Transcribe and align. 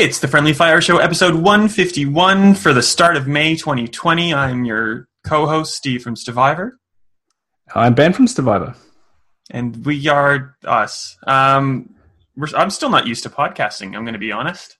It's 0.00 0.20
the 0.20 0.28
Friendly 0.28 0.54
Fire 0.54 0.80
Show, 0.80 0.96
episode 0.96 1.34
151 1.34 2.54
for 2.54 2.72
the 2.72 2.80
start 2.80 3.18
of 3.18 3.26
May 3.26 3.54
2020. 3.54 4.32
I'm 4.32 4.64
your 4.64 5.08
co 5.24 5.44
host, 5.44 5.74
Steve 5.74 6.02
from 6.02 6.16
Survivor. 6.16 6.80
I'm 7.74 7.92
Ben 7.92 8.14
from 8.14 8.26
Survivor. 8.26 8.74
and 9.50 9.84
we 9.84 10.08
are 10.08 10.56
us. 10.64 11.18
Um, 11.26 11.94
we're, 12.34 12.46
I'm 12.56 12.70
still 12.70 12.88
not 12.88 13.06
used 13.06 13.24
to 13.24 13.28
podcasting, 13.28 13.94
I'm 13.94 14.04
going 14.04 14.14
to 14.14 14.18
be 14.18 14.32
honest. 14.32 14.78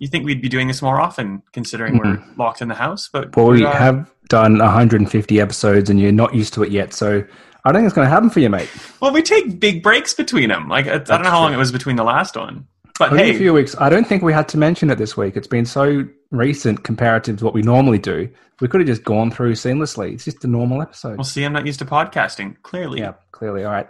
You 0.00 0.08
think 0.08 0.24
we'd 0.24 0.42
be 0.42 0.48
doing 0.48 0.66
this 0.66 0.82
more 0.82 1.00
often, 1.00 1.44
considering 1.52 1.98
we're 1.98 2.20
locked 2.36 2.60
in 2.60 2.66
the 2.66 2.74
house? 2.74 3.08
But 3.10 3.36
Well, 3.36 3.46
we 3.46 3.64
uh, 3.64 3.70
have 3.70 4.12
done 4.28 4.58
150 4.58 5.40
episodes 5.40 5.90
and 5.90 6.00
you're 6.00 6.10
not 6.10 6.34
used 6.34 6.54
to 6.54 6.64
it 6.64 6.72
yet, 6.72 6.92
so 6.92 7.22
I 7.64 7.70
don't 7.70 7.82
think 7.82 7.86
it's 7.86 7.94
going 7.94 8.06
to 8.06 8.10
happen 8.10 8.30
for 8.30 8.40
you, 8.40 8.50
mate. 8.50 8.68
Well, 9.00 9.12
we 9.12 9.22
take 9.22 9.60
big 9.60 9.84
breaks 9.84 10.12
between 10.12 10.48
them. 10.48 10.68
Like 10.68 10.88
I, 10.88 10.94
I 10.94 10.98
don't 10.98 11.22
know 11.22 11.30
how 11.30 11.40
long 11.40 11.54
it 11.54 11.56
was 11.56 11.70
between 11.70 11.94
the 11.94 12.04
last 12.04 12.36
one, 12.36 12.66
but 12.98 13.12
Only 13.12 13.30
a 13.30 13.38
few 13.38 13.52
weeks. 13.52 13.74
I 13.78 13.88
don't 13.88 14.06
think 14.06 14.22
we 14.22 14.32
had 14.32 14.48
to 14.48 14.58
mention 14.58 14.90
it 14.90 14.96
this 14.96 15.16
week. 15.16 15.36
It's 15.36 15.46
been 15.46 15.66
so 15.66 16.04
recent 16.30 16.84
comparative 16.84 17.38
to 17.38 17.44
what 17.44 17.54
we 17.54 17.62
normally 17.62 17.98
do. 17.98 18.28
We 18.60 18.68
could 18.68 18.80
have 18.80 18.88
just 18.88 19.04
gone 19.04 19.30
through 19.30 19.52
seamlessly. 19.52 20.14
It's 20.14 20.24
just 20.24 20.44
a 20.44 20.48
normal 20.48 20.82
episode. 20.82 21.16
we'll 21.16 21.24
see. 21.24 21.44
I'm 21.44 21.52
not 21.52 21.66
used 21.66 21.78
to 21.80 21.84
podcasting. 21.84 22.60
Clearly, 22.62 23.00
Yeah, 23.00 23.14
clearly. 23.32 23.64
All 23.64 23.72
right. 23.72 23.88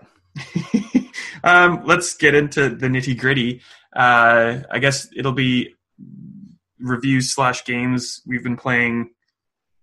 um, 1.45 1.82
let's 1.84 2.15
get 2.15 2.34
into 2.34 2.69
the 2.69 2.88
nitty 2.88 3.19
gritty. 3.19 3.62
Uh, 3.95 4.60
I 4.70 4.79
guess 4.79 5.09
it'll 5.16 5.32
be 5.32 5.74
reviews 6.79 7.32
slash 7.32 7.65
games. 7.65 8.20
We've 8.27 8.43
been 8.43 8.57
playing 8.57 9.10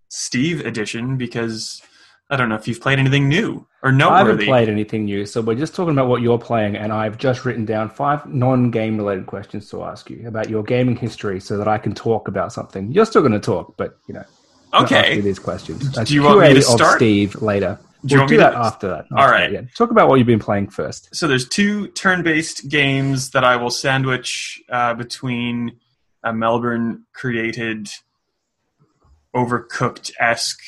Steve 0.10 0.66
edition 0.66 1.18
because 1.18 1.82
I 2.30 2.36
don't 2.36 2.50
know 2.50 2.56
if 2.56 2.68
you've 2.68 2.82
played 2.82 3.00
anything 3.00 3.30
new 3.30 3.68
or 3.84 3.92
I 3.92 4.20
haven't 4.20 4.44
played 4.46 4.70
anything 4.70 5.06
new, 5.06 5.26
so 5.26 5.42
we're 5.42 5.56
just 5.56 5.76
talking 5.76 5.92
about 5.94 6.08
what 6.08 6.22
you're 6.22 6.40
playing, 6.40 6.78
and 6.78 6.92
I've 6.94 7.18
just 7.18 7.44
written 7.44 7.66
down 7.66 7.90
five 7.90 8.26
non-game 8.26 8.98
related 8.98 9.26
questions 9.26 9.70
to 9.72 9.84
ask 9.84 10.10
you 10.10 10.26
about 10.28 10.50
your 10.50 10.64
gaming 10.64 10.96
history, 10.96 11.40
so 11.42 11.58
that 11.58 11.68
I 11.68 11.78
can 11.78 11.94
talk 11.94 12.28
about 12.28 12.54
something. 12.54 12.92
You're 12.92 13.06
still 13.06 13.22
going 13.22 13.34
to 13.34 13.40
talk, 13.40 13.76
but 13.78 13.98
you 14.08 14.14
know, 14.14 14.24
I'll 14.72 14.84
ask 14.84 14.92
you 14.92 14.98
Okay. 14.98 15.22
these 15.22 15.38
questions. 15.40 15.92
That's 15.92 16.10
Do 16.10 16.16
you 16.16 16.24
want 16.24 16.40
me 16.40 16.54
to 16.54 16.62
start? 16.62 16.98
Steve 16.98 17.42
later. 17.42 17.78
Do 18.06 18.16
you 18.16 18.20
we'll 18.22 18.28
do 18.28 18.38
that 18.38 18.52
to- 18.52 18.58
after 18.58 18.88
that. 18.90 19.06
All 19.12 19.20
After 19.20 19.32
right. 19.32 19.52
that, 19.52 19.64
yeah. 19.64 19.68
Talk 19.78 19.92
about 19.92 20.10
what 20.10 20.16
you've 20.18 20.28
been 20.28 20.40
playing 20.40 20.70
first. 20.70 21.14
So 21.16 21.26
there's 21.28 21.48
two 21.48 21.88
turn-based 21.90 22.68
games 22.70 23.30
that 23.32 23.44
I 23.46 23.56
will 23.56 23.70
sandwich 23.70 24.62
uh, 24.70 24.94
between 24.94 25.80
a 26.24 26.34
Melbourne 26.34 27.06
created 27.14 27.88
overcooked 29.36 30.12
esque 30.20 30.60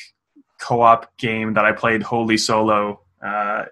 co-op 0.60 1.16
game 1.18 1.54
that 1.54 1.64
I 1.64 1.72
played 1.72 2.02
wholly 2.02 2.38
solo 2.38 3.00
uh, 3.22 3.64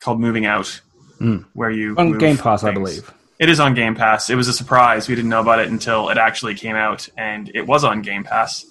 called 0.00 0.20
Moving 0.20 0.46
Out, 0.46 0.80
Mm. 1.20 1.44
where 1.54 1.70
you 1.70 1.94
On 1.96 2.10
move 2.10 2.20
Game 2.20 2.36
Pass, 2.36 2.64
I 2.64 2.72
believe. 2.72 3.12
It 3.38 3.48
is 3.48 3.60
on 3.60 3.74
Game 3.74 3.94
Pass. 3.94 4.30
It 4.30 4.34
was 4.34 4.48
a 4.48 4.52
surprise. 4.52 5.08
We 5.08 5.14
didn't 5.14 5.30
know 5.30 5.40
about 5.40 5.60
it 5.60 5.68
until 5.68 6.08
it 6.08 6.18
actually 6.18 6.54
came 6.54 6.74
out, 6.76 7.08
and 7.16 7.50
it 7.54 7.66
was 7.66 7.84
on 7.84 8.02
Game 8.02 8.24
Pass. 8.24 8.64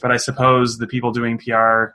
But 0.00 0.10
I 0.12 0.16
suppose 0.16 0.78
the 0.78 0.86
people 0.86 1.12
doing 1.12 1.38
PR 1.38 1.88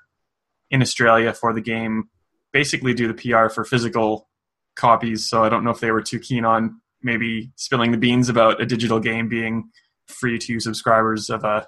in 0.69 0.81
Australia 0.81 1.33
for 1.33 1.53
the 1.53 1.61
game 1.61 2.09
basically 2.51 2.93
do 2.93 3.11
the 3.11 3.13
PR 3.13 3.49
for 3.49 3.63
physical 3.65 4.27
copies. 4.75 5.27
So 5.29 5.43
I 5.43 5.49
don't 5.49 5.63
know 5.63 5.71
if 5.71 5.79
they 5.79 5.91
were 5.91 6.01
too 6.01 6.19
keen 6.19 6.45
on 6.45 6.79
maybe 7.03 7.51
spilling 7.55 7.91
the 7.91 7.97
beans 7.97 8.29
about 8.29 8.61
a 8.61 8.65
digital 8.65 8.99
game 8.99 9.27
being 9.29 9.69
free 10.07 10.37
to 10.39 10.59
subscribers 10.59 11.29
of 11.29 11.43
a 11.43 11.67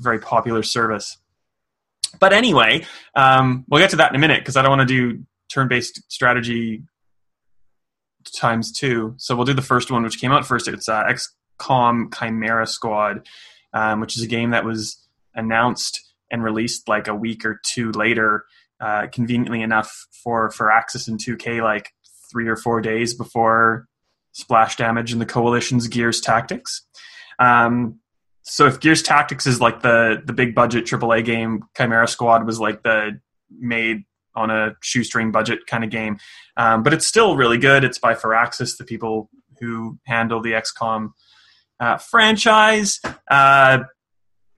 very 0.00 0.18
popular 0.18 0.62
service. 0.62 1.18
But 2.18 2.32
anyway, 2.32 2.86
um, 3.14 3.64
we'll 3.68 3.80
get 3.80 3.90
to 3.90 3.96
that 3.96 4.10
in 4.10 4.16
a 4.16 4.18
minute 4.18 4.40
because 4.40 4.56
I 4.56 4.62
don't 4.62 4.76
want 4.76 4.88
to 4.88 5.12
do 5.12 5.24
turn-based 5.48 6.10
strategy 6.10 6.82
times 8.36 8.72
two. 8.72 9.14
So 9.18 9.34
we'll 9.36 9.44
do 9.44 9.54
the 9.54 9.62
first 9.62 9.90
one, 9.90 10.02
which 10.02 10.20
came 10.20 10.32
out 10.32 10.46
first. 10.46 10.68
It's 10.68 10.88
uh, 10.88 11.04
XCOM 11.04 12.14
Chimera 12.16 12.66
Squad, 12.66 13.26
um, 13.72 14.00
which 14.00 14.16
is 14.16 14.22
a 14.22 14.26
game 14.26 14.50
that 14.50 14.64
was 14.64 14.98
announced 15.34 16.00
and 16.30 16.42
released 16.42 16.88
like 16.88 17.08
a 17.08 17.14
week 17.14 17.44
or 17.44 17.60
two 17.64 17.90
later, 17.92 18.44
uh, 18.80 19.06
conveniently 19.12 19.62
enough 19.62 20.06
for 20.22 20.50
Firaxis 20.50 21.08
and 21.08 21.18
2K, 21.18 21.62
like 21.62 21.90
three 22.30 22.48
or 22.48 22.56
four 22.56 22.80
days 22.80 23.14
before 23.14 23.86
Splash 24.32 24.76
Damage 24.76 25.12
and 25.12 25.20
the 25.20 25.26
Coalition's 25.26 25.88
Gears 25.88 26.20
Tactics. 26.20 26.82
Um, 27.38 27.98
so 28.42 28.66
if 28.66 28.80
Gears 28.80 29.02
Tactics 29.02 29.46
is 29.46 29.60
like 29.60 29.82
the 29.82 30.20
the 30.24 30.32
big 30.32 30.54
budget 30.54 30.84
AAA 30.84 31.24
game, 31.24 31.64
Chimera 31.76 32.08
Squad 32.08 32.46
was 32.46 32.60
like 32.60 32.82
the 32.82 33.20
made 33.50 34.04
on 34.34 34.50
a 34.50 34.74
shoestring 34.80 35.30
budget 35.30 35.66
kind 35.66 35.84
of 35.84 35.90
game. 35.90 36.18
Um, 36.56 36.82
but 36.82 36.92
it's 36.94 37.06
still 37.06 37.36
really 37.36 37.58
good. 37.58 37.84
It's 37.84 37.98
by 37.98 38.14
Firaxis, 38.14 38.76
the 38.78 38.84
people 38.84 39.30
who 39.60 39.98
handle 40.06 40.40
the 40.40 40.52
XCOM 40.52 41.10
uh, 41.78 41.98
franchise. 41.98 43.00
Uh, 43.30 43.80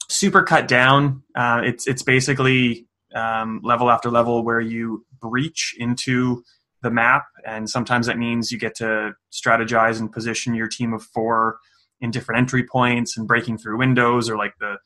super 0.08 0.42
cut 0.42 0.68
down. 0.68 1.22
Uh, 1.34 1.60
it's 1.64 1.86
it's 1.86 2.02
basically 2.02 2.86
um, 3.14 3.60
level 3.62 3.90
after 3.90 4.10
level 4.10 4.44
where 4.44 4.60
you 4.60 5.04
breach 5.20 5.74
into 5.78 6.42
the 6.82 6.90
map, 6.90 7.24
and 7.46 7.68
sometimes 7.68 8.06
that 8.06 8.18
means 8.18 8.52
you 8.52 8.58
get 8.58 8.76
to 8.76 9.12
strategize 9.32 10.00
and 10.00 10.12
position 10.12 10.54
your 10.54 10.68
team 10.68 10.92
of 10.92 11.02
four 11.02 11.58
in 12.00 12.10
different 12.10 12.38
entry 12.38 12.64
points 12.64 13.16
and 13.16 13.26
breaking 13.26 13.58
through 13.58 13.78
windows 13.78 14.28
or 14.28 14.36
like 14.36 14.54
the 14.60 14.76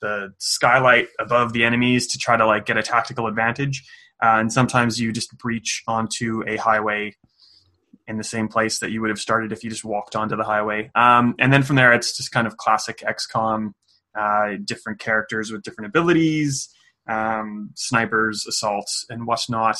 the 0.00 0.32
skylight 0.38 1.08
above 1.20 1.52
the 1.52 1.64
enemies 1.64 2.08
to 2.08 2.18
try 2.18 2.36
to 2.36 2.44
like 2.44 2.66
get 2.66 2.76
a 2.76 2.82
tactical 2.82 3.26
advantage. 3.26 3.84
Uh, 4.22 4.38
and 4.38 4.52
sometimes 4.52 5.00
you 5.00 5.12
just 5.12 5.36
breach 5.38 5.82
onto 5.86 6.42
a 6.46 6.56
highway 6.56 7.14
in 8.06 8.18
the 8.18 8.24
same 8.24 8.48
place 8.48 8.80
that 8.80 8.90
you 8.90 9.00
would 9.00 9.10
have 9.10 9.18
started 9.18 9.52
if 9.52 9.62
you 9.62 9.70
just 9.70 9.84
walked 9.84 10.16
onto 10.16 10.36
the 10.36 10.44
highway. 10.44 10.90
Um, 10.94 11.34
and 11.38 11.52
then 11.52 11.62
from 11.62 11.76
there, 11.76 11.92
it's 11.92 12.16
just 12.16 12.32
kind 12.32 12.46
of 12.46 12.56
classic 12.56 12.98
XCOM, 12.98 13.72
uh, 14.18 14.56
different 14.64 14.98
characters 14.98 15.50
with 15.50 15.62
different 15.62 15.88
abilities, 15.88 16.68
um, 17.08 17.70
snipers, 17.74 18.44
assaults, 18.46 19.06
and 19.08 19.26
whatnot. 19.26 19.78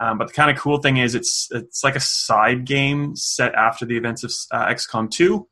Um, 0.00 0.18
but 0.18 0.28
the 0.28 0.34
kind 0.34 0.50
of 0.50 0.58
cool 0.58 0.78
thing 0.78 0.96
is, 0.96 1.14
it's 1.14 1.48
it's 1.50 1.84
like 1.84 1.96
a 1.96 2.00
side 2.00 2.64
game 2.64 3.14
set 3.14 3.54
after 3.54 3.86
the 3.86 3.96
events 3.96 4.24
of 4.24 4.32
uh, 4.50 4.66
XCOM 4.66 5.10
2. 5.10 5.46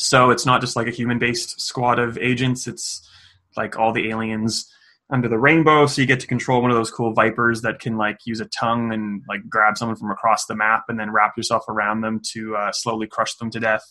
So 0.00 0.30
it's 0.30 0.46
not 0.46 0.60
just 0.60 0.76
like 0.76 0.86
a 0.86 0.92
human-based 0.92 1.60
squad 1.60 1.98
of 1.98 2.18
agents. 2.18 2.66
It's 2.66 3.08
like 3.56 3.78
all 3.78 3.92
the 3.92 4.10
aliens 4.10 4.70
under 5.10 5.28
the 5.28 5.38
rainbow. 5.38 5.86
So 5.86 6.02
you 6.02 6.06
get 6.06 6.20
to 6.20 6.26
control 6.26 6.60
one 6.60 6.70
of 6.70 6.76
those 6.76 6.90
cool 6.90 7.12
vipers 7.12 7.62
that 7.62 7.80
can 7.80 7.96
like 7.96 8.18
use 8.24 8.40
a 8.40 8.46
tongue 8.46 8.92
and 8.92 9.22
like 9.28 9.48
grab 9.48 9.78
someone 9.78 9.96
from 9.96 10.10
across 10.10 10.46
the 10.46 10.54
map 10.54 10.84
and 10.88 10.98
then 10.98 11.10
wrap 11.10 11.36
yourself 11.36 11.64
around 11.68 12.02
them 12.02 12.20
to 12.32 12.56
uh, 12.56 12.72
slowly 12.72 13.06
crush 13.06 13.34
them 13.36 13.50
to 13.50 13.60
death. 13.60 13.84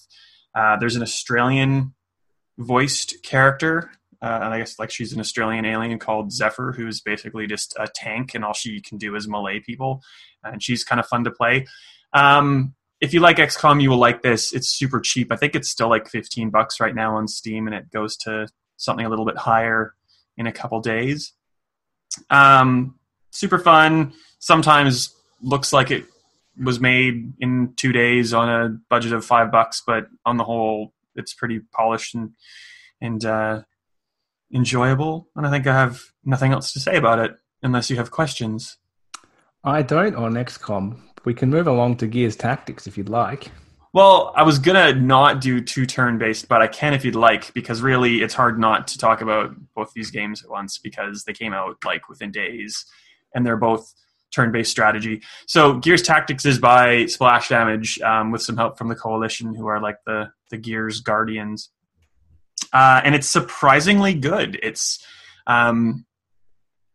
Uh, 0.55 0.77
there's 0.77 0.95
an 0.95 1.03
australian 1.03 1.93
voiced 2.57 3.21
character 3.21 3.91
uh, 4.23 4.39
and 4.41 4.53
i 4.53 4.57
guess 4.57 4.79
like 4.79 4.89
she's 4.89 5.13
an 5.13 5.19
australian 5.19 5.65
alien 5.65 5.99
called 5.99 6.31
zephyr 6.31 6.71
who's 6.71 6.99
basically 6.99 7.45
just 7.45 7.75
a 7.77 7.87
tank 7.93 8.33
and 8.33 8.43
all 8.43 8.53
she 8.53 8.81
can 8.81 8.97
do 8.97 9.13
is 9.15 9.27
melee 9.27 9.59
people 9.59 10.01
and 10.43 10.63
she's 10.63 10.83
kind 10.83 10.99
of 10.99 11.07
fun 11.07 11.23
to 11.23 11.31
play. 11.31 11.65
Um, 12.13 12.73
if 13.01 13.13
you 13.13 13.19
like 13.19 13.37
xcom 13.37 13.81
you 13.81 13.89
will 13.89 13.97
like 13.97 14.21
this 14.21 14.53
it's 14.53 14.69
super 14.69 14.99
cheap 14.99 15.31
i 15.31 15.35
think 15.35 15.55
it's 15.55 15.69
still 15.69 15.89
like 15.89 16.07
15 16.07 16.49
bucks 16.49 16.79
right 16.79 16.95
now 16.95 17.15
on 17.15 17.27
steam 17.27 17.67
and 17.67 17.75
it 17.75 17.91
goes 17.91 18.17
to 18.17 18.47
something 18.77 19.05
a 19.05 19.09
little 19.09 19.25
bit 19.25 19.37
higher 19.37 19.93
in 20.37 20.47
a 20.47 20.51
couple 20.51 20.79
days. 20.79 21.33
Um, 22.29 22.99
super 23.31 23.59
fun. 23.59 24.13
Sometimes 24.39 25.13
looks 25.41 25.73
like 25.73 25.91
it 25.91 26.05
was 26.63 26.79
made 26.79 27.33
in 27.39 27.73
two 27.75 27.91
days 27.91 28.33
on 28.33 28.49
a 28.49 28.77
budget 28.89 29.13
of 29.13 29.25
five 29.25 29.51
bucks, 29.51 29.83
but 29.85 30.07
on 30.25 30.37
the 30.37 30.43
whole, 30.43 30.93
it's 31.15 31.33
pretty 31.33 31.59
polished 31.73 32.15
and 32.15 32.33
and 33.01 33.25
uh, 33.25 33.61
enjoyable. 34.53 35.27
And 35.35 35.45
I 35.45 35.51
think 35.51 35.67
I 35.67 35.73
have 35.73 36.01
nothing 36.23 36.51
else 36.51 36.73
to 36.73 36.79
say 36.79 36.95
about 36.95 37.19
it 37.19 37.35
unless 37.61 37.89
you 37.89 37.97
have 37.97 38.11
questions. 38.11 38.77
I 39.63 39.81
don't 39.81 40.15
on 40.15 40.33
XCOM. 40.33 40.99
We 41.27 41.33
can 41.33 41.49
move 41.49 41.67
along 41.67 41.97
to 41.97 42.07
Gears 42.07 42.37
Tactics 42.37 42.87
if 42.87 42.97
you'd 42.97 43.09
like. 43.09 43.51
Well, 43.91 44.31
I 44.37 44.43
was 44.43 44.59
gonna 44.59 44.95
not 44.95 45.41
do 45.41 45.59
two 45.59 45.85
turn 45.85 46.17
based, 46.17 46.47
but 46.47 46.61
I 46.61 46.67
can 46.67 46.93
if 46.93 47.03
you'd 47.03 47.17
like, 47.17 47.53
because 47.53 47.81
really 47.81 48.21
it's 48.21 48.33
hard 48.33 48.57
not 48.57 48.87
to 48.87 48.97
talk 48.97 49.19
about 49.19 49.53
both 49.75 49.91
these 49.91 50.09
games 50.09 50.41
at 50.41 50.49
once 50.49 50.77
because 50.77 51.25
they 51.25 51.33
came 51.33 51.51
out 51.51 51.75
like 51.83 52.07
within 52.07 52.31
days, 52.31 52.85
and 53.35 53.45
they're 53.45 53.57
both 53.57 53.93
turn 54.33 54.53
based 54.53 54.71
strategy. 54.71 55.21
So 55.47 55.79
Gears 55.79 56.01
Tactics 56.01 56.45
is 56.45 56.59
by 56.59 57.07
Splash 57.07 57.49
Damage 57.49 57.99
um, 57.99 58.31
with 58.31 58.41
some 58.41 58.55
help 58.55 58.77
from 58.77 58.87
the 58.87 58.95
Coalition, 58.95 59.53
who 59.53 59.67
are 59.67 59.81
like 59.81 59.97
the 60.05 60.29
the 60.49 60.55
Gears 60.55 61.01
Guardians, 61.01 61.71
uh, 62.71 63.01
and 63.03 63.13
it's 63.13 63.27
surprisingly 63.27 64.13
good. 64.13 64.57
It's 64.63 65.05
um, 65.45 66.05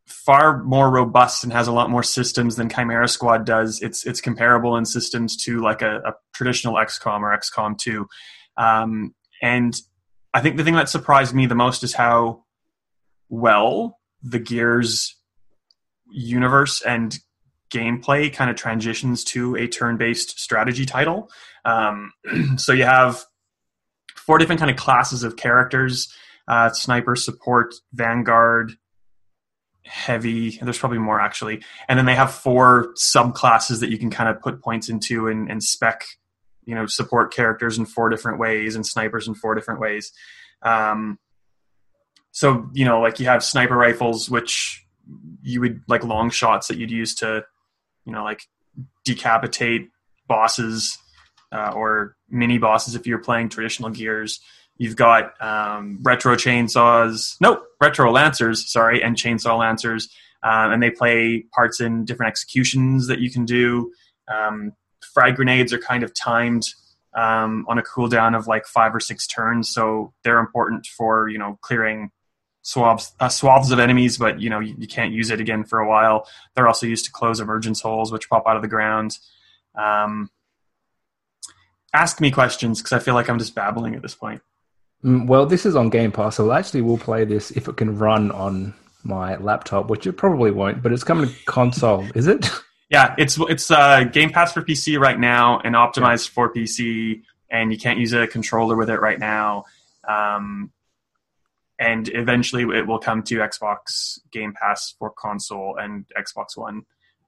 far 0.07 0.63
more 0.63 0.91
robust 0.91 1.45
and 1.45 1.53
has 1.53 1.69
a 1.69 1.73
lot 1.73 1.91
more 1.91 2.03
systems 2.03 2.57
than 2.57 2.69
Chimera 2.69 3.09
Squad 3.09 3.45
does. 3.45 3.81
It's 3.81 4.05
it's 4.05 4.21
comparable 4.21 4.77
in 4.77 4.85
systems 4.85 5.37
to 5.45 5.61
like 5.61 5.83
a, 5.83 5.97
a 5.99 6.15
traditional 6.35 6.75
XCOM 6.75 7.21
or 7.21 7.37
XCOM 7.37 7.79
2. 7.79 8.07
Um, 8.57 9.15
and 9.41 9.75
I 10.35 10.41
think 10.41 10.57
the 10.57 10.65
thing 10.65 10.75
that 10.75 10.89
surprised 10.89 11.35
me 11.35 11.47
the 11.47 11.55
most 11.55 11.83
is 11.83 11.95
how 11.95 12.45
well 13.29 13.99
the 14.23 14.39
Gears 14.39 15.17
universe 16.11 16.83
and 16.83 17.19
gameplay 17.71 18.33
kind 18.33 18.51
of 18.51 18.57
transitions 18.57 19.25
to 19.25 19.57
a 19.57 19.67
turn-based 19.67 20.39
strategy 20.39 20.85
title. 20.85 21.31
Um, 21.65 22.13
so 22.57 22.73
you 22.73 22.85
have 22.85 23.25
four 24.15 24.39
different 24.39 24.59
kind 24.59 24.71
of 24.71 24.77
classes 24.77 25.23
of 25.23 25.37
characters: 25.37 26.13
uh, 26.49 26.71
sniper, 26.71 27.17
support, 27.17 27.75
vanguard, 27.93 28.73
heavy. 29.85 30.59
There's 30.63 30.79
probably 30.79 30.99
more 30.99 31.21
actually, 31.21 31.63
and 31.89 31.99
then 31.99 32.07
they 32.07 32.15
have 32.15 32.33
four 32.33 32.93
subclasses 32.95 33.81
that 33.81 33.91
you 33.91 33.99
can 33.99 34.11
kind 34.11 34.29
of 34.29 34.41
put 34.41 34.63
points 34.63 34.89
into 34.89 35.29
and, 35.29 35.51
and 35.51 35.63
spec. 35.63 36.05
You 36.65 36.77
know, 36.77 36.87
support 36.87 37.35
characters 37.35 37.77
in 37.77 37.87
four 37.87 38.09
different 38.09 38.39
ways 38.39 38.77
and 38.77 38.87
snipers 38.87 39.27
in 39.27 39.35
four 39.35 39.57
different 39.57 39.81
ways. 39.81 40.13
Um, 40.63 41.19
so 42.31 42.69
you 42.73 42.85
know, 42.85 43.01
like 43.01 43.19
you 43.19 43.27
have 43.27 43.43
sniper 43.43 43.77
rifles, 43.77 44.31
which 44.31 44.87
you 45.43 45.61
would 45.61 45.83
like 45.89 46.05
long 46.05 46.31
shots 46.31 46.69
that 46.69 46.79
you'd 46.79 46.91
use 46.91 47.17
to, 47.17 47.45
you 48.05 48.13
know, 48.13 48.23
like 48.23 48.43
decapitate 49.05 49.89
bosses 50.29 50.99
uh, 51.51 51.73
or 51.75 52.17
mini 52.29 52.59
bosses 52.59 52.95
if 52.95 53.07
you're 53.07 53.19
playing 53.19 53.49
traditional 53.49 53.91
gears. 53.91 54.41
You've 54.79 54.97
got 54.97 55.41
um, 55.41 55.99
retro 56.03 56.35
chainsaws, 56.35 57.37
nope, 57.41 57.65
retro 57.81 58.11
lancers, 58.11 58.71
sorry, 58.71 59.03
and 59.03 59.17
chainsaw 59.17 59.59
lancers, 59.59 60.09
um, 60.43 60.73
and 60.73 60.83
they 60.83 60.91
play 60.91 61.45
parts 61.55 61.81
in 61.81 62.05
different 62.05 62.31
executions 62.31 63.07
that 63.07 63.21
you 63.21 63.31
can 63.31 63.45
do. 63.45 63.93
Um, 64.33 64.73
frag 65.15 65.37
grenades 65.37 65.73
are 65.73 65.79
kind 65.79 66.03
of 66.03 66.15
timed 66.15 66.67
um, 67.15 67.67
on 67.69 67.79
a 67.79 67.83
cooldown 67.83 68.37
of 68.37 68.47
like 68.47 68.67
five 68.67 68.95
or 68.95 69.01
six 69.01 69.27
turns, 69.27 69.71
so 69.71 70.13
they're 70.25 70.39
important 70.39 70.87
for 70.87 71.29
you 71.29 71.39
know 71.39 71.59
clearing 71.61 72.11
uh, 72.77 73.29
swaths 73.29 73.71
of 73.71 73.79
enemies, 73.79 74.19
but 74.19 74.41
you 74.41 74.49
know 74.49 74.61
you, 74.61 74.75
you, 74.79 74.87
can't 74.87 75.13
use 75.13 75.31
it 75.31 75.41
again 75.41 75.65
for 75.65 75.81
a 75.81 75.89
while. 75.89 76.27
They're 76.55 76.69
also 76.69 76.87
used 76.87 77.05
to 77.07 77.13
close 77.13 77.41
emergence 77.41 77.81
holes, 77.81 78.11
which 78.11 78.31
pop 78.31 78.45
out 78.47 78.57
of 78.57 78.63
the 78.63 78.69
ground. 78.69 79.19
Um, 79.75 80.31
ask 81.93 82.21
me 82.21 82.31
questions 82.31 82.81
because 82.81 82.93
I 82.93 82.99
feel 82.99 83.15
like 83.15 83.29
I'm 83.29 83.39
just 83.39 83.55
babbling 83.55 83.95
at 83.95 84.03
this 84.03 84.15
point. 84.15 84.43
Mm, 85.05 85.27
well, 85.27 85.47
this 85.47 85.67
is 85.67 85.77
on 85.77 85.91
Game 85.91 86.13
Pass, 86.13 86.37
so 86.37 86.53
actually 86.53 86.83
we'll 86.83 86.99
play 86.99 87.25
this 87.25 87.51
if 87.53 87.69
it 87.69 87.77
can 87.77 87.99
run 87.99 88.31
on 88.31 88.75
my 89.03 89.37
laptop, 89.37 89.89
which 89.89 90.07
it 90.07 90.13
probably 90.13 90.51
won't. 90.51 90.83
But 90.83 90.93
it's 90.93 91.05
coming 91.05 91.29
to 91.29 91.45
console, 91.45 92.07
is 92.15 92.27
it? 92.27 92.51
Yeah, 92.93 93.15
it's 93.17 93.39
it's 93.49 93.71
uh, 93.71 94.05
Game 94.05 94.29
Pass 94.29 94.53
for 94.53 94.61
PC 94.61 95.01
right 95.01 95.19
now 95.19 95.61
and 95.65 95.75
optimized 95.75 96.29
yeah. 96.29 96.35
for 96.35 96.53
PC, 96.53 97.23
and 97.51 97.73
you 97.73 97.79
can't 97.79 97.99
use 97.99 98.13
a 98.13 98.27
controller 98.27 98.77
with 98.77 98.91
it 98.91 99.01
right 99.01 99.19
now. 99.19 99.65
Um, 100.07 100.73
and 101.79 102.07
eventually, 102.13 102.65
it 102.77 102.87
will 102.87 102.99
come 102.99 103.23
to 103.23 103.39
Xbox 103.39 104.21
Game 104.31 104.53
Pass 104.53 104.95
for 104.99 105.09
console 105.09 105.79
and 105.79 106.05
Xbox 106.15 106.55
One. 106.55 106.83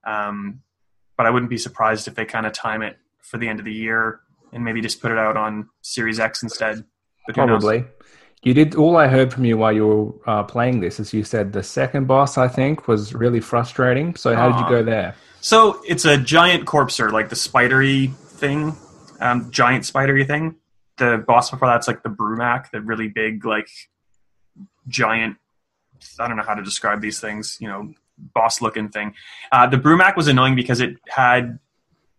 Um, 0.06 0.60
but 1.16 1.24
I 1.24 1.30
wouldn't 1.30 1.48
be 1.48 1.56
surprised 1.56 2.08
if 2.08 2.14
they 2.14 2.26
kind 2.26 2.44
of 2.44 2.52
time 2.52 2.82
it 2.82 2.98
for 3.22 3.38
the 3.38 3.48
end 3.48 3.58
of 3.58 3.64
the 3.64 3.72
year 3.72 4.20
and 4.52 4.64
maybe 4.64 4.82
just 4.82 5.00
put 5.00 5.12
it 5.12 5.18
out 5.18 5.38
on 5.38 5.70
Series 5.80 6.20
X 6.20 6.42
instead. 6.42 6.84
Probably. 7.32 7.84
You 8.42 8.52
did. 8.52 8.74
All 8.74 8.96
I 8.98 9.08
heard 9.08 9.32
from 9.32 9.46
you 9.46 9.56
while 9.56 9.72
you 9.72 9.86
were 9.86 10.30
uh, 10.30 10.42
playing 10.42 10.80
this 10.80 11.00
is 11.00 11.14
you 11.14 11.24
said 11.24 11.52
the 11.52 11.62
second 11.62 12.06
boss, 12.06 12.36
I 12.36 12.46
think, 12.46 12.86
was 12.86 13.14
really 13.14 13.40
frustrating. 13.40 14.14
So 14.16 14.34
how 14.34 14.52
did 14.52 14.60
you 14.60 14.68
go 14.68 14.82
there? 14.82 15.14
So 15.40 15.80
it's 15.86 16.04
a 16.04 16.18
giant 16.18 16.66
corpser, 16.66 17.10
like 17.10 17.30
the 17.30 17.36
spidery 17.36 18.08
thing, 18.08 18.76
um, 19.20 19.50
giant 19.50 19.86
spidery 19.86 20.24
thing. 20.24 20.56
The 20.98 21.24
boss 21.26 21.50
before 21.50 21.68
that's 21.68 21.88
like 21.88 22.02
the 22.02 22.10
Brumak, 22.10 22.70
the 22.70 22.82
really 22.82 23.08
big, 23.08 23.44
like 23.46 23.68
giant. 24.88 25.36
I 26.20 26.28
don't 26.28 26.36
know 26.36 26.42
how 26.42 26.54
to 26.54 26.62
describe 26.62 27.00
these 27.00 27.20
things. 27.20 27.56
You 27.60 27.68
know, 27.68 27.94
boss 28.18 28.60
looking 28.60 28.90
thing. 28.90 29.14
Uh, 29.50 29.66
the 29.66 29.78
Brumak 29.78 30.16
was 30.16 30.28
annoying 30.28 30.54
because 30.54 30.80
it 30.80 30.96
had 31.08 31.58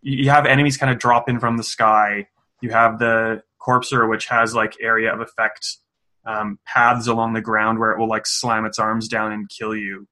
you 0.01 0.30
have 0.30 0.46
enemies 0.46 0.78
kind 0.78 0.92
of 0.92 0.98
drop 0.98 1.30
in 1.30 1.40
from 1.40 1.58
the 1.58 1.63
sky. 1.63 2.28
You 2.62 2.72
have 2.72 3.00
the 3.00 3.44
Corpser, 3.66 4.10
which 4.10 4.28
has 4.28 4.54
like 4.54 4.76
area 4.82 5.14
of 5.14 5.22
effect 5.22 5.78
um, 6.26 6.60
paths 6.66 7.08
along 7.08 7.34
the 7.34 7.42
ground 7.42 7.80
where 7.80 7.92
it 7.92 8.00
will 8.00 8.10
like 8.10 8.26
slam 8.26 8.66
its 8.66 8.80
arms 8.80 9.08
down 9.08 9.32
and 9.32 9.50
kill 9.50 9.76
you. 9.76 10.08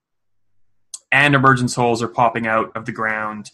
And 1.11 1.35
emergence 1.35 1.75
holes 1.75 2.01
are 2.01 2.07
popping 2.07 2.47
out 2.47 2.71
of 2.75 2.85
the 2.85 2.91
ground. 2.91 3.51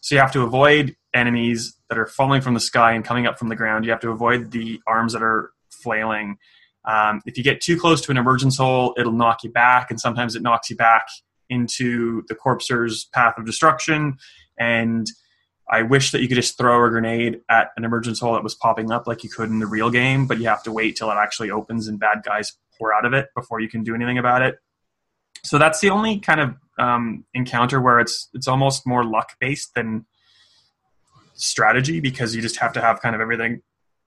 So 0.00 0.14
you 0.14 0.20
have 0.20 0.32
to 0.32 0.42
avoid 0.42 0.96
enemies 1.14 1.76
that 1.88 1.98
are 1.98 2.06
falling 2.06 2.40
from 2.40 2.54
the 2.54 2.60
sky 2.60 2.92
and 2.92 3.04
coming 3.04 3.26
up 3.26 3.38
from 3.38 3.48
the 3.48 3.56
ground. 3.56 3.84
You 3.84 3.90
have 3.92 4.00
to 4.00 4.10
avoid 4.10 4.50
the 4.50 4.80
arms 4.86 5.12
that 5.12 5.22
are 5.22 5.52
flailing. 5.70 6.38
Um, 6.84 7.20
if 7.26 7.36
you 7.36 7.44
get 7.44 7.60
too 7.60 7.78
close 7.78 8.00
to 8.02 8.10
an 8.10 8.16
emergence 8.16 8.56
hole, 8.56 8.94
it'll 8.96 9.12
knock 9.12 9.42
you 9.42 9.50
back, 9.50 9.90
and 9.90 10.00
sometimes 10.00 10.36
it 10.36 10.42
knocks 10.42 10.70
you 10.70 10.76
back 10.76 11.06
into 11.48 12.22
the 12.28 12.34
corpser's 12.34 13.04
path 13.06 13.34
of 13.38 13.46
destruction. 13.46 14.18
And 14.58 15.06
I 15.68 15.82
wish 15.82 16.12
that 16.12 16.20
you 16.20 16.28
could 16.28 16.36
just 16.36 16.56
throw 16.56 16.84
a 16.84 16.90
grenade 16.90 17.40
at 17.48 17.70
an 17.76 17.84
emergence 17.84 18.20
hole 18.20 18.34
that 18.34 18.44
was 18.44 18.54
popping 18.54 18.92
up 18.92 19.06
like 19.06 19.24
you 19.24 19.30
could 19.30 19.48
in 19.48 19.58
the 19.58 19.66
real 19.66 19.90
game, 19.90 20.26
but 20.26 20.38
you 20.38 20.46
have 20.46 20.62
to 20.64 20.72
wait 20.72 20.96
till 20.96 21.10
it 21.10 21.16
actually 21.16 21.50
opens 21.50 21.88
and 21.88 21.98
bad 21.98 22.22
guys 22.24 22.56
pour 22.78 22.94
out 22.94 23.04
of 23.04 23.12
it 23.12 23.28
before 23.34 23.60
you 23.60 23.68
can 23.68 23.82
do 23.82 23.94
anything 23.94 24.18
about 24.18 24.42
it. 24.42 24.58
So 25.42 25.58
that's 25.58 25.80
the 25.80 25.90
only 25.90 26.20
kind 26.20 26.40
of 26.40 26.54
um, 26.78 27.24
encounter 27.34 27.80
where 27.80 28.00
it's 28.00 28.28
it's 28.34 28.48
almost 28.48 28.86
more 28.86 29.04
luck 29.04 29.36
based 29.40 29.74
than 29.74 30.06
strategy 31.34 32.00
because 32.00 32.34
you 32.34 32.42
just 32.42 32.58
have 32.58 32.72
to 32.72 32.80
have 32.80 33.00
kind 33.00 33.14
of 33.14 33.20
everything 33.20 33.62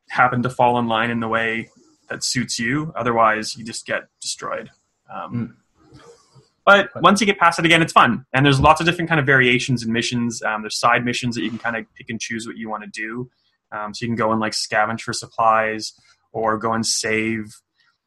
happen 0.09 0.41
to 0.44 0.50
fall 0.50 0.79
in 0.79 0.88
line 0.88 1.11
in 1.11 1.19
the 1.19 1.27
way 1.27 1.69
that 2.09 2.23
suits 2.23 2.59
you. 2.59 2.91
Otherwise, 2.95 3.56
you 3.56 3.63
just 3.63 3.85
get 3.85 4.03
destroyed. 4.21 4.69
Um, 5.13 5.33
mm. 5.33 5.53
But 6.69 6.92
once 7.01 7.19
you 7.19 7.25
get 7.25 7.39
past 7.39 7.57
it 7.57 7.66
again, 7.66 7.81
it's 7.81 7.92
fun. 7.92 8.27
And 8.31 8.45
there's 8.45 8.60
lots 8.60 8.80
of 8.80 8.86
different 8.86 9.10
kind 9.10 9.19
of 9.19 9.25
variations 9.25 9.81
and 9.81 9.92
missions. 9.92 10.44
Um, 10.44 10.62
there's 10.62 10.77
side 10.77 11.04
missions 11.04 11.33
that 11.33 11.42
you 11.42 11.50
can 11.50 11.57
kind 11.57 11.75
of 11.75 11.86
pick 11.95 12.12
and 12.12 12.21
choose 12.21 12.45
what 12.45 12.57
you 12.57 12.69
want 12.69 12.83
to 12.83 12.89
do. 12.92 13.27
Um, 13.71 13.95
so 13.95 14.06
you 14.06 14.10
can 14.10 14.16
go 14.16 14.31
and 14.31 14.39
like 14.39 14.54
scavenge 14.54 15.01
for 15.01 15.12
supplies 15.12 15.94
or 16.31 16.60
go 16.60 16.74
and 16.74 16.86
save 16.86 17.56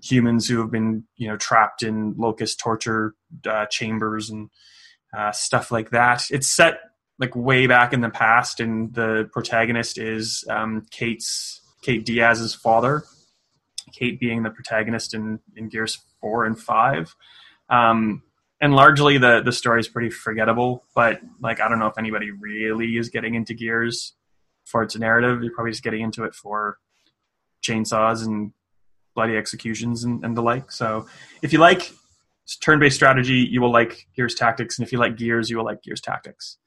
humans 0.01 0.47
who 0.47 0.61
have 0.61 0.71
been, 0.71 1.03
you 1.17 1.27
know, 1.27 1.37
trapped 1.37 1.83
in 1.83 2.15
locust 2.17 2.61
torture 2.61 3.15
uh, 3.51 3.67
chambers 3.67 4.31
and 4.31 4.49
uh, 5.13 5.33
stuff 5.33 5.73
like 5.73 5.91
that. 5.91 6.23
It's 6.31 6.47
set 6.47 6.79
like 7.19 7.35
way 7.35 7.67
back 7.67 7.93
in 7.93 8.01
the 8.01 8.11
past, 8.11 8.61
and 8.61 8.95
the 8.95 9.29
protagonist 9.33 9.99
is 9.99 10.45
um, 10.49 10.87
Kate's 10.93 11.61
Kate 11.83 12.07
Diaz's 12.07 12.55
father. 12.55 13.03
Kate 13.93 14.21
being 14.21 14.45
the 14.45 14.51
protagonist 14.51 15.15
in, 15.15 15.41
in 15.57 15.69
Gears 15.69 15.99
four 16.21 16.45
and 16.45 16.57
five. 16.57 17.15
Um, 17.69 18.23
and 18.63 18.75
largely 18.75 19.19
the 19.19 19.43
the 19.45 19.53
story 19.53 19.81
is 19.81 19.89
pretty 19.89 20.09
forgettable. 20.09 20.85
But 20.95 21.21
like 21.41 21.61
I 21.61 21.69
don't 21.69 21.81
know 21.81 21.89
if 21.89 21.99
anybody 21.99 22.31
really 22.31 22.97
is 22.97 23.11
getting 23.11 23.35
into 23.35 23.53
Gears 23.53 24.15
for 24.65 24.83
its 24.83 24.97
narrative. 24.97 25.43
You're 25.43 25.53
probably 25.53 25.73
just 25.73 25.83
getting 25.83 26.01
into 26.01 26.25
it 26.25 26.35
for 26.35 26.79
chainsaws 27.63 28.25
and 28.25 28.53
bloody 29.15 29.37
executions 29.37 30.05
and, 30.05 30.25
and 30.25 30.37
the 30.37 30.43
like. 30.43 30.71
So 30.73 31.07
if 31.43 31.53
you 31.53 31.59
like 31.59 31.93
turn-based 32.61 32.97
strategy, 32.97 33.47
you 33.51 33.61
will 33.61 33.73
like 33.73 34.07
Gears 34.17 34.35
Tactics, 34.35 34.79
and 34.79 34.87
if 34.87 34.93
you 34.93 34.99
like 34.99 35.17
Gears, 35.17 35.51
you 35.51 35.59
will 35.59 35.65
like 35.65 35.83
Gears 35.83 36.01
Tactics. 36.01 36.59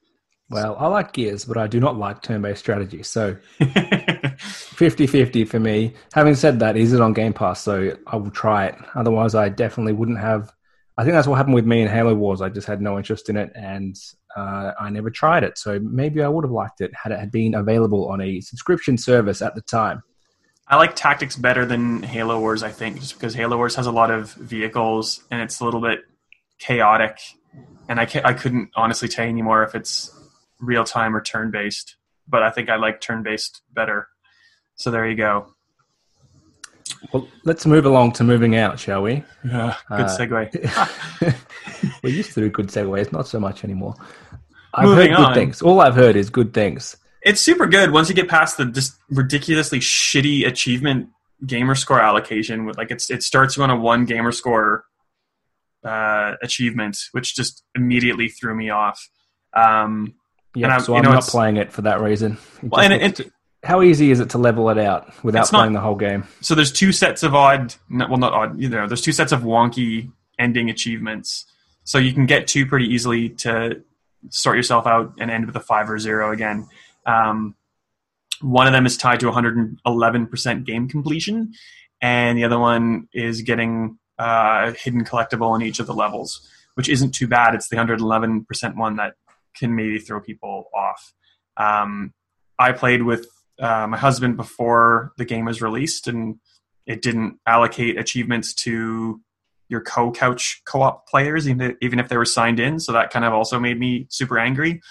Well, 0.49 0.75
I 0.77 0.87
like 0.87 1.13
Gears, 1.13 1.45
but 1.45 1.57
I 1.57 1.65
do 1.65 1.79
not 1.79 1.97
like 1.97 2.21
turn-based 2.21 2.59
strategy. 2.59 3.01
So 3.01 3.35
50-50 3.59 5.47
for 5.47 5.59
me. 5.59 5.93
Having 6.13 6.35
said 6.35 6.59
that, 6.59 6.77
is 6.77 6.93
it 6.93 7.01
on 7.01 7.13
Game 7.13 7.33
Pass? 7.33 7.61
So 7.61 7.97
I 8.05 8.15
will 8.17 8.29
try 8.29 8.67
it. 8.67 8.75
Otherwise, 8.93 9.33
I 9.33 9.49
definitely 9.49 9.93
wouldn't 9.93 10.19
have 10.19 10.53
I 10.97 11.03
think 11.03 11.13
that's 11.13 11.27
what 11.27 11.35
happened 11.35 11.55
with 11.55 11.65
me 11.65 11.81
in 11.81 11.89
Halo 11.89 12.15
Wars. 12.15 12.41
I 12.41 12.49
just 12.49 12.67
had 12.67 12.81
no 12.81 12.97
interest 12.97 13.29
in 13.29 13.35
it, 13.35 13.51
and 13.53 13.97
uh, 14.35 14.71
I 14.79 14.89
never 14.89 15.09
tried 15.09 15.43
it. 15.43 15.57
So 15.57 15.79
maybe 15.79 16.21
I 16.21 16.27
would 16.27 16.45
have 16.45 16.51
liked 16.51 16.79
it 16.79 16.91
had 16.95 17.11
it 17.11 17.19
had 17.19 17.31
been 17.31 17.53
available 17.53 18.07
on 18.07 18.21
a 18.21 18.39
subscription 18.41 18.97
service 18.97 19.41
at 19.41 19.55
the 19.55 19.61
time. 19.61 20.03
I 20.67 20.77
like 20.77 20.95
Tactics 20.95 21.35
better 21.35 21.65
than 21.65 22.01
Halo 22.01 22.39
Wars. 22.39 22.63
I 22.63 22.71
think 22.71 22.99
just 22.99 23.13
because 23.15 23.35
Halo 23.35 23.57
Wars 23.57 23.75
has 23.75 23.87
a 23.87 23.91
lot 23.91 24.09
of 24.09 24.33
vehicles 24.33 25.23
and 25.29 25.41
it's 25.41 25.59
a 25.59 25.65
little 25.65 25.81
bit 25.81 25.99
chaotic, 26.59 27.19
and 27.89 27.99
I 27.99 28.07
I 28.23 28.33
couldn't 28.33 28.69
honestly 28.75 29.09
tell 29.09 29.25
you 29.25 29.31
anymore 29.31 29.63
if 29.63 29.75
it's 29.75 30.11
real 30.59 30.85
time 30.85 31.15
or 31.15 31.21
turn 31.21 31.51
based. 31.51 31.97
But 32.27 32.41
I 32.41 32.51
think 32.51 32.69
I 32.69 32.77
like 32.77 33.01
turn 33.01 33.21
based 33.21 33.61
better. 33.73 34.07
So 34.75 34.91
there 34.91 35.07
you 35.07 35.15
go. 35.15 35.54
Well, 37.11 37.27
let's 37.43 37.65
move 37.65 37.85
along 37.85 38.13
to 38.13 38.23
moving 38.23 38.55
out, 38.55 38.79
shall 38.79 39.01
we? 39.01 39.23
Yeah, 39.43 39.75
good 39.89 40.01
uh, 40.01 40.17
segue. 40.17 41.35
we 42.03 42.11
used 42.11 42.33
to 42.33 42.41
do 42.41 42.49
good 42.49 42.67
segues, 42.67 43.11
not 43.11 43.27
so 43.27 43.39
much 43.39 43.63
anymore. 43.63 43.95
I've 44.73 44.85
moving 44.85 45.11
heard 45.11 45.17
good 45.17 45.25
on. 45.27 45.33
things. 45.33 45.61
All 45.61 45.79
I've 45.81 45.95
heard 45.95 46.15
is 46.15 46.29
good 46.29 46.53
things. 46.53 46.97
It's 47.21 47.41
super 47.41 47.65
good 47.65 47.91
once 47.91 48.09
you 48.09 48.15
get 48.15 48.27
past 48.27 48.57
the 48.57 48.65
just 48.65 48.97
ridiculously 49.09 49.79
shitty 49.79 50.45
achievement 50.45 51.09
gamer 51.45 51.75
score 51.75 51.99
allocation. 51.99 52.65
With 52.65 52.77
like 52.77 52.91
it's 52.91 53.09
it 53.09 53.23
starts 53.23 53.57
you 53.57 53.63
on 53.63 53.69
a 53.69 53.75
one 53.75 54.05
gamer 54.05 54.31
score 54.31 54.85
uh, 55.83 56.33
achievement, 56.43 56.97
which 57.11 57.35
just 57.35 57.63
immediately 57.75 58.29
threw 58.29 58.55
me 58.55 58.69
off. 58.69 59.09
Um, 59.53 60.15
yeah, 60.53 60.77
so 60.77 60.95
I'm 60.95 61.03
know, 61.03 61.11
not 61.11 61.23
playing 61.23 61.57
it 61.57 61.71
for 61.71 61.81
that 61.83 61.99
reason. 62.01 62.37
well, 62.61 62.81
and 62.81 62.93
it, 62.93 63.31
how 63.65 63.81
easy 63.81 64.11
is 64.11 64.19
it 64.19 64.29
to 64.29 64.37
level 64.37 64.69
it 64.69 64.77
out 64.77 65.11
without 65.23 65.47
playing 65.47 65.73
the 65.73 65.79
whole 65.79 65.95
game? 65.95 66.23
So 66.41 66.53
there's 66.53 66.71
two 66.71 66.91
sets 66.91 67.23
of 67.23 67.33
odd, 67.33 67.73
well, 67.89 68.17
not 68.17 68.31
odd, 68.31 68.59
you 68.59 68.69
know, 68.69 68.87
there's 68.87 69.01
two 69.01 69.11
sets 69.11 69.31
of 69.31 69.41
wonky 69.41 70.11
ending 70.37 70.69
achievements. 70.69 71.45
So 71.83 71.97
you 71.97 72.13
can 72.13 72.27
get 72.27 72.47
two 72.47 72.67
pretty 72.67 72.85
easily 72.85 73.29
to 73.29 73.81
sort 74.29 74.55
yourself 74.55 74.85
out 74.85 75.13
and 75.19 75.31
end 75.31 75.47
with 75.47 75.55
a 75.55 75.59
five 75.59 75.89
or 75.89 75.97
zero 75.97 76.31
again. 76.31 76.67
Um, 77.07 77.55
one 78.41 78.67
of 78.67 78.73
them 78.73 78.85
is 78.85 78.97
tied 78.97 79.19
to 79.21 79.31
111% 79.31 80.65
game 80.65 80.87
completion, 80.87 81.53
and 82.01 82.37
the 82.37 82.43
other 82.43 82.59
one 82.59 83.07
is 83.13 83.41
getting 83.41 83.97
uh, 84.19 84.73
hidden 84.73 85.03
collectible 85.03 85.55
in 85.55 85.65
each 85.65 85.79
of 85.79 85.87
the 85.87 85.93
levels, 85.93 86.47
which 86.75 86.89
isn't 86.89 87.15
too 87.15 87.27
bad. 87.27 87.55
It's 87.55 87.69
the 87.69 87.77
111% 87.77 88.75
one 88.75 88.97
that 88.97 89.13
can 89.55 89.75
maybe 89.75 89.99
throw 89.99 90.19
people 90.19 90.69
off. 90.75 91.13
Um, 91.57 92.13
I 92.59 92.71
played 92.71 93.01
with 93.01 93.27
uh, 93.59 93.87
my 93.87 93.97
husband 93.97 94.37
before 94.37 95.13
the 95.17 95.25
game 95.25 95.45
was 95.45 95.61
released, 95.61 96.07
and 96.07 96.39
it 96.85 97.01
didn't 97.01 97.39
allocate 97.47 97.97
achievements 97.97 98.53
to 98.53 99.21
your 99.67 99.81
co-couch 99.81 100.61
co-op 100.65 101.07
players, 101.07 101.49
even 101.49 101.75
even 101.81 101.99
if 101.99 102.09
they 102.09 102.17
were 102.17 102.25
signed 102.25 102.59
in. 102.59 102.79
So 102.79 102.91
that 102.91 103.09
kind 103.11 103.25
of 103.25 103.33
also 103.33 103.59
made 103.59 103.79
me 103.79 104.07
super 104.09 104.37
angry 104.37 104.81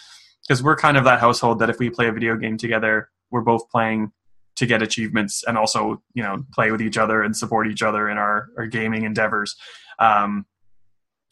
because 0.46 0.62
we're 0.62 0.76
kind 0.76 0.96
of 0.96 1.04
that 1.04 1.20
household 1.20 1.58
that 1.60 1.70
if 1.70 1.78
we 1.78 1.90
play 1.90 2.08
a 2.08 2.12
video 2.12 2.36
game 2.36 2.56
together, 2.56 3.08
we're 3.30 3.42
both 3.42 3.68
playing 3.70 4.12
to 4.56 4.66
get 4.66 4.82
achievements 4.82 5.42
and 5.46 5.58
also 5.58 6.02
you 6.14 6.22
know 6.22 6.44
play 6.52 6.70
with 6.70 6.80
each 6.80 6.98
other 6.98 7.22
and 7.22 7.36
support 7.36 7.66
each 7.66 7.82
other 7.82 8.08
in 8.08 8.18
our, 8.18 8.48
our 8.56 8.66
gaming 8.66 9.04
endeavors. 9.04 9.56
Um, 9.98 10.46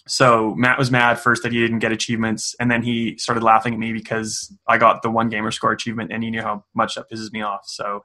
so 0.07 0.55
Matt 0.57 0.79
was 0.79 0.91
mad 0.91 1.19
first 1.21 1.43
that 1.45 1.53
he 1.53 1.61
didn't 1.61 1.79
get 1.79 1.93
achievements, 1.93 2.55
and 2.59 2.71
then 2.71 2.83
he 2.83 3.17
started 3.19 3.43
laughing 3.43 3.75
at 3.75 3.79
me 3.79 3.93
because 3.93 4.53
I 4.67 4.79
got 4.79 5.03
the 5.03 5.11
one 5.11 5.29
gamer 5.29 5.51
score 5.51 5.73
achievement, 5.73 6.13
and 6.13 6.23
he 6.23 6.31
knew 6.31 6.43
how 6.43 6.65
much 6.75 6.97
that 6.97 7.11
pisses 7.11 7.33
me 7.33 7.43
off. 7.43 7.63
So 7.67 8.05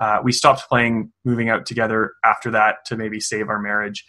uh, 0.00 0.20
we 0.22 0.32
stopped 0.32 0.68
playing, 0.68 1.12
moving 1.24 1.50
out 1.50 1.66
together 1.66 2.12
after 2.24 2.52
that 2.52 2.84
to 2.86 2.96
maybe 2.96 3.20
save 3.20 3.48
our 3.48 3.58
marriage. 3.58 4.04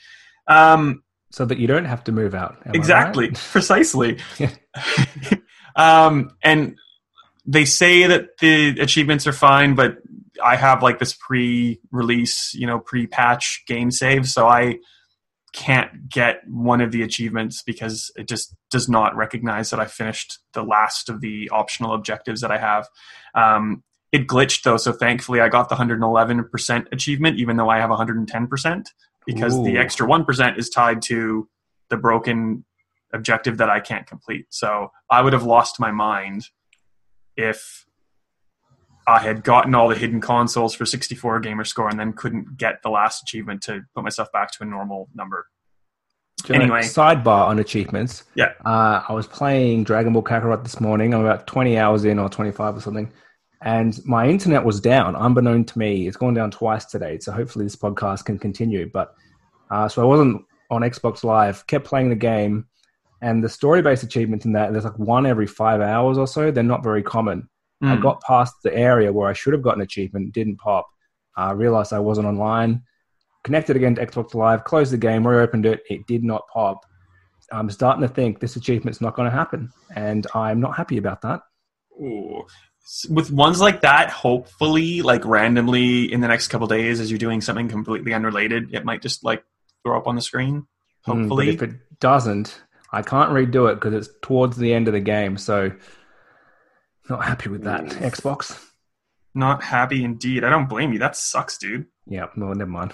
Um, 0.47 1.03
so 1.31 1.45
that 1.45 1.57
you 1.57 1.67
don't 1.67 1.85
have 1.85 2.03
to 2.05 2.11
move 2.11 2.33
out. 2.33 2.57
exactly, 2.73 3.27
right? 3.27 3.37
precisely. 3.51 4.19
um, 5.75 6.31
and 6.41 6.77
they 7.45 7.65
say 7.65 8.07
that 8.07 8.37
the 8.39 8.79
achievements 8.79 9.27
are 9.27 9.33
fine, 9.33 9.75
but 9.75 9.97
I 10.43 10.55
have 10.55 10.81
like 10.81 10.99
this 10.99 11.13
pre-release, 11.13 12.53
you 12.53 12.65
know, 12.65 12.79
pre-patch 12.79 13.63
game 13.67 13.91
save, 13.91 14.27
so 14.27 14.47
I 14.47 14.77
can't 15.53 16.09
get 16.09 16.41
one 16.47 16.81
of 16.81 16.91
the 16.91 17.01
achievements 17.01 17.61
because 17.63 18.11
it 18.15 18.27
just 18.27 18.55
does 18.69 18.89
not 18.89 19.15
recognize 19.15 19.69
that 19.69 19.79
I 19.79 19.85
finished 19.85 20.39
the 20.53 20.63
last 20.63 21.09
of 21.09 21.21
the 21.21 21.49
optional 21.51 21.93
objectives 21.93 22.41
that 22.41 22.51
I 22.51 22.57
have. 22.57 22.87
Um, 23.35 23.83
it 24.11 24.27
glitched 24.27 24.63
though, 24.63 24.77
so 24.77 24.91
thankfully 24.91 25.39
I 25.39 25.49
got 25.49 25.69
the 25.69 25.75
111% 25.75 26.85
achievement, 26.91 27.37
even 27.39 27.57
though 27.57 27.69
I 27.69 27.79
have 27.79 27.89
110%, 27.89 28.85
because 29.25 29.57
Ooh. 29.57 29.63
the 29.63 29.77
extra 29.77 30.07
1% 30.07 30.57
is 30.57 30.69
tied 30.69 31.01
to 31.03 31.47
the 31.89 31.97
broken 31.97 32.65
objective 33.13 33.57
that 33.57 33.69
I 33.69 33.79
can't 33.79 34.07
complete. 34.07 34.47
So 34.49 34.91
I 35.09 35.21
would 35.21 35.33
have 35.33 35.43
lost 35.43 35.79
my 35.79 35.91
mind 35.91 36.47
if 37.35 37.85
I 39.09 39.19
had 39.19 39.43
gotten 39.43 39.73
all 39.73 39.87
the 39.87 39.95
hidden 39.95 40.21
consoles 40.21 40.75
for 40.75 40.85
64 40.85 41.39
gamer 41.39 41.63
score 41.63 41.89
and 41.89 41.99
then 41.99 42.13
couldn't 42.13 42.57
get 42.57 42.83
the 42.83 42.89
last 42.89 43.23
achievement 43.23 43.63
to 43.63 43.81
put 43.95 44.03
myself 44.03 44.31
back 44.31 44.51
to 44.51 44.63
a 44.63 44.65
normal 44.67 45.09
number. 45.15 45.47
anyway, 46.49 46.81
sidebar 46.81 47.47
on 47.47 47.57
achievements. 47.57 48.23
Yeah, 48.35 48.53
uh, 48.65 49.01
I 49.09 49.13
was 49.13 49.25
playing 49.25 49.83
Dragon 49.83 50.13
Ball 50.13 50.21
Kakarot 50.21 50.63
this 50.63 50.79
morning. 50.79 51.15
I'm 51.15 51.21
about 51.21 51.47
20 51.47 51.77
hours 51.79 52.05
in 52.05 52.19
or 52.19 52.29
25 52.29 52.77
or 52.77 52.81
something, 52.81 53.11
and 53.63 53.99
my 54.05 54.27
internet 54.27 54.63
was 54.63 54.79
down, 54.79 55.15
unbeknown 55.15 55.65
to 55.65 55.79
me. 55.79 56.07
It's 56.07 56.17
gone 56.17 56.35
down 56.35 56.51
twice 56.51 56.85
today, 56.85 57.17
so 57.17 57.31
hopefully 57.31 57.65
this 57.65 57.75
podcast 57.75 58.25
can 58.25 58.37
continue. 58.37 58.91
But 58.93 59.15
uh, 59.71 59.89
so 59.89 60.03
I 60.03 60.05
wasn't 60.05 60.45
on 60.69 60.81
Xbox 60.81 61.23
Live. 61.23 61.65
Kept 61.65 61.85
playing 61.85 62.09
the 62.09 62.15
game, 62.15 62.67
and 63.23 63.43
the 63.43 63.49
story-based 63.49 64.03
achievements 64.03 64.45
in 64.45 64.53
that 64.53 64.71
there's 64.71 64.85
like 64.85 64.99
one 64.99 65.25
every 65.25 65.47
five 65.47 65.81
hours 65.81 66.19
or 66.19 66.27
so. 66.27 66.51
They're 66.51 66.63
not 66.63 66.83
very 66.83 67.01
common 67.01 67.49
Mm. 67.83 67.87
I 67.89 67.95
hmm. 67.95 68.01
got 68.01 68.21
past 68.21 68.55
the 68.63 68.75
area 68.75 69.11
where 69.11 69.29
I 69.29 69.33
should 69.33 69.53
have 69.53 69.61
gotten 69.61 69.81
achievement, 69.81 70.33
didn't 70.33 70.57
pop. 70.57 70.87
I 71.35 71.51
realized 71.51 71.93
I 71.93 71.99
wasn't 71.99 72.27
online. 72.27 72.83
Connected 73.43 73.77
again 73.77 73.95
to 73.95 74.05
Xbox 74.05 74.33
Live, 74.33 74.65
closed 74.65 74.91
the 74.91 74.97
game, 74.97 75.25
reopened 75.25 75.65
it. 75.65 75.81
It 75.89 76.05
did 76.05 76.23
not 76.23 76.43
pop. 76.53 76.85
I'm 77.51 77.69
starting 77.69 78.01
to 78.01 78.13
think 78.13 78.39
this 78.39 78.55
achievement's 78.55 79.01
not 79.01 79.15
going 79.15 79.29
to 79.29 79.35
happen, 79.35 79.71
and 79.95 80.27
I'm 80.35 80.59
not 80.59 80.75
happy 80.75 80.97
about 80.97 81.21
that. 81.21 81.41
Ooh. 81.99 82.45
With 83.09 83.31
ones 83.31 83.61
like 83.61 83.81
that, 83.81 84.09
hopefully, 84.09 85.01
like 85.01 85.23
randomly 85.25 86.11
in 86.11 86.21
the 86.21 86.27
next 86.27 86.49
couple 86.49 86.67
days, 86.67 86.99
as 86.99 87.09
you're 87.09 87.17
doing 87.17 87.41
something 87.41 87.69
completely 87.69 88.13
unrelated, 88.13 88.73
it 88.73 88.83
might 88.83 89.01
just 89.01 89.23
like 89.23 89.43
throw 89.83 89.97
up 89.97 90.07
on 90.07 90.15
the 90.15 90.21
screen. 90.21 90.67
Hopefully, 91.05 91.47
mm, 91.47 91.53
if 91.53 91.61
it 91.61 91.99
doesn't, 91.99 92.61
I 92.91 93.01
can't 93.03 93.31
redo 93.31 93.71
it 93.71 93.75
because 93.75 93.93
it's 93.93 94.09
towards 94.21 94.57
the 94.57 94.73
end 94.73 94.87
of 94.87 94.93
the 94.93 94.99
game. 94.99 95.37
So 95.37 95.71
not 97.09 97.25
happy 97.25 97.49
with 97.49 97.63
that. 97.63 97.85
Xbox. 97.85 98.69
Not 99.33 99.63
happy 99.63 100.03
indeed. 100.03 100.43
I 100.43 100.49
don't 100.49 100.67
blame 100.67 100.93
you. 100.93 100.99
That 100.99 101.15
sucks, 101.15 101.57
dude. 101.57 101.85
Yeah, 102.07 102.27
no, 102.35 102.51
never 102.53 102.69
mind. 102.69 102.93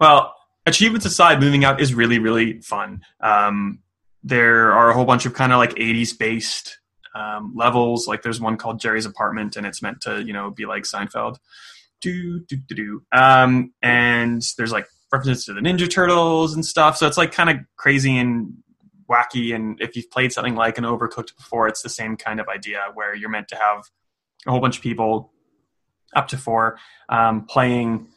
Well, 0.00 0.34
achievements 0.66 1.06
aside, 1.06 1.40
moving 1.40 1.64
out 1.64 1.80
is 1.80 1.94
really, 1.94 2.18
really 2.18 2.60
fun. 2.60 3.02
Um, 3.20 3.80
there 4.22 4.72
are 4.72 4.90
a 4.90 4.94
whole 4.94 5.04
bunch 5.04 5.26
of 5.26 5.34
kind 5.34 5.52
of 5.52 5.58
like 5.58 5.74
80s 5.74 6.18
based 6.18 6.78
um, 7.14 7.52
levels. 7.54 8.06
Like 8.06 8.22
there's 8.22 8.40
one 8.40 8.56
called 8.56 8.80
Jerry's 8.80 9.06
Apartment, 9.06 9.56
and 9.56 9.66
it's 9.66 9.82
meant 9.82 10.00
to, 10.02 10.22
you 10.22 10.32
know, 10.32 10.50
be 10.50 10.66
like 10.66 10.84
Seinfeld. 10.84 11.36
Do, 12.00 12.40
do, 12.40 12.56
do, 12.56 12.74
do. 12.74 13.02
Um, 13.12 13.72
and 13.82 14.42
there's 14.56 14.72
like 14.72 14.86
references 15.12 15.44
to 15.44 15.52
the 15.52 15.60
Ninja 15.60 15.88
Turtles 15.90 16.54
and 16.54 16.64
stuff. 16.64 16.96
So 16.96 17.06
it's 17.06 17.18
like 17.18 17.32
kind 17.32 17.50
of 17.50 17.56
crazy 17.76 18.16
and 18.16 18.54
wacky 19.12 19.54
and 19.54 19.80
if 19.80 19.94
you've 19.96 20.10
played 20.10 20.32
something 20.32 20.54
like 20.54 20.78
an 20.78 20.84
overcooked 20.84 21.36
before 21.36 21.68
it's 21.68 21.82
the 21.82 21.88
same 21.88 22.16
kind 22.16 22.40
of 22.40 22.48
idea 22.48 22.80
where 22.94 23.14
you're 23.14 23.28
meant 23.28 23.48
to 23.48 23.56
have 23.56 23.84
a 24.46 24.50
whole 24.50 24.60
bunch 24.60 24.76
of 24.76 24.82
people 24.82 25.32
up 26.14 26.28
to 26.28 26.36
four 26.36 26.78
um, 27.08 27.44
playing 27.44 28.08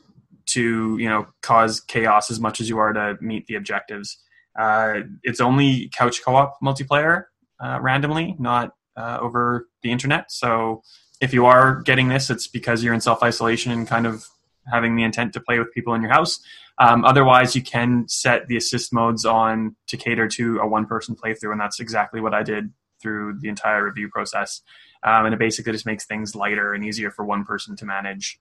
to 0.46 0.98
you 0.98 1.10
know 1.10 1.28
cause 1.42 1.80
chaos 1.80 2.30
as 2.30 2.40
much 2.40 2.62
as 2.62 2.70
you 2.70 2.78
are 2.78 2.94
to 2.94 3.18
meet 3.22 3.48
the 3.48 3.56
objectives. 3.56 4.18
Uh, 4.58 5.02
it's 5.24 5.42
only 5.42 5.90
couch 5.94 6.24
co-op 6.24 6.58
multiplayer 6.64 7.26
uh, 7.64 7.80
randomly 7.82 8.36
not 8.40 8.74
uh, 8.96 9.18
over 9.22 9.68
the 9.82 9.92
internet. 9.92 10.32
So 10.32 10.82
if 11.22 11.34
you 11.34 11.46
are 11.46 11.82
getting 11.82 12.08
this 12.08 12.30
it's 12.30 12.48
because 12.48 12.84
you're 12.84 12.94
in 12.94 13.02
self-isolation 13.02 13.72
and 13.72 13.88
kind 13.88 14.06
of 14.06 14.26
having 14.72 14.96
the 14.96 15.04
intent 15.04 15.34
to 15.34 15.40
play 15.40 15.60
with 15.60 15.72
people 15.74 15.94
in 15.94 16.02
your 16.02 16.12
house 16.12 16.40
um, 16.78 17.06
otherwise, 17.06 17.56
you 17.56 17.62
can 17.62 18.08
set 18.08 18.48
the 18.48 18.58
assist 18.58 18.92
modes 18.92 19.26
on 19.26 19.76
to 19.88 19.98
cater 19.98 20.28
to 20.28 20.60
a 20.60 20.68
one 20.68 20.86
person 20.86 21.16
playthrough, 21.16 21.52
and 21.52 21.60
that's 21.60 21.80
exactly 21.80 22.20
what 22.20 22.34
I 22.34 22.44
did 22.44 22.72
through 23.02 23.40
the 23.40 23.50
entire 23.50 23.86
review 23.86 24.10
process. 24.10 24.62
Um, 25.04 25.26
and 25.26 25.34
it 25.34 25.40
basically 25.40 25.72
just 25.72 25.86
makes 25.86 26.06
things 26.06 26.36
lighter 26.36 26.74
and 26.74 26.84
easier 26.84 27.12
for 27.12 27.24
one 27.24 27.46
person 27.46 27.76
to 27.78 27.86
manage 27.86 28.40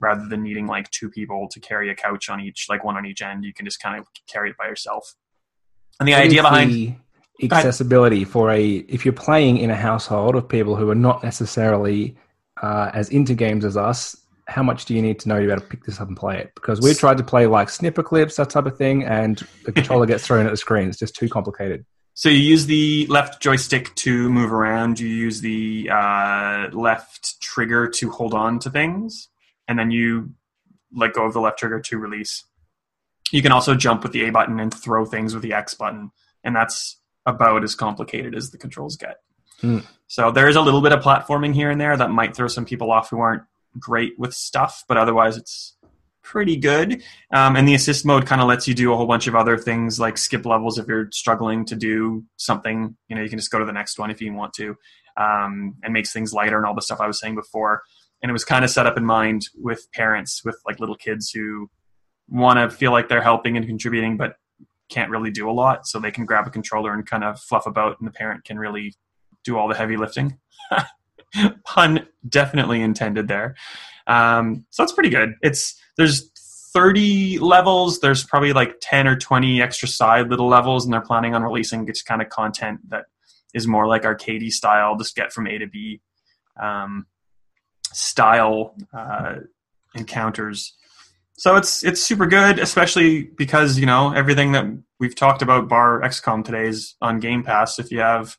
rather 0.00 0.26
than 0.28 0.42
needing 0.42 0.66
like 0.66 0.90
two 0.90 1.08
people 1.10 1.48
to 1.50 1.60
carry 1.60 1.90
a 1.90 1.94
couch 1.94 2.28
on 2.28 2.40
each, 2.40 2.66
like 2.68 2.84
one 2.84 2.96
on 2.96 3.06
each 3.06 3.22
end. 3.22 3.44
You 3.44 3.52
can 3.52 3.64
just 3.64 3.80
kind 3.80 3.98
of 3.98 4.06
carry 4.26 4.50
it 4.50 4.56
by 4.56 4.66
yourself. 4.66 5.14
And 6.00 6.08
the 6.08 6.12
what 6.12 6.22
idea 6.22 6.42
behind 6.42 6.70
the 6.72 6.94
accessibility 7.42 8.24
for 8.24 8.50
a 8.50 8.66
if 8.66 9.04
you're 9.04 9.12
playing 9.12 9.58
in 9.58 9.70
a 9.70 9.76
household 9.76 10.34
of 10.36 10.48
people 10.48 10.76
who 10.76 10.88
are 10.90 10.94
not 10.94 11.22
necessarily 11.22 12.16
uh, 12.62 12.90
as 12.94 13.10
into 13.10 13.34
games 13.34 13.64
as 13.64 13.76
us, 13.76 14.16
how 14.46 14.62
much 14.62 14.84
do 14.84 14.94
you 14.94 15.02
need 15.02 15.18
to 15.20 15.28
know 15.28 15.40
to 15.40 15.46
be 15.46 15.52
able 15.52 15.60
to 15.60 15.66
pick 15.66 15.84
this 15.84 16.00
up 16.00 16.08
and 16.08 16.16
play 16.16 16.38
it? 16.38 16.52
Because 16.54 16.80
we've 16.80 16.98
tried 16.98 17.18
to 17.18 17.24
play 17.24 17.46
like 17.46 17.68
Snipperclips, 17.68 18.36
that 18.36 18.50
type 18.50 18.66
of 18.66 18.76
thing, 18.76 19.04
and 19.04 19.42
the 19.64 19.72
controller 19.72 20.06
gets 20.06 20.26
thrown 20.26 20.46
at 20.46 20.50
the 20.50 20.56
screen. 20.56 20.88
It's 20.88 20.98
just 20.98 21.16
too 21.16 21.28
complicated. 21.28 21.84
So 22.14 22.28
you 22.28 22.38
use 22.38 22.66
the 22.66 23.06
left 23.08 23.42
joystick 23.42 23.94
to 23.96 24.30
move 24.30 24.52
around. 24.52 24.98
You 25.00 25.08
use 25.08 25.40
the 25.40 25.90
uh, 25.92 26.68
left 26.72 27.40
trigger 27.40 27.88
to 27.88 28.10
hold 28.10 28.34
on 28.34 28.58
to 28.60 28.70
things, 28.70 29.28
and 29.68 29.78
then 29.78 29.90
you 29.90 30.30
let 30.94 31.12
go 31.12 31.26
of 31.26 31.34
the 31.34 31.40
left 31.40 31.58
trigger 31.58 31.80
to 31.80 31.98
release. 31.98 32.44
You 33.32 33.42
can 33.42 33.52
also 33.52 33.74
jump 33.74 34.02
with 34.02 34.12
the 34.12 34.24
A 34.26 34.30
button 34.30 34.60
and 34.60 34.72
throw 34.72 35.04
things 35.04 35.34
with 35.34 35.42
the 35.42 35.52
X 35.52 35.74
button, 35.74 36.12
and 36.44 36.54
that's 36.54 36.98
about 37.26 37.64
as 37.64 37.74
complicated 37.74 38.34
as 38.34 38.50
the 38.50 38.58
controls 38.58 38.96
get. 38.96 39.16
Hmm. 39.60 39.80
So 40.06 40.30
there 40.30 40.48
is 40.48 40.56
a 40.56 40.60
little 40.60 40.80
bit 40.80 40.92
of 40.92 41.02
platforming 41.02 41.52
here 41.52 41.70
and 41.70 41.80
there 41.80 41.96
that 41.96 42.10
might 42.10 42.36
throw 42.36 42.46
some 42.46 42.64
people 42.64 42.92
off 42.92 43.10
who 43.10 43.18
aren't 43.18 43.42
great 43.78 44.18
with 44.18 44.34
stuff, 44.34 44.84
but 44.88 44.96
otherwise 44.96 45.36
it's 45.36 45.76
pretty 46.22 46.56
good. 46.56 47.02
Um, 47.32 47.54
and 47.54 47.68
the 47.68 47.74
assist 47.74 48.04
mode 48.04 48.26
kind 48.26 48.40
of 48.40 48.48
lets 48.48 48.66
you 48.66 48.74
do 48.74 48.92
a 48.92 48.96
whole 48.96 49.06
bunch 49.06 49.28
of 49.28 49.36
other 49.36 49.56
things 49.56 50.00
like 50.00 50.18
skip 50.18 50.44
levels 50.44 50.76
if 50.76 50.88
you're 50.88 51.08
struggling 51.12 51.64
to 51.66 51.76
do 51.76 52.24
something. 52.36 52.96
You 53.08 53.16
know, 53.16 53.22
you 53.22 53.28
can 53.28 53.38
just 53.38 53.52
go 53.52 53.60
to 53.60 53.64
the 53.64 53.72
next 53.72 53.98
one 53.98 54.10
if 54.10 54.20
you 54.20 54.34
want 54.34 54.52
to, 54.54 54.76
um, 55.16 55.76
and 55.84 55.92
makes 55.92 56.12
things 56.12 56.32
lighter 56.32 56.56
and 56.56 56.66
all 56.66 56.74
the 56.74 56.82
stuff 56.82 57.00
I 57.00 57.06
was 57.06 57.20
saying 57.20 57.36
before. 57.36 57.82
And 58.22 58.30
it 58.30 58.32
was 58.32 58.44
kind 58.44 58.64
of 58.64 58.70
set 58.70 58.86
up 58.86 58.96
in 58.96 59.04
mind 59.04 59.42
with 59.54 59.86
parents 59.92 60.44
with 60.44 60.60
like 60.66 60.80
little 60.80 60.96
kids 60.96 61.30
who 61.30 61.70
want 62.28 62.58
to 62.58 62.76
feel 62.76 62.90
like 62.90 63.08
they're 63.08 63.22
helping 63.22 63.56
and 63.56 63.64
contributing, 63.64 64.16
but 64.16 64.34
can't 64.88 65.10
really 65.10 65.30
do 65.30 65.48
a 65.48 65.52
lot. 65.52 65.86
So 65.86 66.00
they 66.00 66.10
can 66.10 66.24
grab 66.24 66.46
a 66.46 66.50
controller 66.50 66.92
and 66.92 67.06
kind 67.06 67.22
of 67.22 67.40
fluff 67.40 67.66
about, 67.66 68.00
and 68.00 68.08
the 68.08 68.12
parent 68.12 68.44
can 68.44 68.58
really 68.58 68.94
do 69.44 69.56
all 69.56 69.68
the 69.68 69.74
heavy 69.76 69.96
lifting. 69.96 70.38
pun 71.64 72.06
definitely 72.28 72.82
intended 72.82 73.28
there. 73.28 73.54
Um, 74.06 74.64
so 74.70 74.82
that's 74.82 74.92
pretty 74.92 75.10
good. 75.10 75.34
It's 75.42 75.80
there's 75.96 76.30
30 76.72 77.38
levels. 77.38 78.00
There's 78.00 78.22
probably 78.24 78.52
like 78.52 78.76
10 78.80 79.08
or 79.08 79.16
20 79.16 79.62
extra 79.62 79.88
side 79.88 80.28
little 80.28 80.48
levels, 80.48 80.84
and 80.84 80.92
they're 80.92 81.00
planning 81.00 81.34
on 81.34 81.42
releasing 81.42 81.86
just 81.86 82.06
kind 82.06 82.20
of 82.20 82.28
content 82.28 82.80
that 82.90 83.06
is 83.54 83.66
more 83.66 83.86
like 83.86 84.02
arcadey 84.02 84.50
style, 84.50 84.96
just 84.96 85.16
get 85.16 85.32
from 85.32 85.46
A 85.46 85.58
to 85.58 85.66
B. 85.66 86.00
Um, 86.60 87.06
style 87.92 88.74
uh, 88.92 89.36
encounters. 89.94 90.74
So 91.38 91.56
it's 91.56 91.84
it's 91.84 92.00
super 92.00 92.26
good, 92.26 92.58
especially 92.58 93.24
because 93.24 93.78
you 93.78 93.86
know 93.86 94.12
everything 94.12 94.52
that 94.52 94.66
we've 94.98 95.14
talked 95.14 95.42
about 95.42 95.68
bar 95.68 96.00
XCOM 96.00 96.44
today 96.44 96.68
is 96.68 96.96
on 97.00 97.20
Game 97.20 97.42
Pass. 97.42 97.78
If 97.78 97.90
you 97.90 98.00
have 98.00 98.36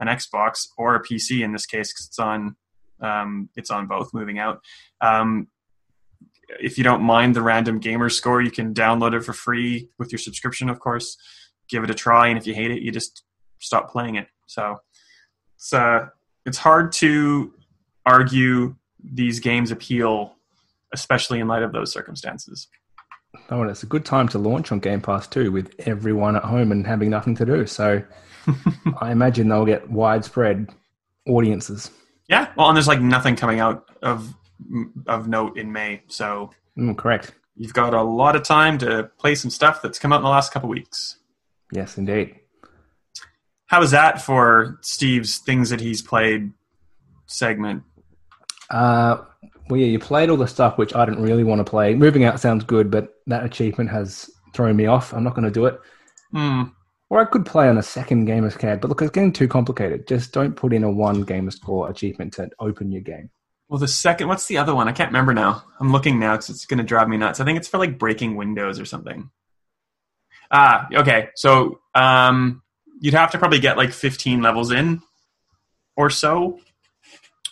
an 0.00 0.08
Xbox 0.08 0.68
or 0.76 0.94
a 0.94 1.02
PC 1.02 1.42
in 1.44 1.52
this 1.52 1.66
case, 1.66 1.92
because 1.92 2.06
it's 2.06 2.18
on 2.18 2.56
um, 3.00 3.48
it's 3.56 3.70
on 3.70 3.86
both. 3.86 4.12
Moving 4.12 4.38
out. 4.38 4.60
Um, 5.00 5.48
if 6.58 6.76
you 6.78 6.84
don't 6.84 7.02
mind 7.02 7.36
the 7.36 7.42
random 7.42 7.78
gamer 7.78 8.08
score, 8.08 8.42
you 8.42 8.50
can 8.50 8.74
download 8.74 9.14
it 9.14 9.24
for 9.24 9.32
free 9.32 9.88
with 9.98 10.10
your 10.10 10.18
subscription, 10.18 10.68
of 10.68 10.80
course. 10.80 11.16
Give 11.68 11.84
it 11.84 11.90
a 11.90 11.94
try, 11.94 12.28
and 12.28 12.36
if 12.36 12.46
you 12.46 12.54
hate 12.54 12.70
it, 12.70 12.82
you 12.82 12.90
just 12.90 13.22
stop 13.60 13.90
playing 13.90 14.16
it. 14.16 14.26
So 14.46 14.76
it's 15.56 15.72
uh, 15.72 16.06
it's 16.44 16.58
hard 16.58 16.92
to 16.92 17.52
argue 18.04 18.74
these 19.02 19.40
games 19.40 19.70
appeal, 19.70 20.34
especially 20.92 21.40
in 21.40 21.48
light 21.48 21.62
of 21.62 21.72
those 21.72 21.92
circumstances. 21.92 22.68
Oh, 23.50 23.62
and 23.62 23.70
it's 23.70 23.82
a 23.82 23.86
good 23.86 24.04
time 24.04 24.28
to 24.28 24.38
launch 24.38 24.72
on 24.72 24.80
Game 24.80 25.00
Pass 25.00 25.28
too, 25.28 25.52
with 25.52 25.72
everyone 25.86 26.36
at 26.36 26.44
home 26.44 26.72
and 26.72 26.86
having 26.86 27.10
nothing 27.10 27.36
to 27.36 27.46
do. 27.46 27.66
So 27.66 28.02
I 29.00 29.12
imagine 29.12 29.48
they'll 29.48 29.64
get 29.66 29.90
widespread 29.90 30.68
audiences. 31.28 31.90
Yeah, 32.28 32.52
well, 32.56 32.68
and 32.68 32.76
there's 32.76 32.88
like 32.88 33.00
nothing 33.00 33.36
coming 33.36 33.60
out 33.60 33.88
of 34.02 34.32
of 35.06 35.26
note 35.28 35.56
in 35.56 35.72
May, 35.72 36.02
so 36.08 36.50
Mm, 36.78 36.96
correct. 36.96 37.32
you've 37.56 37.72
got 37.74 37.94
a 37.94 38.02
lot 38.02 38.36
of 38.36 38.42
time 38.42 38.78
to 38.78 39.10
play 39.18 39.34
some 39.34 39.50
stuff 39.50 39.82
that's 39.82 39.98
come 39.98 40.12
out 40.12 40.16
in 40.18 40.22
the 40.24 40.28
last 40.30 40.52
couple 40.52 40.68
weeks. 40.68 41.16
Yes, 41.72 41.98
indeed. 41.98 42.36
How 43.66 43.82
is 43.82 43.90
that 43.92 44.20
for 44.20 44.78
Steve's 44.82 45.38
things 45.38 45.70
that 45.70 45.80
he's 45.80 46.02
played 46.02 46.52
segment? 47.26 47.82
Uh, 48.68 49.18
well, 49.68 49.80
yeah, 49.80 49.86
you 49.86 49.98
played 49.98 50.30
all 50.30 50.36
the 50.36 50.46
stuff 50.46 50.78
which 50.78 50.94
I 50.94 51.04
didn't 51.04 51.22
really 51.22 51.44
want 51.44 51.60
to 51.60 51.64
play. 51.70 51.94
Moving 51.94 52.24
out 52.24 52.40
sounds 52.40 52.64
good, 52.64 52.90
but 52.90 53.14
that 53.28 53.44
achievement 53.44 53.90
has 53.90 54.28
thrown 54.52 54.76
me 54.76 54.86
off. 54.86 55.12
I'm 55.12 55.22
not 55.24 55.34
going 55.34 55.44
to 55.44 55.50
do 55.50 55.66
it. 55.66 55.78
Hmm. 56.32 56.62
Or 57.10 57.20
I 57.20 57.24
could 57.24 57.44
play 57.44 57.68
on 57.68 57.76
a 57.76 57.82
second 57.82 58.28
gamertag, 58.28 58.80
but 58.80 58.88
look, 58.88 59.02
it's 59.02 59.10
getting 59.10 59.32
too 59.32 59.48
complicated. 59.48 60.06
Just 60.06 60.32
don't 60.32 60.54
put 60.54 60.72
in 60.72 60.84
a 60.84 60.90
one 60.90 61.22
gamer 61.22 61.50
score 61.50 61.90
achievement 61.90 62.34
to 62.34 62.48
open 62.60 62.92
your 62.92 63.02
game. 63.02 63.30
Well, 63.68 63.80
the 63.80 63.88
second, 63.88 64.28
what's 64.28 64.46
the 64.46 64.58
other 64.58 64.74
one? 64.74 64.88
I 64.88 64.92
can't 64.92 65.10
remember 65.10 65.34
now. 65.34 65.64
I'm 65.80 65.92
looking 65.92 66.20
now 66.20 66.34
because 66.36 66.50
it's 66.50 66.66
going 66.66 66.78
to 66.78 66.84
drive 66.84 67.08
me 67.08 67.16
nuts. 67.16 67.40
I 67.40 67.44
think 67.44 67.58
it's 67.58 67.68
for 67.68 67.78
like 67.78 67.98
breaking 67.98 68.36
windows 68.36 68.78
or 68.78 68.84
something. 68.84 69.30
Ah, 70.52 70.88
okay. 70.94 71.28
So 71.34 71.80
um, 71.94 72.62
you'd 73.00 73.14
have 73.14 73.32
to 73.32 73.38
probably 73.38 73.60
get 73.60 73.76
like 73.76 73.92
15 73.92 74.40
levels 74.40 74.70
in 74.70 75.02
or 75.96 76.10
so 76.10 76.60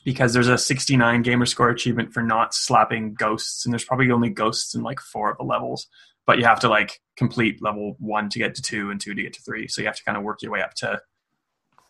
because 0.04 0.32
there's 0.32 0.48
a 0.48 0.58
69 0.58 1.22
gamer 1.22 1.46
score 1.46 1.68
achievement 1.68 2.12
for 2.12 2.22
not 2.22 2.54
slapping 2.54 3.14
ghosts, 3.14 3.64
and 3.64 3.72
there's 3.72 3.84
probably 3.84 4.10
only 4.10 4.30
ghosts 4.30 4.74
in 4.74 4.82
like 4.82 5.00
four 5.00 5.30
of 5.30 5.36
the 5.36 5.44
levels. 5.44 5.88
But 6.26 6.38
you 6.38 6.44
have 6.44 6.60
to 6.60 6.68
like 6.68 7.00
complete 7.18 7.60
level 7.60 7.96
one 7.98 8.28
to 8.30 8.38
get 8.38 8.54
to 8.54 8.62
two 8.62 8.90
and 8.90 9.00
two 9.00 9.12
to 9.12 9.22
get 9.22 9.32
to 9.34 9.42
three. 9.42 9.66
So 9.68 9.82
you 9.82 9.88
have 9.88 9.96
to 9.96 10.04
kind 10.04 10.16
of 10.16 10.22
work 10.22 10.40
your 10.40 10.52
way 10.52 10.62
up 10.62 10.72
to 10.74 11.00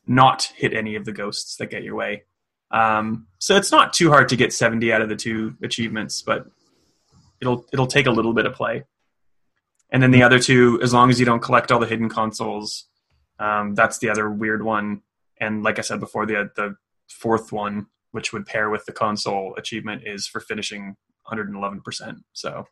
not 0.07 0.45
hit 0.57 0.73
any 0.73 0.97
of 0.97 1.05
the 1.05 1.13
ghosts 1.13 1.57
that 1.57 1.71
get 1.71 1.83
your 1.85 1.95
way. 1.95 2.25
Um, 2.71 3.27
so 3.39 3.57
it's 3.57 3.71
not 3.71 3.93
too 3.93 4.09
hard 4.09 4.31
to 4.31 4.37
get 4.37 4.53
70 4.53 4.93
out 4.93 5.03
of 5.03 5.09
the 5.09 5.17
two 5.17 5.55
achievements, 5.63 6.23
but 6.23 6.47
it'll 7.41 7.67
it'll 7.73 7.87
take 7.87 8.07
a 8.07 8.11
little 8.11 8.33
bit 8.33 8.47
of 8.47 8.55
play. 8.55 8.85
And 9.91 10.03
then 10.03 10.11
the 10.11 10.23
other 10.23 10.39
two, 10.39 10.81
as 10.83 10.93
long 10.93 11.11
as 11.11 11.21
you 11.21 11.27
don't 11.27 11.41
collect 11.41 11.71
all 11.71 11.79
the 11.79 11.87
hidden 11.87 12.09
consoles, 12.09 12.87
um, 13.39 13.75
that's 13.75 13.99
the 13.99 14.11
other 14.11 14.31
weird 14.31 14.63
one. 14.63 15.03
And 15.41 15.63
like 15.63 15.79
I 15.79 15.83
said 15.83 16.01
before, 16.01 16.27
the 16.27 16.51
the 16.57 16.75
fourth 17.11 17.53
one, 17.53 17.87
which 18.13 18.33
would 18.33 18.47
pair 18.47 18.71
with 18.71 18.85
the 18.87 18.93
console 18.93 19.55
achievement, 19.57 20.03
is 20.05 20.27
for 20.27 20.41
finishing 20.41 20.97
111%. 21.31 22.17
So 22.33 22.65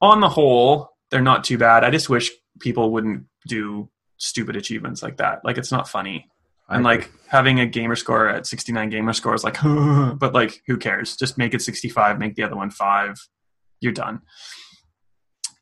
on 0.00 0.20
the 0.20 0.28
whole, 0.28 0.95
they're 1.10 1.22
not 1.22 1.44
too 1.44 1.58
bad. 1.58 1.84
I 1.84 1.90
just 1.90 2.08
wish 2.08 2.30
people 2.60 2.92
wouldn't 2.92 3.24
do 3.46 3.90
stupid 4.18 4.56
achievements 4.56 5.02
like 5.02 5.18
that. 5.18 5.40
Like 5.44 5.58
it's 5.58 5.72
not 5.72 5.88
funny. 5.88 6.28
And 6.68 6.86
I 6.86 6.90
like 6.90 7.12
having 7.28 7.60
a 7.60 7.66
gamer 7.66 7.94
score 7.94 8.28
at 8.28 8.46
69 8.46 8.90
gamer 8.90 9.12
score 9.12 9.34
is 9.34 9.44
like 9.44 9.58
but 9.62 10.34
like 10.34 10.62
who 10.66 10.76
cares? 10.76 11.16
Just 11.16 11.38
make 11.38 11.54
it 11.54 11.62
65 11.62 12.18
make 12.18 12.34
the 12.34 12.42
other 12.42 12.56
one 12.56 12.70
5 12.70 13.16
you're 13.80 13.92
done. 13.92 14.22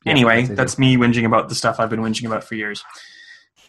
Yeah, 0.05 0.11
anyway 0.11 0.43
that's 0.43 0.55
that's 0.55 0.79
me 0.79 0.97
whinging 0.97 1.25
about 1.25 1.49
the 1.49 1.55
stuff 1.55 1.79
i've 1.79 1.89
been 1.89 2.01
whinging 2.01 2.27
about 2.27 2.43
for 2.43 2.53
years 2.53 2.83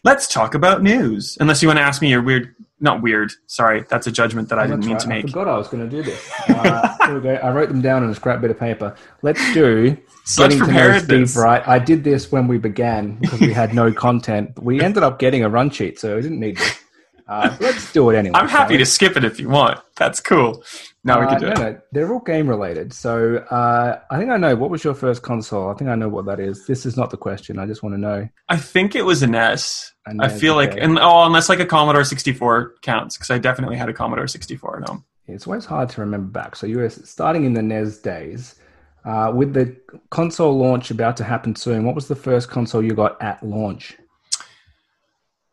let's 0.07 0.27
talk 0.29 0.55
about 0.55 0.83
news 0.83 1.37
unless 1.41 1.61
you 1.63 1.69
want 1.69 1.79
to 1.79 1.83
ask 1.83 2.01
me 2.01 2.09
your 2.09 2.23
weird 2.23 2.55
not 2.79 3.03
weird 3.03 3.31
sorry 3.47 3.85
that's 3.91 4.07
a 4.07 4.13
judgment 4.13 4.49
that 4.51 4.59
i 4.59 4.65
Oh, 4.65 4.69
didn't 4.69 4.85
mean 4.85 4.93
right. 4.93 5.01
to 5.01 5.09
make 5.09 5.25
I 5.25 5.29
forgot 5.29 5.49
I 5.49 5.57
was 5.57 5.69
going 5.69 5.83
to 5.89 5.97
do 5.97 6.03
this. 6.03 6.21
Uh, 6.49 6.97
here 7.07 7.15
we 7.17 7.21
go. 7.23 7.35
I 7.35 7.51
wrote 7.51 7.69
them 7.69 7.81
down 7.81 8.05
on 8.05 8.11
a 8.11 8.15
scrap 8.15 8.41
bit 8.43 8.51
of 8.51 8.59
paper. 8.59 8.95
Let's 9.23 9.41
do 9.55 9.97
Such 10.25 10.51
getting 10.51 10.67
to 10.67 10.73
know. 10.73 10.99
Steve 10.99 11.37
right. 11.37 11.67
I 11.67 11.79
did 11.79 12.05
this 12.05 12.31
when 12.31 12.47
we 12.49 12.59
began 12.59 13.17
because 13.17 13.41
we 13.41 13.53
had 13.53 13.75
no 13.75 13.93
content. 13.93 14.53
We 14.63 14.81
ended 14.83 15.03
up 15.03 15.19
getting 15.19 15.43
a 15.43 15.49
run 15.49 15.71
sheet, 15.71 15.99
so 15.99 16.17
we 16.17 16.23
didn't 16.23 16.41
need 16.41 16.59
this. 16.59 16.79
Uh, 17.29 17.57
let's 17.61 17.93
do 17.93 18.09
it 18.11 18.17
anyway. 18.17 18.35
i'm 18.39 18.49
happy 18.49 18.75
we? 18.75 18.79
to 18.79 18.87
skip 18.87 19.17
it 19.17 19.25
if 19.25 19.41
you 19.41 19.49
want 19.49 19.81
that's 19.97 20.21
cool 20.21 20.63
now 21.03 21.19
we 21.21 21.27
Uh, 21.27 21.31
can 21.31 21.41
do 21.41 21.47
no, 21.47 21.53
it 21.53 21.59
no, 21.59 21.81
they're 21.93 22.13
all 22.13 22.21
game 22.21 22.49
related. 22.49 22.93
So 22.93 23.37
uh, 23.51 24.01
I 24.11 24.19
think 24.19 24.31
I 24.31 24.37
know. 24.37 24.57
What 24.57 24.71
was 24.71 24.83
your 24.83 24.93
first 24.95 25.23
console? 25.23 25.71
I 25.71 25.75
think 25.75 25.89
I 25.89 25.95
know 25.95 26.09
what 26.09 26.27
that 26.27 26.41
is. 26.41 26.67
This 26.67 26.85
is 26.85 26.97
not 26.97 27.11
the 27.11 27.17
question. 27.17 27.61
I 27.61 27.67
just 27.67 27.83
want 27.85 27.95
to 27.95 28.01
know. 28.01 28.29
i 28.49 28.57
think 28.57 28.97
it 28.97 29.05
was 29.05 29.23
an 29.23 29.35
s 29.37 29.93
A 30.09 30.11
I 30.11 30.27
I 30.27 30.29
feel 30.29 30.57
like, 30.57 30.77
and 30.77 30.99
oh, 30.99 31.25
unless 31.25 31.49
like 31.49 31.61
a 31.61 31.67
Commodore 31.67 32.03
64 32.05 32.75
counts, 32.83 33.17
because 33.17 33.31
I 33.31 33.39
definitely 33.39 33.77
had 33.77 33.89
a 33.89 33.93
Commodore 33.93 34.27
64 34.27 34.83
at 34.83 34.89
home. 34.89 35.05
It's 35.29 35.47
always 35.47 35.65
hard 35.65 35.89
to 35.91 36.01
remember 36.01 36.31
back. 36.41 36.57
So 36.57 36.67
you 36.67 36.79
were 36.79 36.91
starting 36.91 37.45
in 37.45 37.53
the 37.55 37.63
NES 37.63 37.99
days. 37.99 38.57
Uh, 39.05 39.31
with 39.33 39.53
the 39.55 39.77
console 40.11 40.59
launch 40.59 40.91
about 40.91 41.17
to 41.19 41.25
happen 41.25 41.55
soon, 41.55 41.85
what 41.85 41.95
was 41.95 42.09
the 42.09 42.17
first 42.17 42.51
console 42.51 42.83
you 42.83 42.95
got 42.95 43.21
at 43.23 43.41
launch? 43.45 43.97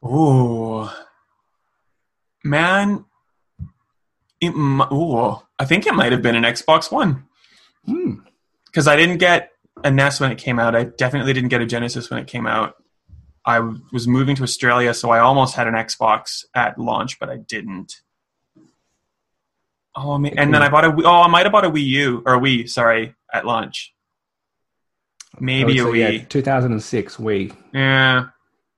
Ooh, 0.03 0.89
man, 2.43 3.05
it, 4.41 4.49
ooh, 4.49 5.39
I 5.59 5.65
think 5.65 5.85
it 5.87 5.93
might 5.93 6.11
have 6.11 6.21
been 6.21 6.35
an 6.35 6.43
Xbox 6.43 6.91
One 6.91 7.25
Hmm. 7.85 8.15
because 8.65 8.87
I 8.87 8.95
didn't 8.95 9.17
get 9.17 9.51
a 9.83 9.89
NES 9.91 10.19
when 10.19 10.31
it 10.31 10.37
came 10.37 10.59
out. 10.59 10.75
I 10.75 10.83
definitely 10.85 11.33
didn't 11.33 11.49
get 11.49 11.61
a 11.61 11.65
Genesis 11.65 12.09
when 12.09 12.19
it 12.19 12.27
came 12.27 12.45
out. 12.47 12.75
I 13.45 13.55
w- 13.57 13.81
was 13.91 14.07
moving 14.07 14.35
to 14.37 14.43
Australia, 14.43 14.93
so 14.93 15.09
I 15.09 15.19
almost 15.19 15.55
had 15.55 15.67
an 15.67 15.73
Xbox 15.73 16.45
at 16.55 16.77
launch, 16.79 17.19
but 17.19 17.29
I 17.29 17.37
didn't. 17.37 18.01
Oh, 19.95 20.15
and 20.15 20.25
then 20.53 20.55
I 20.63 20.69
bought 20.69 20.85
a. 20.85 20.95
Oh, 21.05 21.21
I 21.21 21.27
might 21.27 21.45
have 21.45 21.51
bought 21.51 21.65
a 21.65 21.69
Wii 21.69 21.83
U 21.85 22.23
or 22.25 22.35
a 22.35 22.39
Wii. 22.39 22.67
Sorry, 22.69 23.13
at 23.31 23.45
launch. 23.45 23.93
Maybe 25.39 25.77
a 25.77 25.83
it's, 25.83 25.89
uh, 25.89 25.93
Wii. 25.93 26.19
yeah, 26.19 26.25
2006 26.25 27.17
Wii. 27.17 27.55
Yeah, 27.73 28.25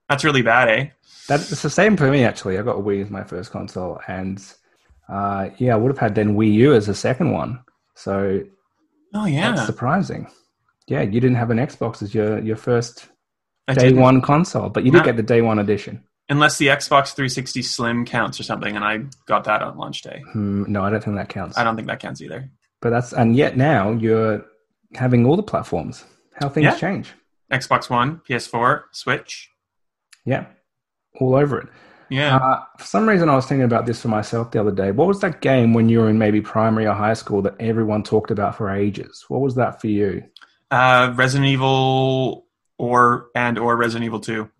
that's 0.08 0.24
really 0.24 0.42
bad, 0.42 0.68
eh? 0.68 0.88
That's 1.28 1.50
it's 1.52 1.62
the 1.62 1.70
same 1.70 1.96
for 1.96 2.10
me 2.10 2.24
actually. 2.24 2.58
I 2.58 2.62
got 2.62 2.76
a 2.78 2.82
Wii 2.82 3.02
as 3.02 3.10
my 3.10 3.24
first 3.24 3.50
console, 3.50 4.00
and 4.06 4.42
uh, 5.08 5.48
yeah, 5.58 5.74
I 5.74 5.76
would 5.76 5.90
have 5.90 5.98
had 5.98 6.14
then 6.14 6.36
Wii 6.36 6.52
U 6.54 6.74
as 6.74 6.88
a 6.88 6.94
second 6.94 7.32
one. 7.32 7.60
So 7.94 8.42
Oh 9.14 9.24
yeah, 9.26 9.52
that's 9.52 9.66
surprising. 9.66 10.28
Yeah, 10.88 11.02
you 11.02 11.20
didn't 11.20 11.36
have 11.36 11.50
an 11.50 11.58
Xbox 11.58 12.02
as 12.02 12.14
your 12.14 12.38
your 12.40 12.56
first 12.56 13.08
I 13.68 13.74
day 13.74 13.88
didn't. 13.88 14.00
one 14.00 14.20
console, 14.20 14.68
but 14.68 14.84
you 14.84 14.92
did 14.92 15.04
get 15.04 15.16
the 15.16 15.22
day 15.22 15.42
one 15.42 15.58
edition. 15.58 16.04
Unless 16.28 16.58
the 16.58 16.66
Xbox 16.68 17.14
360 17.14 17.62
Slim 17.62 18.04
counts 18.04 18.38
or 18.40 18.42
something, 18.42 18.74
and 18.74 18.84
I 18.84 18.98
got 19.26 19.44
that 19.44 19.62
on 19.62 19.76
launch 19.78 20.02
day. 20.02 20.22
Hmm, 20.32 20.64
no, 20.66 20.82
I 20.82 20.90
don't 20.90 21.02
think 21.02 21.16
that 21.16 21.28
counts. 21.28 21.56
I 21.56 21.62
don't 21.64 21.76
think 21.76 21.86
that 21.88 22.00
counts 22.00 22.20
either. 22.20 22.50
But 22.82 22.90
that's 22.90 23.12
and 23.12 23.34
yet 23.36 23.56
now 23.56 23.92
you're 23.92 24.44
having 24.94 25.24
all 25.24 25.36
the 25.36 25.42
platforms. 25.42 26.04
How 26.40 26.48
things 26.48 26.64
Yeah. 26.64 26.76
change. 26.76 27.12
Xbox 27.52 27.88
One, 27.88 28.20
PS4, 28.28 28.82
Switch. 28.92 29.50
Yeah, 30.24 30.46
all 31.20 31.34
over 31.34 31.58
it. 31.60 31.68
Yeah. 32.08 32.36
Uh, 32.36 32.64
for 32.78 32.84
some 32.84 33.08
reason, 33.08 33.28
I 33.28 33.34
was 33.34 33.46
thinking 33.46 33.64
about 33.64 33.84
this 33.84 34.00
for 34.00 34.08
myself 34.08 34.52
the 34.52 34.60
other 34.60 34.70
day. 34.70 34.92
What 34.92 35.08
was 35.08 35.20
that 35.20 35.40
game 35.40 35.74
when 35.74 35.88
you 35.88 36.00
were 36.00 36.08
in 36.08 36.18
maybe 36.18 36.40
primary 36.40 36.86
or 36.86 36.94
high 36.94 37.14
school 37.14 37.42
that 37.42 37.56
everyone 37.58 38.04
talked 38.04 38.30
about 38.30 38.56
for 38.56 38.70
ages? 38.70 39.24
What 39.28 39.40
was 39.40 39.56
that 39.56 39.80
for 39.80 39.88
you? 39.88 40.22
uh, 40.70 41.12
Resident 41.14 41.48
Evil 41.48 42.46
or 42.78 43.28
and 43.34 43.58
or 43.58 43.76
Resident 43.76 44.04
Evil 44.04 44.20
2. 44.20 44.50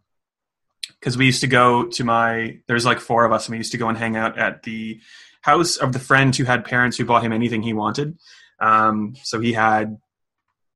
Because 1.01 1.17
we 1.17 1.27
used 1.27 1.43
to 1.43 1.47
go 1.47 1.87
to 1.87 2.05
my 2.05 2.61
there's 2.67 2.87
like 2.87 3.01
four 3.01 3.25
of 3.25 3.33
us, 3.33 3.47
and 3.47 3.53
we 3.53 3.59
used 3.59 3.73
to 3.73 3.79
go 3.79 3.89
and 3.89 3.99
hang 3.99 4.17
out 4.17 4.39
at 4.39 4.63
the 4.63 5.01
house 5.43 5.77
of 5.77 5.93
the 5.93 5.99
friend 5.99 6.35
who 6.35 6.45
had 6.45 6.65
parents 6.65 6.97
who 6.97 7.05
bought 7.05 7.23
him 7.23 7.33
anything 7.33 7.63
he 7.63 7.73
wanted. 7.73 8.19
Um, 8.59 9.15
so 9.23 9.41
he 9.41 9.53
had 9.53 9.99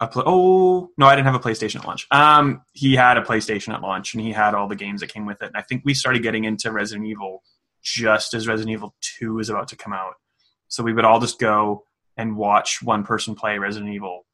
a 0.01 0.11
oh 0.17 0.91
no, 0.97 1.07
I 1.07 1.15
didn't 1.15 1.27
have 1.27 1.35
a 1.35 1.41
PlayStation 1.41 1.77
at 1.77 1.87
launch. 1.87 2.07
Um, 2.11 2.63
he 2.73 2.95
had 2.95 3.19
a 3.19 3.23
PlayStation 3.23 3.75
at 3.75 3.83
launch, 3.83 4.15
and 4.15 4.23
he 4.23 4.33
had 4.33 4.55
all 4.55 4.67
the 4.67 4.77
games 4.77 5.01
that 5.01 5.13
came 5.13 5.27
with 5.27 5.43
it. 5.43 5.47
And 5.47 5.57
I 5.57 5.63
think 5.63 5.83
we 5.85 5.95
started 5.95 6.23
getting 6.23 6.45
into 6.45 6.73
Resident 6.73 7.07
Evil 7.07 7.43
just 7.83 8.35
as 8.35 8.49
Resident 8.49 8.73
Evil 8.73 8.95
2 9.19 9.35
was 9.35 9.51
about 9.51 9.69
to 9.69 9.77
come 9.77 9.93
out. 9.93 10.15
So 10.69 10.83
we 10.83 10.93
would 10.93 11.05
all 11.05 11.21
just 11.21 11.39
go 11.39 11.85
and 12.17 12.37
watch 12.37 12.83
one 12.83 13.05
person 13.05 13.35
play 13.35 13.59
Resident 13.59 13.93
Evil 13.93 14.27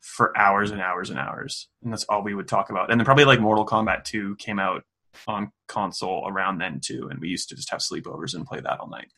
for 0.00 0.36
hours 0.36 0.70
and 0.70 0.80
hours 0.80 1.10
and 1.10 1.18
hours. 1.18 1.68
And 1.82 1.92
that's 1.92 2.04
all 2.04 2.22
we 2.22 2.34
would 2.34 2.48
talk 2.48 2.70
about. 2.70 2.90
And 2.90 3.00
then 3.00 3.04
probably 3.04 3.24
like 3.24 3.40
Mortal 3.40 3.66
Kombat 3.66 4.04
2 4.04 4.36
came 4.36 4.58
out 4.58 4.84
on 5.26 5.52
console 5.68 6.26
around 6.28 6.58
then 6.58 6.80
too. 6.82 7.08
And 7.10 7.20
we 7.20 7.28
used 7.28 7.48
to 7.48 7.56
just 7.56 7.70
have 7.70 7.80
sleepovers 7.80 8.34
and 8.34 8.46
play 8.46 8.60
that 8.60 8.80
all 8.80 8.88
night. 8.88 9.08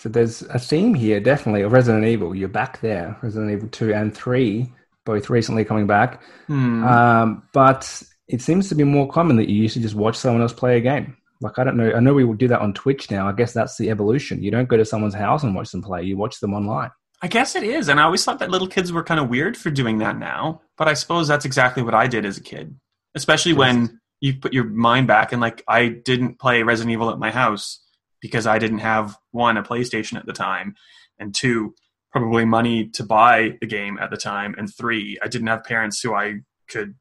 So 0.00 0.08
there's 0.08 0.40
a 0.44 0.58
theme 0.58 0.94
here, 0.94 1.20
definitely, 1.20 1.60
of 1.60 1.72
Resident 1.72 2.06
Evil. 2.06 2.34
You're 2.34 2.48
back 2.48 2.80
there, 2.80 3.18
Resident 3.20 3.50
Evil 3.50 3.68
2 3.68 3.92
and 3.92 4.16
3, 4.16 4.72
both 5.04 5.28
recently 5.28 5.62
coming 5.62 5.86
back. 5.86 6.22
Hmm. 6.46 6.82
Um, 6.84 7.42
but 7.52 8.02
it 8.26 8.40
seems 8.40 8.70
to 8.70 8.74
be 8.74 8.82
more 8.82 9.06
common 9.06 9.36
that 9.36 9.50
you 9.50 9.56
used 9.56 9.74
to 9.74 9.80
just 9.80 9.94
watch 9.94 10.16
someone 10.16 10.40
else 10.40 10.54
play 10.54 10.78
a 10.78 10.80
game. 10.80 11.18
Like, 11.42 11.58
I 11.58 11.64
don't 11.64 11.76
know. 11.76 11.92
I 11.92 12.00
know 12.00 12.14
we 12.14 12.24
will 12.24 12.32
do 12.32 12.48
that 12.48 12.62
on 12.62 12.72
Twitch 12.72 13.10
now. 13.10 13.28
I 13.28 13.32
guess 13.32 13.52
that's 13.52 13.76
the 13.76 13.90
evolution. 13.90 14.42
You 14.42 14.50
don't 14.50 14.70
go 14.70 14.78
to 14.78 14.86
someone's 14.86 15.12
house 15.12 15.42
and 15.42 15.54
watch 15.54 15.70
them 15.70 15.82
play, 15.82 16.02
you 16.02 16.16
watch 16.16 16.40
them 16.40 16.54
online. 16.54 16.90
I 17.20 17.28
guess 17.28 17.54
it 17.54 17.62
is. 17.62 17.90
And 17.90 18.00
I 18.00 18.04
always 18.04 18.24
thought 18.24 18.38
that 18.38 18.50
little 18.50 18.68
kids 18.68 18.90
were 18.92 19.04
kind 19.04 19.20
of 19.20 19.28
weird 19.28 19.54
for 19.54 19.68
doing 19.68 19.98
that 19.98 20.18
now. 20.18 20.62
But 20.78 20.88
I 20.88 20.94
suppose 20.94 21.28
that's 21.28 21.44
exactly 21.44 21.82
what 21.82 21.94
I 21.94 22.06
did 22.06 22.24
as 22.24 22.38
a 22.38 22.42
kid. 22.42 22.74
Especially 23.14 23.52
when 23.52 24.00
you 24.20 24.38
put 24.40 24.54
your 24.54 24.64
mind 24.64 25.08
back 25.08 25.32
and 25.32 25.42
like 25.42 25.62
I 25.68 25.88
didn't 25.88 26.38
play 26.38 26.62
Resident 26.62 26.90
Evil 26.90 27.10
at 27.10 27.18
my 27.18 27.30
house 27.30 27.80
because 28.20 28.46
I 28.46 28.58
didn't 28.58 28.78
have 28.78 29.16
one, 29.30 29.56
a 29.56 29.62
PlayStation 29.62 30.16
at 30.16 30.26
the 30.26 30.32
time, 30.32 30.74
and 31.18 31.34
two, 31.34 31.74
probably 32.12 32.44
money 32.44 32.88
to 32.88 33.04
buy 33.04 33.56
the 33.60 33.66
game 33.66 33.98
at 34.00 34.10
the 34.10 34.16
time, 34.16 34.54
and 34.58 34.72
three, 34.72 35.18
I 35.22 35.28
didn't 35.28 35.48
have 35.48 35.64
parents 35.64 36.00
who 36.00 36.14
I 36.14 36.40
could 36.68 36.94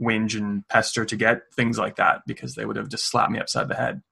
whinge 0.00 0.36
and 0.36 0.66
pester 0.68 1.04
to 1.04 1.16
get 1.16 1.42
things 1.54 1.78
like 1.78 1.96
that 1.96 2.22
because 2.26 2.54
they 2.54 2.64
would 2.64 2.76
have 2.76 2.88
just 2.88 3.08
slapped 3.10 3.30
me 3.30 3.38
upside 3.38 3.68
the 3.68 3.74
head. 3.74 4.02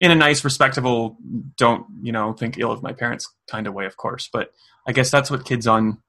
In 0.00 0.10
a 0.10 0.14
nice, 0.14 0.44
respectable, 0.44 1.16
don't, 1.56 1.86
you 2.02 2.12
know, 2.12 2.32
think 2.32 2.58
ill 2.58 2.72
of 2.72 2.82
my 2.82 2.92
parents 2.92 3.32
kind 3.48 3.66
of 3.66 3.74
way, 3.74 3.86
of 3.86 3.96
course. 3.96 4.28
But 4.32 4.50
I 4.86 4.92
guess 4.92 5.10
that's 5.10 5.30
what 5.30 5.44
kids 5.44 5.66
on 5.66 6.02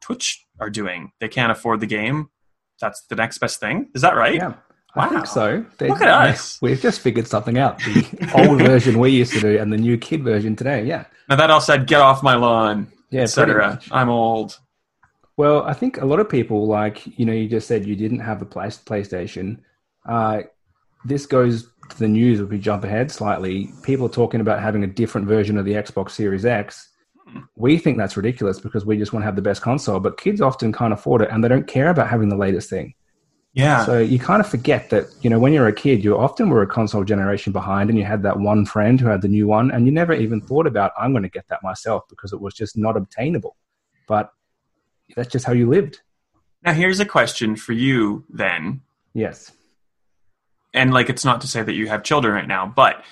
Twitch 0.00 0.44
are 0.60 0.70
doing. 0.70 1.12
They 1.20 1.28
can't 1.28 1.52
afford 1.52 1.80
the 1.80 1.86
game. 1.86 2.28
That's 2.80 3.04
the 3.08 3.16
next 3.16 3.38
best 3.38 3.60
thing. 3.60 3.90
Is 3.94 4.02
that 4.02 4.16
right? 4.16 4.34
Yeah. 4.34 4.54
I 4.94 5.08
think 5.08 5.26
so. 5.26 5.64
Look 5.80 6.02
at 6.02 6.08
us. 6.30 6.60
We've 6.60 6.80
just 6.80 7.00
figured 7.00 7.26
something 7.26 7.56
out. 7.58 7.78
The 7.78 8.30
old 8.48 8.58
version 8.60 8.98
we 8.98 9.10
used 9.10 9.32
to 9.32 9.40
do 9.40 9.58
and 9.58 9.72
the 9.72 9.78
new 9.78 9.96
kid 9.96 10.22
version 10.22 10.54
today. 10.54 10.84
Yeah. 10.84 11.04
Now 11.28 11.36
that 11.36 11.50
all 11.50 11.60
said, 11.62 11.86
get 11.86 12.00
off 12.00 12.22
my 12.22 12.34
lawn, 12.34 12.92
Yeah, 13.10 13.22
etc. 13.22 13.80
I'm 13.90 14.10
old. 14.10 14.58
Well, 15.38 15.62
I 15.64 15.72
think 15.72 15.96
a 16.00 16.04
lot 16.04 16.20
of 16.20 16.28
people, 16.28 16.66
like, 16.66 17.06
you 17.18 17.24
know, 17.24 17.32
you 17.32 17.48
just 17.48 17.66
said 17.66 17.86
you 17.86 17.96
didn't 17.96 18.20
have 18.20 18.42
a 18.42 18.44
play- 18.44 18.66
PlayStation. 18.66 19.60
Uh, 20.06 20.42
this 21.06 21.24
goes 21.24 21.68
to 21.88 21.98
the 21.98 22.08
news 22.08 22.40
if 22.40 22.50
we 22.50 22.58
jump 22.58 22.84
ahead 22.84 23.10
slightly. 23.10 23.70
People 23.82 24.06
are 24.06 24.10
talking 24.10 24.40
about 24.42 24.60
having 24.60 24.84
a 24.84 24.86
different 24.86 25.26
version 25.26 25.56
of 25.56 25.64
the 25.64 25.72
Xbox 25.72 26.10
Series 26.10 26.44
X. 26.44 26.90
We 27.56 27.78
think 27.78 27.96
that's 27.96 28.16
ridiculous 28.16 28.60
because 28.60 28.84
we 28.84 28.98
just 28.98 29.14
want 29.14 29.22
to 29.22 29.26
have 29.26 29.36
the 29.36 29.42
best 29.42 29.62
console, 29.62 30.00
but 30.00 30.20
kids 30.20 30.42
often 30.42 30.70
can't 30.70 30.92
afford 30.92 31.22
it 31.22 31.30
and 31.30 31.42
they 31.42 31.48
don't 31.48 31.66
care 31.66 31.88
about 31.88 32.08
having 32.08 32.28
the 32.28 32.36
latest 32.36 32.68
thing. 32.68 32.94
Yeah. 33.54 33.84
So 33.84 33.98
you 33.98 34.18
kind 34.18 34.40
of 34.40 34.48
forget 34.48 34.88
that, 34.90 35.06
you 35.20 35.28
know, 35.28 35.38
when 35.38 35.52
you're 35.52 35.68
a 35.68 35.74
kid, 35.74 36.02
you 36.02 36.16
often 36.16 36.48
were 36.48 36.62
a 36.62 36.66
console 36.66 37.04
generation 37.04 37.52
behind 37.52 37.90
and 37.90 37.98
you 37.98 38.04
had 38.04 38.22
that 38.22 38.38
one 38.38 38.64
friend 38.64 38.98
who 38.98 39.08
had 39.08 39.20
the 39.20 39.28
new 39.28 39.46
one 39.46 39.70
and 39.70 39.84
you 39.84 39.92
never 39.92 40.14
even 40.14 40.40
thought 40.40 40.66
about, 40.66 40.92
I'm 40.98 41.12
going 41.12 41.22
to 41.22 41.28
get 41.28 41.48
that 41.48 41.62
myself 41.62 42.04
because 42.08 42.32
it 42.32 42.40
was 42.40 42.54
just 42.54 42.78
not 42.78 42.96
obtainable. 42.96 43.56
But 44.08 44.32
that's 45.14 45.30
just 45.30 45.44
how 45.44 45.52
you 45.52 45.68
lived. 45.68 46.00
now 46.64 46.72
here's 46.72 47.00
a 47.00 47.04
question 47.04 47.56
for 47.56 47.72
you 47.72 48.24
then. 48.30 48.80
Yes. 49.12 49.52
And 50.72 50.94
like 50.94 51.10
it's 51.10 51.24
not 51.24 51.42
to 51.42 51.46
say 51.46 51.62
that 51.62 51.74
you 51.74 51.88
have 51.88 52.02
children 52.02 52.34
right 52.34 52.48
now, 52.48 52.72
but 52.74 53.04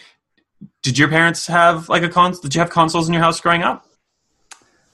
did 0.82 0.98
your 0.98 1.08
parents 1.08 1.46
have 1.46 1.90
like 1.90 2.02
a 2.02 2.08
cons 2.08 2.40
did 2.40 2.54
you 2.54 2.60
have 2.60 2.70
consoles 2.70 3.08
in 3.08 3.12
your 3.12 3.22
house 3.22 3.40
growing 3.40 3.62
up? 3.62 3.86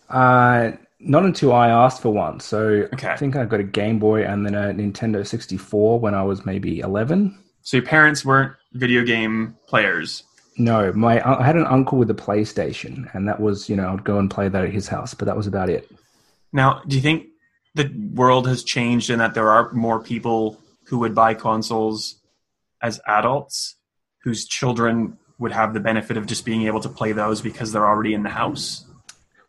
Uh, 0.09 0.73
not 0.99 1.25
until 1.25 1.53
I 1.53 1.69
asked 1.69 2.03
for 2.03 2.13
one. 2.13 2.41
So 2.41 2.89
Okay. 2.95 3.09
I 3.09 3.17
think 3.17 3.37
I 3.37 3.45
got 3.45 3.61
a 3.61 3.65
Game 3.65 3.99
Boy 3.99 4.25
and 4.25 4.45
then 4.47 4.55
a 4.55 4.73
Nintendo 4.73 5.27
64 5.27 6.01
when 6.01 6.15
I 6.15 6.23
was 6.23 6.47
maybe 6.47 6.81
11. 6.81 7.39
So 7.63 7.79
your 7.79 7.87
parents 7.87 8.25
weren't 8.25 8.53
video 8.75 9.05
game 9.05 9.57
players. 9.67 10.25
No, 10.59 10.93
my 10.93 11.21
I 11.21 11.43
had 11.45 11.57
an 11.57 11.67
uncle 11.67 11.99
with 11.99 12.11
a 12.11 12.15
PlayStation, 12.15 13.13
and 13.15 13.29
that 13.29 13.41
was 13.41 13.69
you 13.69 13.77
know 13.77 13.93
I'd 13.93 14.05
go 14.05 14.19
and 14.19 14.31
play 14.31 14.49
that 14.49 14.65
at 14.65 14.73
his 14.73 14.89
house, 14.89 15.13
but 15.13 15.27
that 15.27 15.37
was 15.37 15.47
about 15.47 15.69
it. 15.69 15.91
Now, 16.53 16.81
do 16.87 16.97
you 16.97 17.03
think 17.03 17.27
the 17.75 17.93
world 18.15 18.49
has 18.49 18.65
changed 18.65 19.11
in 19.11 19.19
that 19.19 19.35
there 19.35 19.51
are 19.51 19.71
more 19.73 20.01
people 20.01 20.59
who 20.87 20.99
would 21.01 21.15
buy 21.15 21.35
consoles 21.35 22.23
as 22.81 23.01
adults 23.07 23.77
whose 24.23 24.47
children 24.47 25.19
would 25.39 25.53
have 25.53 25.75
the 25.75 25.81
benefit 25.81 26.17
of 26.17 26.25
just 26.27 26.47
being 26.47 26.63
able 26.63 26.81
to 26.81 26.89
play 26.89 27.13
those 27.13 27.43
because 27.43 27.73
they're 27.73 27.87
already 27.87 28.15
in 28.15 28.23
the 28.23 28.31
house? 28.31 28.86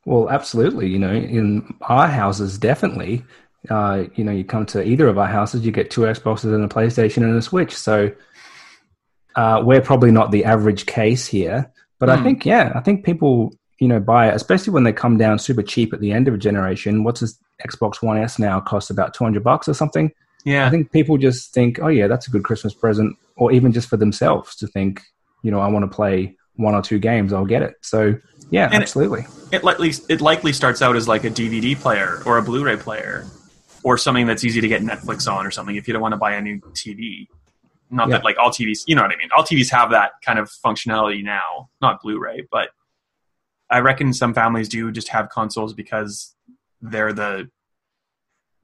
Well, 0.08 0.30
absolutely. 0.30 0.88
You 0.88 1.00
know, 1.00 1.12
in 1.12 1.76
our 1.82 2.08
houses, 2.08 2.58
definitely. 2.58 3.26
Uh, 3.70 4.06
you 4.16 4.24
know, 4.24 4.32
you 4.32 4.46
come 4.46 4.66
to 4.68 4.82
either 4.82 5.06
of 5.10 5.18
our 5.18 5.28
houses, 5.28 5.66
you 5.66 5.72
get 5.74 5.92
two 5.92 6.02
Xboxes 6.02 6.56
and 6.56 6.64
a 6.64 6.70
PlayStation 6.70 7.24
and 7.24 7.36
a 7.36 7.42
Switch. 7.42 7.76
So 7.76 8.12
uh, 9.36 9.62
we're 9.66 9.82
probably 9.82 10.12
not 10.12 10.32
the 10.32 10.46
average 10.46 10.86
case 10.86 11.28
here, 11.28 11.70
but 12.00 12.10
I 12.10 12.16
Hmm. 12.16 12.24
think 12.24 12.46
yeah, 12.46 12.72
I 12.74 12.80
think 12.80 13.04
people 13.04 13.54
you 13.80 13.88
know 13.90 14.00
buy 14.00 14.30
it, 14.30 14.36
especially 14.36 14.72
when 14.72 14.86
they 14.86 14.94
come 14.94 15.18
down 15.18 15.40
super 15.40 15.62
cheap 15.62 15.94
at 15.94 16.00
the 16.00 16.14
end 16.14 16.30
of 16.30 16.34
a 16.34 16.38
generation. 16.38 17.04
What's 17.04 17.20
this 17.20 17.38
Xbox 17.68 18.02
One 18.02 18.18
S 18.18 18.40
now 18.40 18.62
costs 18.62 18.90
about 18.90 19.14
two 19.14 19.26
hundred 19.26 19.44
bucks 19.44 19.68
or 19.68 19.74
something? 19.74 20.10
Yeah. 20.46 20.68
I 20.68 20.70
think 20.70 20.94
people 20.94 21.18
just 21.18 21.54
think, 21.54 21.80
oh 21.82 21.90
yeah, 21.90 22.08
that's 22.08 22.28
a 22.30 22.32
good 22.32 22.46
Christmas 22.46 22.74
present, 22.74 23.18
or 23.36 23.52
even 23.52 23.74
just 23.74 23.90
for 23.90 23.98
themselves 23.98 24.56
to 24.56 24.68
think, 24.68 25.02
you 25.44 25.52
know, 25.52 25.60
I 25.60 25.68
want 25.68 25.84
to 25.84 25.94
play 25.94 26.38
one 26.56 26.76
or 26.76 26.82
two 26.82 26.98
games, 26.98 27.34
I'll 27.34 27.46
get 27.46 27.62
it. 27.62 27.76
So 27.82 28.16
yeah, 28.50 28.66
And 28.66 28.76
it- 28.76 28.82
absolutely. 28.82 29.26
it 29.52 29.64
likely 29.64 29.94
it 30.10 30.22
likely 30.22 30.54
starts 30.54 30.82
out 30.82 30.96
as 30.96 31.08
like 31.08 31.24
a 31.24 31.30
DVD 31.30 31.76
player 31.80 32.22
or 32.26 32.38
a 32.38 32.42
Blu-ray 32.42 32.78
player 32.78 33.26
or 33.84 33.98
something 33.98 34.26
that's 34.28 34.44
easy 34.44 34.60
to 34.62 34.68
get 34.68 34.82
Netflix 34.82 35.32
on 35.32 35.46
or 35.46 35.52
something 35.52 35.76
if 35.76 35.88
you 35.88 35.94
don't 35.94 36.02
want 36.02 36.14
to 36.14 36.18
buy 36.18 36.34
a 36.34 36.42
new 36.42 36.60
TV. 36.74 37.28
Not 37.90 38.10
Yeah. 38.10 38.18
that 38.18 38.24
like 38.26 38.38
all 38.38 38.50
TVs, 38.50 38.84
you 38.88 38.96
know 38.96 39.02
what 39.04 39.12
I 39.12 39.16
mean. 39.16 39.30
All 39.36 39.44
TVs 39.44 39.70
have 39.72 39.92
that 39.92 40.12
kind 40.26 40.40
of 40.40 40.50
functionality 40.66 41.24
now, 41.24 41.70
not 41.82 42.02
Blu-ray, 42.02 42.48
but 42.52 42.70
I 43.70 43.80
reckon 43.80 44.14
some 44.14 44.34
families 44.34 44.68
do 44.70 44.92
just 44.92 45.10
have 45.10 45.30
consoles 45.30 45.74
because 45.74 46.36
they're 46.82 47.14
the 47.14 47.50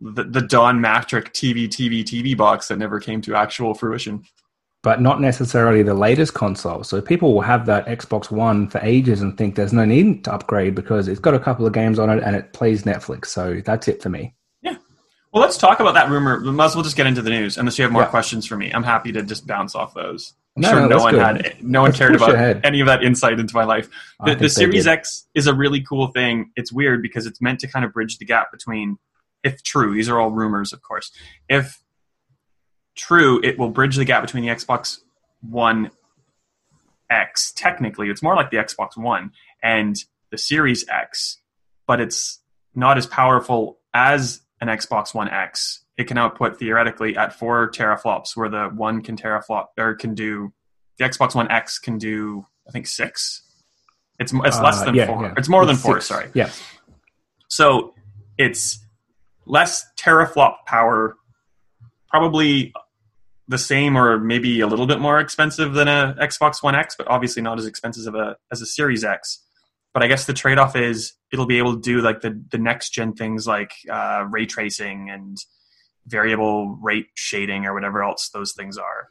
the, 0.02 0.24
the 0.26 0.42
Don 0.42 0.80
Mattrick 0.80 1.30
TV 1.32 1.68
TV 1.70 2.04
TV 2.04 2.36
box 2.36 2.68
that 2.68 2.78
never 2.78 3.00
came 3.00 3.22
to 3.22 3.36
actual 3.36 3.74
fruition. 3.74 4.24
But 4.84 5.02
not 5.02 5.22
necessarily 5.22 5.82
the 5.82 5.94
latest 5.94 6.34
console. 6.34 6.84
So 6.84 7.02
people 7.02 7.34
will 7.34 7.42
have 7.42 7.66
that 7.68 7.88
Xbox 7.88 8.30
One 8.30 8.68
for 8.70 8.80
ages 8.84 9.22
and 9.22 9.38
think 9.38 9.56
there's 9.56 9.74
no 9.74 9.86
need 9.86 10.26
to 10.26 10.34
upgrade 10.34 10.76
because 10.76 11.08
it's 11.08 11.22
got 11.22 11.34
a 11.34 11.40
couple 11.40 11.66
of 11.66 11.72
games 11.74 11.98
on 12.00 12.10
it 12.10 12.22
and 12.22 12.36
it 12.36 12.52
plays 12.54 12.84
Netflix. 12.84 13.28
So 13.28 13.62
that's 13.66 13.88
it 13.88 14.04
for 14.04 14.10
me. 14.10 14.36
Yeah. 14.62 14.76
Well, 15.34 15.42
let's 15.42 15.58
talk 15.58 15.80
about 15.80 15.94
that 15.94 16.10
rumor. 16.10 16.42
We 16.44 16.52
might 16.52 16.66
as 16.66 16.76
well 16.76 16.84
just 16.84 16.98
get 16.98 17.08
into 17.08 17.22
the 17.22 17.30
news, 17.30 17.58
unless 17.58 17.80
you 17.80 17.84
have 17.84 17.92
more 17.94 18.04
Yeah. 18.04 18.10
questions 18.10 18.46
for 18.46 18.58
me. 18.58 18.72
I'm 18.72 18.84
happy 18.84 19.12
to 19.14 19.24
just 19.24 19.48
bounce 19.48 19.74
off 19.74 19.94
those. 19.94 20.34
I'm 20.58 20.62
No, 20.62 20.70
sure 20.70 20.80
no, 20.82 20.88
no, 20.90 20.98
one 20.98 21.14
good. 21.14 21.22
had, 21.22 21.64
no 21.64 21.82
one 21.82 21.90
Let's 21.90 21.98
cared 21.98 22.16
about 22.16 22.66
any 22.66 22.82
of 22.82 22.88
that 22.88 23.04
insight 23.04 23.40
into 23.40 23.56
my 23.56 23.64
life. 23.64 23.90
The, 24.24 24.36
the 24.36 24.50
Series. 24.50 24.86
X 24.86 25.28
is 25.34 25.48
a 25.48 25.54
really 25.54 25.82
cool 25.82 26.08
thing. 26.08 26.52
It's 26.56 26.72
weird 26.72 27.02
because 27.02 27.26
it's 27.26 27.42
meant 27.42 27.60
to 27.62 27.68
kind 27.68 27.84
of 27.86 27.94
bridge 27.94 28.18
the 28.18 28.26
gap 28.26 28.52
between, 28.52 28.98
if 29.44 29.64
true, 29.64 29.94
these 29.96 30.10
are 30.10 30.20
all 30.20 30.30
rumors, 30.30 30.74
of 30.74 30.82
course. 30.84 31.10
If 31.50 31.80
true, 32.96 33.40
it 33.44 33.58
will 33.58 33.70
bridge 33.70 33.96
the 33.96 34.06
gap 34.06 34.22
between 34.24 34.44
the 34.44 34.50
Xbox 34.50 35.00
One 35.42 35.92
X. 37.10 37.52
Technically, 37.52 38.10
it's 38.10 38.24
more 38.24 38.36
like 38.36 38.50
the 38.52 38.58
Xbox 38.58 38.98
One 38.98 39.32
and 39.62 39.96
the 40.32 40.38
Series 40.38 40.88
X, 40.90 41.38
but 41.88 42.00
it's 42.00 42.40
not 42.76 42.98
as 42.98 43.06
powerful 43.06 43.80
as 43.94 44.42
an 44.62 44.68
Xbox 44.68 45.14
One 45.14 45.30
X. 45.30 45.82
It 45.98 46.06
can 46.06 46.18
output 46.18 46.58
theoretically 46.58 47.16
at 47.16 47.38
four 47.38 47.70
teraflops, 47.70 48.36
where 48.36 48.50
the 48.50 48.66
one 48.66 49.02
can 49.02 49.16
teraflop 49.16 49.68
or 49.78 49.94
can 49.96 50.16
do 50.16 50.52
the 50.98 51.06
Xbox 51.06 51.36
One 51.36 51.52
X 51.52 51.78
can 51.80 51.98
do 51.98 52.46
I 52.68 52.72
think 52.72 52.88
six. 52.88 53.42
It's 54.20 54.32
it's 54.34 54.60
less 54.60 54.82
Uh, 54.82 54.86
than 54.86 54.96
yeah, 54.96 55.08
four. 55.08 55.24
yeah. 55.24 55.34
It's 55.38 55.50
more 55.50 55.66
than 55.66 55.74
It's 55.76 55.84
four. 55.84 55.96
six. 55.96 56.06
Sorry. 56.06 56.30
Yeah. 56.34 56.50
So 57.50 57.94
it's 58.38 58.80
less 59.46 59.86
teraflop 59.98 60.66
power, 60.66 61.16
probably 62.10 62.74
the 63.48 63.58
same 63.58 63.98
or 63.98 64.20
maybe 64.20 64.62
a 64.62 64.68
little 64.68 64.88
bit 64.88 65.00
more 65.00 65.20
expensive 65.20 65.74
than 65.74 65.88
a 65.88 66.16
Xbox 66.20 66.64
One 66.64 66.76
X, 66.76 66.96
but 66.98 67.08
obviously 67.08 67.42
not 67.42 67.60
as 67.60 67.66
expensive 67.66 68.14
of 68.14 68.16
a, 68.16 68.38
as 68.52 68.62
a 68.62 68.66
Series 68.66 69.04
X. 69.04 69.44
But 69.94 70.02
I 70.02 70.08
guess 70.08 70.26
the 70.26 70.34
trade 70.34 70.58
off 70.58 70.76
is 70.76 71.14
it'll 71.32 71.46
be 71.46 71.58
able 71.58 71.76
to 71.76 71.82
do 71.82 72.02
like 72.02 72.22
the, 72.22 72.42
the 72.52 72.58
next 72.58 72.92
gen 72.92 73.14
things 73.14 73.46
like 73.46 73.72
uh, 73.92 74.26
ray 74.30 74.46
tracing 74.46 75.10
and 75.10 75.38
variable 76.08 76.78
rate 76.82 77.08
shading 77.16 77.66
or 77.66 77.74
whatever 77.74 78.04
else 78.04 78.30
those 78.30 78.54
things 78.54 78.78
are. 78.78 79.10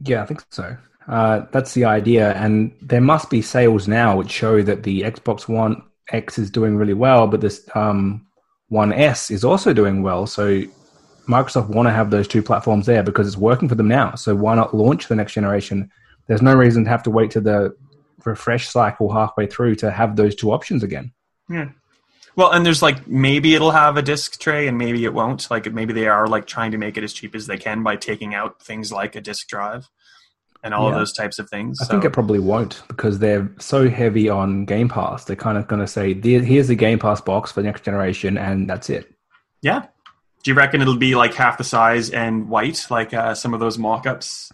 Yeah, 0.00 0.22
I 0.22 0.26
think 0.26 0.44
so. 0.50 0.76
Uh, 1.06 1.42
that's 1.52 1.74
the 1.74 1.84
idea. 1.84 2.32
And 2.34 2.74
there 2.80 3.00
must 3.00 3.30
be 3.30 3.42
sales 3.42 3.86
now 3.86 4.16
which 4.16 4.30
show 4.30 4.62
that 4.62 4.84
the 4.84 5.02
Xbox 5.02 5.48
One 5.48 5.82
X 6.10 6.38
is 6.38 6.50
doing 6.50 6.76
really 6.76 6.94
well, 6.94 7.26
but 7.26 7.40
this 7.40 7.68
um, 7.74 8.26
One 8.68 8.92
S 8.92 9.30
is 9.30 9.44
also 9.44 9.72
doing 9.72 10.02
well. 10.02 10.26
So 10.26 10.62
Microsoft 11.26 11.68
want 11.68 11.86
to 11.88 11.92
have 11.92 12.10
those 12.10 12.28
two 12.28 12.42
platforms 12.42 12.86
there 12.86 13.02
because 13.02 13.26
it's 13.26 13.36
working 13.36 13.68
for 13.68 13.74
them 13.74 13.88
now. 13.88 14.14
So 14.14 14.34
why 14.34 14.54
not 14.54 14.74
launch 14.74 15.08
the 15.08 15.16
next 15.16 15.32
generation? 15.34 15.90
There's 16.26 16.42
no 16.42 16.54
reason 16.54 16.84
to 16.84 16.90
have 16.90 17.02
to 17.04 17.10
wait 17.10 17.30
to 17.32 17.40
the 17.40 17.76
refresh 18.24 18.68
cycle 18.68 19.12
halfway 19.12 19.46
through 19.46 19.74
to 19.76 19.90
have 19.90 20.16
those 20.16 20.34
two 20.34 20.52
options 20.52 20.82
again. 20.82 21.12
Yeah. 21.50 21.68
Well, 22.36 22.50
and 22.52 22.64
there's 22.66 22.82
like 22.82 23.06
maybe 23.06 23.54
it'll 23.54 23.70
have 23.70 23.96
a 23.96 24.02
disk 24.02 24.40
tray 24.40 24.66
and 24.66 24.76
maybe 24.76 25.04
it 25.04 25.14
won't. 25.14 25.50
Like 25.50 25.70
maybe 25.72 25.92
they 25.92 26.08
are 26.08 26.26
like 26.26 26.46
trying 26.46 26.72
to 26.72 26.78
make 26.78 26.96
it 26.96 27.04
as 27.04 27.12
cheap 27.12 27.34
as 27.34 27.46
they 27.46 27.58
can 27.58 27.82
by 27.82 27.96
taking 27.96 28.34
out 28.34 28.60
things 28.62 28.90
like 28.92 29.14
a 29.14 29.20
disk 29.20 29.46
drive. 29.48 29.88
and 30.64 30.72
all 30.72 30.88
of 30.88 30.94
those 30.94 31.12
types 31.12 31.38
of 31.38 31.48
things. 31.50 31.78
I 31.80 31.84
So, 31.84 31.90
think 31.92 32.04
it 32.06 32.10
probably 32.14 32.38
won't 32.38 32.82
because 32.88 33.18
they're 33.18 33.52
so 33.60 33.88
heavy 33.90 34.30
on 34.30 34.64
Game 34.64 34.88
Pass. 34.88 35.26
They're 35.26 35.36
kind 35.36 35.58
of 35.58 35.68
going 35.68 35.80
to 35.82 35.86
say, 35.86 36.14
"Here's 36.14 36.68
the 36.68 36.74
Game 36.74 36.98
Pass 36.98 37.20
box 37.20 37.52
for 37.52 37.60
the 37.60 37.66
next 37.66 37.84
generation," 37.84 38.38
and 38.38 38.68
that's 38.68 38.88
it. 38.88 39.14
yeah. 39.60 39.82
Do 40.44 40.50
you 40.50 40.54
reckon 40.54 40.82
it'll 40.82 40.96
be 40.96 41.14
like 41.14 41.34
half 41.34 41.58
the 41.58 41.64
size 41.64 42.10
and 42.10 42.48
white, 42.50 42.86
like 42.90 43.14
uh, 43.14 43.34
some 43.34 43.54
of 43.54 43.60
those 43.60 43.78
mock-ups 43.78 44.52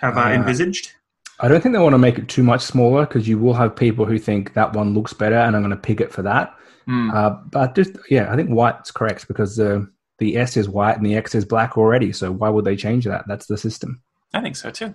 have 0.00 0.18
uh, 0.18 0.20
Uh, 0.20 0.32
envisaged? 0.32 0.92
I 1.40 1.48
don't 1.48 1.62
think 1.62 1.74
they 1.74 1.80
want 1.80 1.94
to 1.94 1.98
make 1.98 2.18
it 2.18 2.28
too 2.28 2.42
much 2.42 2.60
smaller 2.60 3.06
because 3.06 3.26
you 3.26 3.38
will 3.38 3.54
have 3.54 3.74
people 3.74 4.04
who 4.04 4.18
think 4.18 4.52
that 4.52 4.74
one 4.74 4.94
looks 4.94 5.12
better, 5.14 5.36
and 5.36 5.56
I'm 5.56 5.62
going 5.62 5.70
to 5.70 5.76
pick 5.76 6.00
it 6.00 6.12
for 6.12 6.22
that. 6.22 6.54
Hmm. 6.84 7.10
Uh, 7.10 7.30
but 7.50 7.74
just 7.74 7.92
yeah, 8.10 8.30
I 8.30 8.36
think 8.36 8.50
white's 8.50 8.90
correct 8.90 9.26
because 9.26 9.56
the 9.56 9.90
the 10.18 10.36
S 10.36 10.56
is 10.56 10.68
white 10.68 10.96
and 10.96 11.04
the 11.04 11.16
X 11.16 11.34
is 11.34 11.44
black 11.44 11.78
already. 11.78 12.12
So 12.12 12.30
why 12.30 12.50
would 12.50 12.66
they 12.66 12.76
change 12.76 13.06
that? 13.06 13.24
That's 13.26 13.46
the 13.46 13.56
system. 13.56 14.02
I 14.34 14.42
think 14.42 14.56
so 14.56 14.70
too. 14.70 14.94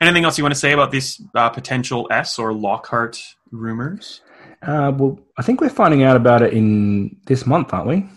Anything 0.00 0.24
else 0.24 0.38
you 0.38 0.44
want 0.44 0.54
to 0.54 0.60
say 0.60 0.72
about 0.72 0.90
this 0.90 1.22
uh, 1.34 1.50
potential 1.50 2.08
S 2.10 2.38
or 2.38 2.52
Lockhart 2.54 3.22
rumors? 3.52 4.22
Uh, 4.62 4.92
well, 4.96 5.20
I 5.38 5.42
think 5.42 5.60
we're 5.60 5.68
finding 5.68 6.02
out 6.02 6.16
about 6.16 6.42
it 6.42 6.54
in 6.54 7.16
this 7.26 7.46
month, 7.46 7.72
aren't 7.72 7.88
we? 7.88 8.08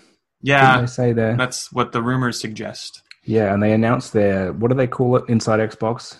Yeah, 0.45 0.81
they 0.81 0.87
say 0.87 1.13
there? 1.13 1.35
that's 1.35 1.71
what 1.71 1.91
the 1.91 2.01
rumors 2.01 2.39
suggest. 2.39 3.01
Yeah, 3.23 3.53
and 3.53 3.61
they 3.63 3.73
announced 3.73 4.13
their 4.13 4.53
what 4.53 4.69
do 4.69 4.75
they 4.77 4.87
call 4.87 5.15
it? 5.17 5.23
Inside 5.27 5.59
Xbox, 5.59 6.17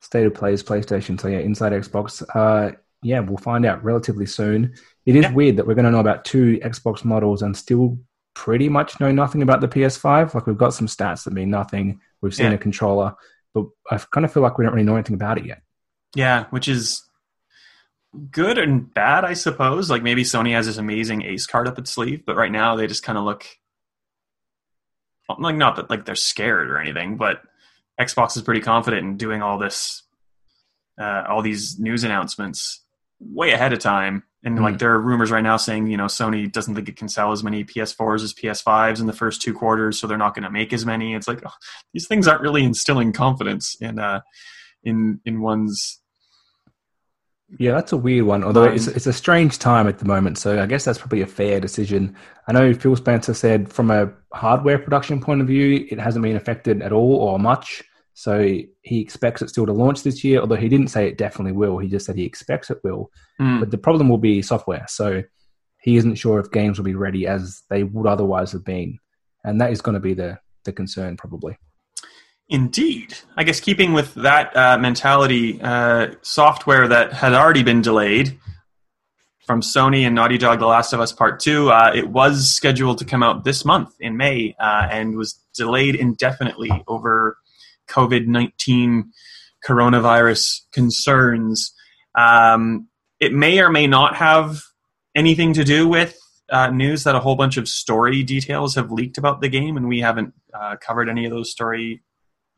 State 0.00 0.26
of 0.26 0.34
Plays 0.34 0.62
PlayStation. 0.62 1.20
So 1.20 1.28
yeah, 1.28 1.38
Inside 1.38 1.72
Xbox. 1.72 2.22
Uh, 2.34 2.72
yeah, 3.02 3.20
we'll 3.20 3.36
find 3.38 3.64
out 3.64 3.84
relatively 3.84 4.26
soon. 4.26 4.74
It 5.06 5.14
is 5.14 5.22
Yeah. 5.24 5.32
weird 5.32 5.56
that 5.56 5.66
we're 5.66 5.74
going 5.74 5.84
to 5.84 5.90
know 5.92 6.00
about 6.00 6.24
two 6.24 6.58
Xbox 6.64 7.04
models 7.04 7.42
and 7.42 7.56
still 7.56 7.98
pretty 8.34 8.68
much 8.68 8.98
know 9.00 9.12
nothing 9.12 9.42
about 9.42 9.60
the 9.60 9.68
PS5. 9.68 10.34
Like 10.34 10.46
we've 10.48 10.58
got 10.58 10.74
some 10.74 10.88
stats 10.88 11.24
that 11.24 11.32
mean 11.32 11.50
nothing. 11.50 12.00
We've 12.20 12.34
seen 12.34 12.46
Yeah. 12.46 12.54
a 12.54 12.58
controller, 12.58 13.14
but 13.54 13.66
I 13.90 13.98
kind 14.12 14.24
of 14.24 14.32
feel 14.32 14.42
like 14.42 14.58
we 14.58 14.64
don't 14.64 14.74
really 14.74 14.84
know 14.84 14.96
anything 14.96 15.14
about 15.14 15.38
it 15.38 15.46
yet. 15.46 15.62
Yeah, 16.16 16.46
which 16.50 16.66
is 16.66 17.04
good 18.32 18.58
and 18.58 18.92
bad, 18.92 19.24
I 19.24 19.34
suppose. 19.34 19.90
Like 19.90 20.02
maybe 20.02 20.24
Sony 20.24 20.52
has 20.52 20.66
this 20.66 20.78
amazing 20.78 21.22
ace 21.22 21.46
card 21.46 21.68
up 21.68 21.78
its 21.78 21.90
sleeve, 21.92 22.24
but 22.26 22.36
right 22.36 22.50
now 22.50 22.74
they 22.74 22.86
just 22.88 23.02
kind 23.04 23.18
of 23.18 23.24
look 23.24 23.44
like 25.38 25.56
not 25.56 25.76
that 25.76 25.90
like 25.90 26.04
they're 26.04 26.14
scared 26.14 26.70
or 26.70 26.78
anything, 26.78 27.16
but 27.16 27.42
Xbox 28.00 28.36
is 28.36 28.42
pretty 28.42 28.60
confident 28.60 29.04
in 29.06 29.16
doing 29.16 29.42
all 29.42 29.58
this, 29.58 30.02
uh, 31.00 31.24
all 31.28 31.42
these 31.42 31.78
news 31.78 32.04
announcements 32.04 32.82
way 33.20 33.50
ahead 33.52 33.72
of 33.72 33.78
time. 33.80 34.22
And 34.44 34.62
like 34.62 34.76
Mm. 34.76 34.78
there 34.78 34.92
are 34.92 35.00
rumors 35.00 35.32
right 35.32 35.42
now 35.42 35.56
saying 35.56 35.88
you 35.88 35.96
know 35.96 36.04
Sony 36.06 36.50
doesn't 36.50 36.74
think 36.76 36.88
it 36.88 36.96
can 36.96 37.08
sell 37.08 37.32
as 37.32 37.42
many 37.42 37.64
PS4s 37.64 38.22
as 38.22 38.32
PS5s 38.32 39.00
in 39.00 39.06
the 39.06 39.12
first 39.12 39.42
two 39.42 39.52
quarters, 39.52 39.98
so 39.98 40.06
they're 40.06 40.16
not 40.16 40.32
going 40.34 40.44
to 40.44 40.50
make 40.50 40.72
as 40.72 40.86
many. 40.86 41.14
It's 41.14 41.26
like 41.26 41.42
oh, 41.44 41.50
these 41.92 42.06
things 42.06 42.28
aren't 42.28 42.42
really 42.42 42.62
instilling 42.62 43.12
confidence 43.12 43.74
in 43.80 43.98
uh, 43.98 44.20
in 44.84 45.20
in 45.24 45.40
one's 45.40 46.00
Yeah, 47.56 47.72
that's 47.72 47.92
a 47.92 47.96
weird 47.96 48.26
one. 48.26 48.44
Although 48.44 48.66
Mind. 48.66 48.76
it's 48.76 48.86
it's 48.88 49.06
a 49.06 49.12
strange 49.12 49.58
time 49.58 49.88
at 49.88 49.98
the 49.98 50.04
moment, 50.04 50.36
so 50.36 50.62
I 50.62 50.66
guess 50.66 50.84
that's 50.84 50.98
probably 50.98 51.22
a 51.22 51.26
fair 51.26 51.60
decision. 51.60 52.14
I 52.46 52.52
know 52.52 52.74
Phil 52.74 52.94
Spencer 52.94 53.32
said 53.32 53.72
from 53.72 53.90
a 53.90 54.12
hardware 54.34 54.78
production 54.78 55.20
point 55.20 55.40
of 55.40 55.46
view, 55.46 55.86
it 55.90 55.98
hasn't 55.98 56.22
been 56.22 56.36
affected 56.36 56.82
at 56.82 56.92
all 56.92 57.16
or 57.16 57.38
much. 57.38 57.82
So 58.12 58.58
he 58.82 59.00
expects 59.00 59.42
it 59.42 59.48
still 59.48 59.64
to 59.64 59.72
launch 59.72 60.02
this 60.02 60.24
year, 60.24 60.40
although 60.40 60.56
he 60.56 60.68
didn't 60.68 60.88
say 60.88 61.06
it 61.06 61.18
definitely 61.18 61.52
will. 61.52 61.78
He 61.78 61.88
just 61.88 62.04
said 62.04 62.16
he 62.16 62.24
expects 62.24 62.68
it 62.68 62.80
will. 62.82 63.10
Hmm. 63.38 63.60
But 63.60 63.70
the 63.70 63.78
problem 63.78 64.08
will 64.08 64.18
be 64.18 64.42
software. 64.42 64.84
So 64.88 65.22
he 65.80 65.96
isn't 65.96 66.16
sure 66.16 66.40
if 66.40 66.50
games 66.50 66.78
will 66.78 66.84
be 66.84 66.96
ready 66.96 67.26
as 67.28 67.62
they 67.70 67.84
would 67.84 68.08
otherwise 68.08 68.50
have 68.52 68.64
been. 68.64 68.98
And 69.44 69.60
that 69.60 69.70
is 69.70 69.80
going 69.80 69.94
to 69.94 70.00
be 70.00 70.14
the, 70.14 70.38
the 70.64 70.72
concern, 70.72 71.16
probably. 71.16 71.56
Indeed. 72.50 73.14
I 73.36 73.44
guess 73.44 73.60
keeping 73.60 73.92
with 73.92 74.14
that 74.14 74.56
uh, 74.56 74.78
mentality, 74.78 75.60
uh, 75.60 76.14
software 76.22 76.88
that 76.88 77.12
had 77.12 77.34
already 77.34 77.62
been 77.62 77.82
delayed 77.82 78.38
from 79.46 79.60
Sony 79.60 80.06
and 80.06 80.14
Naughty 80.14 80.38
Dog 80.38 80.58
The 80.58 80.66
Last 80.66 80.92
of 80.94 81.00
Us 81.00 81.12
Part 81.12 81.40
2, 81.40 81.70
uh, 81.70 81.92
it 81.94 82.08
was 82.08 82.48
scheduled 82.48 82.98
to 82.98 83.04
come 83.04 83.22
out 83.22 83.44
this 83.44 83.64
month 83.64 83.94
in 84.00 84.16
May 84.16 84.54
uh, 84.58 84.88
and 84.90 85.16
was 85.16 85.38
delayed 85.54 85.94
indefinitely 85.94 86.70
over 86.86 87.36
COVID 87.88 88.26
19 88.26 89.12
coronavirus 89.66 90.62
concerns. 90.72 91.74
Um, 92.14 92.88
it 93.20 93.32
may 93.32 93.58
or 93.60 93.70
may 93.70 93.86
not 93.86 94.16
have 94.16 94.62
anything 95.14 95.52
to 95.54 95.64
do 95.64 95.86
with 95.86 96.18
uh, 96.50 96.70
news 96.70 97.04
that 97.04 97.14
a 97.14 97.20
whole 97.20 97.36
bunch 97.36 97.58
of 97.58 97.68
story 97.68 98.22
details 98.22 98.74
have 98.74 98.90
leaked 98.90 99.18
about 99.18 99.42
the 99.42 99.48
game, 99.48 99.76
and 99.76 99.86
we 99.86 100.00
haven't 100.00 100.32
uh, 100.54 100.76
covered 100.76 101.08
any 101.08 101.26
of 101.26 101.30
those 101.30 101.50
story 101.50 102.02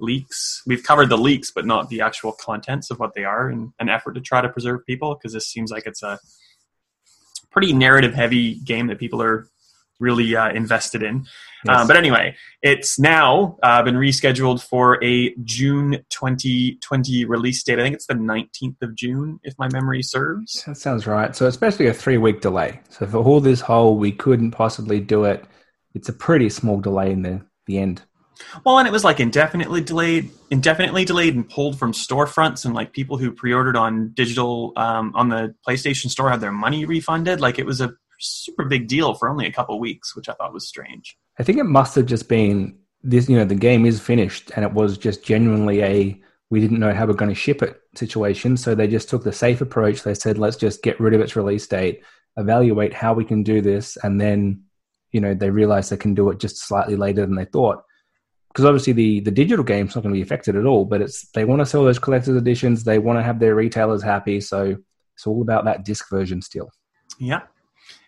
leaks. 0.00 0.62
We've 0.66 0.82
covered 0.82 1.08
the 1.08 1.18
leaks, 1.18 1.50
but 1.50 1.66
not 1.66 1.88
the 1.88 2.00
actual 2.00 2.32
contents 2.32 2.90
of 2.90 2.98
what 2.98 3.14
they 3.14 3.24
are 3.24 3.50
in 3.50 3.72
an 3.78 3.88
effort 3.88 4.14
to 4.14 4.20
try 4.20 4.40
to 4.40 4.48
preserve 4.48 4.84
people, 4.86 5.14
because 5.14 5.32
this 5.32 5.46
seems 5.46 5.70
like 5.70 5.86
it's 5.86 6.02
a 6.02 6.18
pretty 7.50 7.72
narrative 7.72 8.14
heavy 8.14 8.54
game 8.56 8.86
that 8.88 8.98
people 8.98 9.20
are 9.22 9.48
really 10.00 10.34
uh, 10.34 10.50
invested 10.50 11.02
in. 11.02 11.26
Yes. 11.66 11.80
Um, 11.80 11.86
but 11.86 11.96
anyway, 11.96 12.34
it's 12.62 12.98
now 12.98 13.58
uh, 13.62 13.82
been 13.82 13.96
rescheduled 13.96 14.62
for 14.62 15.02
a 15.04 15.34
June 15.44 16.02
2020 16.08 17.26
release 17.26 17.62
date. 17.62 17.78
I 17.78 17.82
think 17.82 17.94
it's 17.94 18.06
the 18.06 18.14
19th 18.14 18.82
of 18.82 18.94
June, 18.94 19.38
if 19.44 19.54
my 19.58 19.68
memory 19.68 20.02
serves. 20.02 20.64
That 20.64 20.78
sounds 20.78 21.06
right. 21.06 21.36
So 21.36 21.46
it's 21.46 21.58
basically 21.58 21.88
a 21.88 21.94
three 21.94 22.16
week 22.16 22.40
delay. 22.40 22.80
So 22.88 23.06
for 23.06 23.18
all 23.18 23.40
this 23.40 23.60
whole, 23.60 23.98
we 23.98 24.10
couldn't 24.10 24.52
possibly 24.52 25.00
do 25.00 25.24
it. 25.24 25.44
It's 25.94 26.08
a 26.08 26.14
pretty 26.14 26.48
small 26.48 26.80
delay 26.80 27.12
in 27.12 27.22
the, 27.22 27.42
the 27.66 27.78
end. 27.78 28.02
Well, 28.64 28.78
and 28.78 28.88
it 28.88 28.90
was 28.90 29.04
like 29.04 29.20
indefinitely 29.20 29.80
delayed, 29.80 30.30
indefinitely 30.50 31.04
delayed, 31.04 31.34
and 31.34 31.48
pulled 31.48 31.78
from 31.78 31.92
storefronts, 31.92 32.64
and 32.64 32.74
like 32.74 32.92
people 32.92 33.16
who 33.16 33.32
pre-ordered 33.32 33.76
on 33.76 34.12
digital 34.12 34.72
um, 34.76 35.12
on 35.14 35.28
the 35.28 35.54
PlayStation 35.66 36.08
Store 36.10 36.30
had 36.30 36.40
their 36.40 36.52
money 36.52 36.84
refunded. 36.84 37.40
Like 37.40 37.58
it 37.58 37.66
was 37.66 37.80
a 37.80 37.94
super 38.18 38.64
big 38.64 38.86
deal 38.86 39.14
for 39.14 39.28
only 39.28 39.46
a 39.46 39.52
couple 39.52 39.78
weeks, 39.78 40.14
which 40.14 40.28
I 40.28 40.34
thought 40.34 40.52
was 40.52 40.68
strange. 40.68 41.16
I 41.38 41.42
think 41.42 41.58
it 41.58 41.64
must 41.64 41.94
have 41.94 42.06
just 42.06 42.28
been 42.28 42.78
this, 43.02 43.28
you 43.28 43.36
know, 43.36 43.44
the 43.44 43.54
game 43.54 43.86
is 43.86 44.00
finished 44.00 44.50
and 44.54 44.64
it 44.64 44.72
was 44.72 44.98
just 44.98 45.24
genuinely 45.24 45.82
a 45.82 46.20
we 46.50 46.60
didn't 46.60 46.80
know 46.80 46.92
how 46.92 47.06
we're 47.06 47.12
going 47.12 47.30
to 47.30 47.34
ship 47.34 47.62
it 47.62 47.80
situation. 47.94 48.56
So 48.56 48.74
they 48.74 48.88
just 48.88 49.08
took 49.08 49.22
the 49.22 49.32
safe 49.32 49.60
approach. 49.60 50.02
They 50.02 50.14
said, 50.14 50.36
let's 50.36 50.56
just 50.56 50.82
get 50.82 50.98
rid 50.98 51.14
of 51.14 51.20
its 51.20 51.36
release 51.36 51.66
date, 51.66 52.02
evaluate 52.36 52.92
how 52.92 53.14
we 53.14 53.24
can 53.24 53.44
do 53.44 53.60
this. 53.60 53.96
And 54.02 54.20
then, 54.20 54.64
you 55.12 55.20
know, 55.20 55.32
they 55.32 55.50
realized 55.50 55.90
they 55.90 55.96
can 55.96 56.14
do 56.14 56.28
it 56.30 56.40
just 56.40 56.58
slightly 56.58 56.96
later 56.96 57.20
than 57.20 57.36
they 57.36 57.44
thought. 57.44 57.84
Because 58.50 58.64
obviously 58.64 58.92
the, 58.92 59.20
the 59.20 59.30
digital 59.30 59.64
game's 59.64 59.94
not 59.94 60.02
going 60.02 60.12
to 60.12 60.18
be 60.18 60.22
affected 60.22 60.56
at 60.56 60.66
all, 60.66 60.84
but 60.84 61.00
it's 61.00 61.30
they 61.30 61.44
want 61.44 61.60
to 61.60 61.66
sell 61.66 61.84
those 61.84 62.00
collector's 62.00 62.36
editions. 62.36 62.82
They 62.82 62.98
want 62.98 63.18
to 63.18 63.22
have 63.22 63.38
their 63.38 63.54
retailers 63.54 64.02
happy. 64.02 64.40
So 64.40 64.76
it's 65.14 65.26
all 65.26 65.40
about 65.40 65.66
that 65.66 65.84
disc 65.84 66.10
version 66.10 66.42
still. 66.42 66.70
Yeah, 67.18 67.42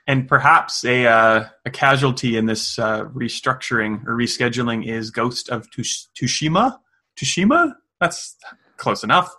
and 0.06 0.26
perhaps 0.26 0.84
a 0.84 1.06
uh, 1.06 1.44
a 1.64 1.70
casualty 1.70 2.36
in 2.36 2.46
this 2.46 2.78
uh, 2.78 3.04
restructuring 3.04 4.04
or 4.06 4.16
rescheduling 4.16 4.86
is 4.86 5.10
Ghost 5.10 5.48
of 5.48 5.70
Tush- 5.70 6.06
Tushima. 6.20 6.78
Tushima, 7.16 7.74
that's 8.00 8.36
close 8.78 9.04
enough. 9.04 9.32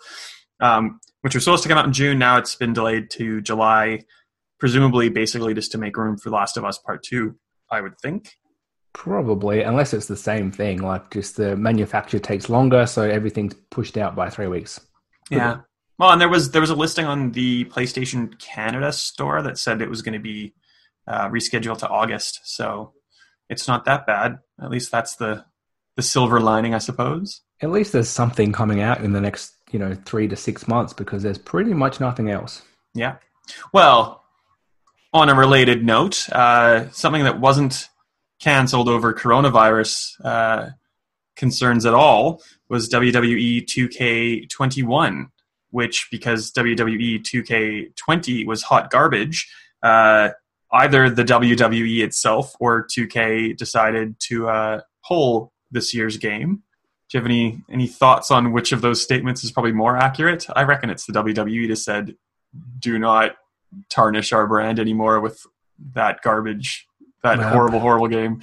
Um, 0.61 1.01
which 1.21 1.35
was 1.35 1.43
supposed 1.43 1.63
to 1.63 1.69
come 1.69 1.77
out 1.77 1.85
in 1.85 1.93
June. 1.93 2.19
Now 2.19 2.37
it's 2.37 2.55
been 2.55 2.73
delayed 2.73 3.09
to 3.11 3.41
July, 3.41 4.03
presumably, 4.59 5.09
basically 5.09 5.53
just 5.53 5.71
to 5.73 5.77
make 5.77 5.97
room 5.97 6.17
for 6.17 6.29
Last 6.29 6.55
of 6.55 6.63
Us 6.63 6.77
Part 6.77 7.03
Two. 7.03 7.35
I 7.69 7.81
would 7.81 7.97
think. 7.99 8.35
Probably, 8.93 9.63
unless 9.63 9.93
it's 9.93 10.05
the 10.05 10.15
same 10.15 10.51
thing, 10.51 10.81
like 10.81 11.11
just 11.11 11.37
the 11.37 11.55
manufacture 11.55 12.19
takes 12.19 12.47
longer, 12.49 12.85
so 12.85 13.01
everything's 13.01 13.55
pushed 13.69 13.97
out 13.97 14.15
by 14.15 14.29
three 14.29 14.47
weeks. 14.47 14.79
Yeah. 15.29 15.61
Well, 15.97 16.11
and 16.11 16.21
there 16.21 16.29
was 16.29 16.51
there 16.51 16.61
was 16.61 16.69
a 16.69 16.75
listing 16.75 17.05
on 17.05 17.31
the 17.31 17.65
PlayStation 17.65 18.37
Canada 18.39 18.91
store 18.91 19.41
that 19.41 19.57
said 19.57 19.81
it 19.81 19.89
was 19.89 20.01
going 20.01 20.13
to 20.13 20.19
be 20.19 20.53
uh, 21.07 21.29
rescheduled 21.29 21.79
to 21.79 21.89
August, 21.89 22.41
so 22.43 22.93
it's 23.49 23.67
not 23.67 23.85
that 23.85 24.05
bad. 24.05 24.39
At 24.61 24.69
least 24.69 24.91
that's 24.91 25.15
the 25.15 25.45
the 25.95 26.01
silver 26.01 26.39
lining, 26.39 26.73
I 26.73 26.79
suppose. 26.79 27.41
At 27.61 27.71
least 27.71 27.93
there's 27.93 28.09
something 28.09 28.51
coming 28.51 28.81
out 28.81 29.01
in 29.01 29.13
the 29.13 29.21
next, 29.21 29.53
you 29.71 29.79
know, 29.79 29.95
three 30.05 30.27
to 30.27 30.35
six 30.35 30.67
months 30.67 30.93
because 30.93 31.23
there's 31.23 31.37
pretty 31.37 31.73
much 31.73 31.99
nothing 31.99 32.29
else. 32.29 32.61
Yeah. 32.93 33.17
Well, 33.71 34.23
on 35.13 35.29
a 35.29 35.35
related 35.35 35.83
note, 35.83 36.27
uh, 36.31 36.89
something 36.91 37.23
that 37.23 37.39
wasn't 37.39 37.87
canceled 38.43 38.89
over 38.89 39.13
coronavirus 39.13 40.13
uh, 40.25 40.69
concerns 41.37 41.85
at 41.85 41.93
all 41.93 42.41
was 42.67 42.89
WWE 42.89 43.65
2K21, 43.65 45.27
which 45.71 46.09
because 46.11 46.51
WWE 46.51 47.23
2K20 47.23 48.45
was 48.45 48.63
hot 48.63 48.91
garbage, 48.91 49.49
uh, 49.81 50.29
either 50.73 51.09
the 51.09 51.23
WWE 51.23 52.03
itself 52.03 52.53
or 52.59 52.85
2K 52.85 53.55
decided 53.55 54.19
to 54.19 54.49
uh, 54.49 54.81
pull 55.07 55.53
this 55.71 55.93
year's 55.93 56.17
game. 56.17 56.63
Do 57.09 57.17
you 57.17 57.21
have 57.21 57.25
any 57.25 57.61
any 57.69 57.87
thoughts 57.87 58.29
on 58.29 58.51
which 58.51 58.71
of 58.71 58.81
those 58.81 59.01
statements 59.01 59.43
is 59.43 59.51
probably 59.51 59.71
more 59.71 59.95
accurate? 59.95 60.47
I 60.55 60.63
reckon 60.63 60.89
it's 60.89 61.05
the 61.05 61.13
WWE 61.13 61.67
just 61.67 61.85
said, 61.85 62.15
"Do 62.79 62.97
not 62.97 63.35
tarnish 63.89 64.33
our 64.33 64.47
brand 64.47 64.79
anymore 64.79 65.19
with 65.19 65.45
that 65.93 66.21
garbage, 66.23 66.87
that 67.23 67.39
horrible, 67.39 67.79
horrible 67.79 68.07
game." 68.07 68.41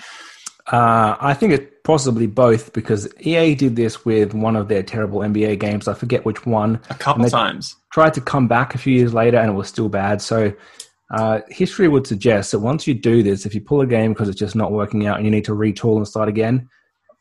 Uh, 0.70 1.16
I 1.20 1.34
think 1.34 1.52
it's 1.52 1.66
possibly 1.82 2.26
both 2.26 2.72
because 2.72 3.08
EA 3.20 3.54
did 3.54 3.74
this 3.74 4.04
with 4.04 4.34
one 4.34 4.54
of 4.54 4.68
their 4.68 4.82
terrible 4.82 5.20
NBA 5.20 5.58
games. 5.58 5.88
I 5.88 5.94
forget 5.94 6.24
which 6.24 6.46
one. 6.46 6.80
A 6.90 6.94
couple 6.94 7.28
times. 7.28 7.76
Tried 7.92 8.14
to 8.14 8.20
come 8.20 8.46
back 8.46 8.74
a 8.74 8.78
few 8.78 8.94
years 8.94 9.12
later 9.12 9.38
and 9.38 9.50
it 9.50 9.54
was 9.54 9.68
still 9.68 9.88
bad. 9.88 10.22
So 10.22 10.52
uh, 11.12 11.40
history 11.48 11.88
would 11.88 12.06
suggest 12.06 12.52
that 12.52 12.60
once 12.60 12.86
you 12.86 12.94
do 12.94 13.22
this, 13.22 13.46
if 13.46 13.54
you 13.54 13.60
pull 13.60 13.80
a 13.80 13.86
game 13.86 14.12
because 14.12 14.28
it's 14.28 14.38
just 14.38 14.54
not 14.54 14.70
working 14.70 15.06
out 15.06 15.16
and 15.16 15.24
you 15.24 15.30
need 15.30 15.46
to 15.46 15.52
retool 15.52 15.96
and 15.96 16.06
start 16.06 16.28
again, 16.28 16.68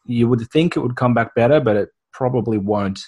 you 0.06 0.28
would 0.28 0.48
think 0.52 0.76
it 0.76 0.82
would 0.82 0.96
come 0.96 1.16
back 1.16 1.34
better, 1.34 1.60
but 1.60 1.76
it 1.76 1.90
probably 2.14 2.60
won't. 2.60 3.00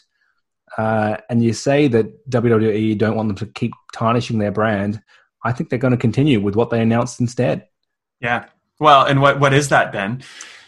Uh, 0.77 1.17
and 1.29 1.43
you 1.43 1.53
say 1.53 1.87
that 1.89 2.29
WWE 2.29 2.97
don't 2.97 3.15
want 3.15 3.27
them 3.27 3.37
to 3.37 3.53
keep 3.53 3.73
tarnishing 3.93 4.39
their 4.39 4.51
brand. 4.51 5.01
I 5.43 5.51
think 5.51 5.69
they're 5.69 5.77
going 5.77 5.91
to 5.91 5.97
continue 5.97 6.39
with 6.39 6.55
what 6.55 6.69
they 6.69 6.81
announced 6.81 7.19
instead. 7.19 7.67
Yeah. 8.21 8.45
Well, 8.79 9.05
and 9.05 9.21
what 9.21 9.39
what 9.39 9.53
is 9.53 9.69
that, 9.69 9.91
Ben? 9.91 10.23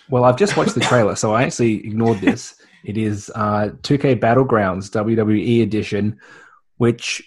Well, 0.09 0.25
I've 0.25 0.37
just 0.37 0.57
watched 0.57 0.75
the 0.75 0.81
trailer, 0.81 1.15
so 1.15 1.33
I 1.33 1.43
actually 1.43 1.85
ignored 1.85 2.19
this. 2.19 2.55
It 2.83 2.97
is 2.97 3.31
uh, 3.33 3.69
2K 3.81 4.19
Battlegrounds 4.19 4.89
WWE 4.91 5.63
edition, 5.63 6.19
which 6.77 7.23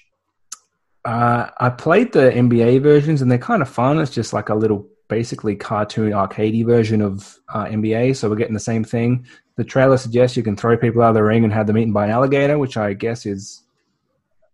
uh, 1.05 1.51
I 1.59 1.71
played 1.71 2.13
the 2.13 2.31
NBA 2.31 2.83
versions, 2.83 3.23
and 3.23 3.31
they're 3.31 3.39
kind 3.39 3.63
of 3.63 3.69
fun. 3.69 3.99
It's 3.99 4.11
just 4.11 4.33
like 4.33 4.51
a 4.51 4.55
little, 4.55 4.87
basically 5.09 5.57
cartoon 5.57 6.13
arcadey 6.13 6.67
version 6.67 7.01
of 7.01 7.39
uh, 7.55 7.65
NBA. 7.65 8.17
So 8.17 8.29
we're 8.29 8.37
getting 8.37 8.55
the 8.55 8.61
same 8.61 8.85
thing. 8.85 9.27
The 9.57 9.65
trailer 9.65 9.97
suggests 9.97 10.37
you 10.37 10.43
can 10.43 10.57
throw 10.57 10.77
people 10.77 11.03
out 11.03 11.11
of 11.11 11.15
the 11.15 11.23
ring 11.23 11.45
and 11.45 11.53
have 11.53 11.67
them 11.67 11.79
eaten 11.79 11.93
by 11.93 12.05
an 12.05 12.11
alligator, 12.11 12.59
which 12.59 12.77
I 12.77 12.93
guess 12.93 13.25
is 13.25 13.63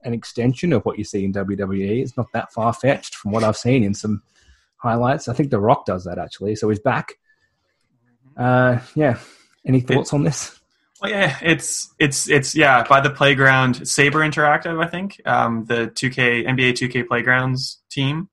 an 0.04 0.14
extension 0.14 0.72
of 0.72 0.84
what 0.84 0.98
you 0.98 1.04
see 1.04 1.24
in 1.24 1.32
WWE. 1.32 2.02
It's 2.02 2.16
not 2.16 2.30
that 2.32 2.52
far 2.52 2.72
fetched 2.72 3.16
from 3.16 3.32
what 3.32 3.42
I've 3.42 3.56
seen 3.56 3.82
in 3.82 3.94
some 3.94 4.22
highlights. 4.82 5.28
I 5.28 5.34
think 5.34 5.50
The 5.50 5.60
Rock 5.60 5.86
does 5.86 6.04
that 6.04 6.18
actually. 6.18 6.56
So 6.56 6.68
he's 6.68 6.80
back. 6.80 7.14
Uh, 8.36 8.80
yeah. 8.94 9.18
Any 9.64 9.80
thoughts 9.80 10.12
it, 10.12 10.16
on 10.16 10.24
this? 10.24 10.58
Well, 11.00 11.10
yeah, 11.10 11.36
it's 11.42 11.92
it's 11.98 12.28
it's 12.28 12.54
yeah 12.54 12.84
by 12.84 13.00
the 13.00 13.10
playground 13.10 13.88
Saber 13.88 14.20
Interactive, 14.20 14.84
I 14.84 14.88
think 14.88 15.20
um, 15.24 15.64
the 15.64 15.88
2K 15.88 16.46
NBA 16.46 16.74
2K 16.74 17.08
Playgrounds 17.08 17.80
team, 17.90 18.28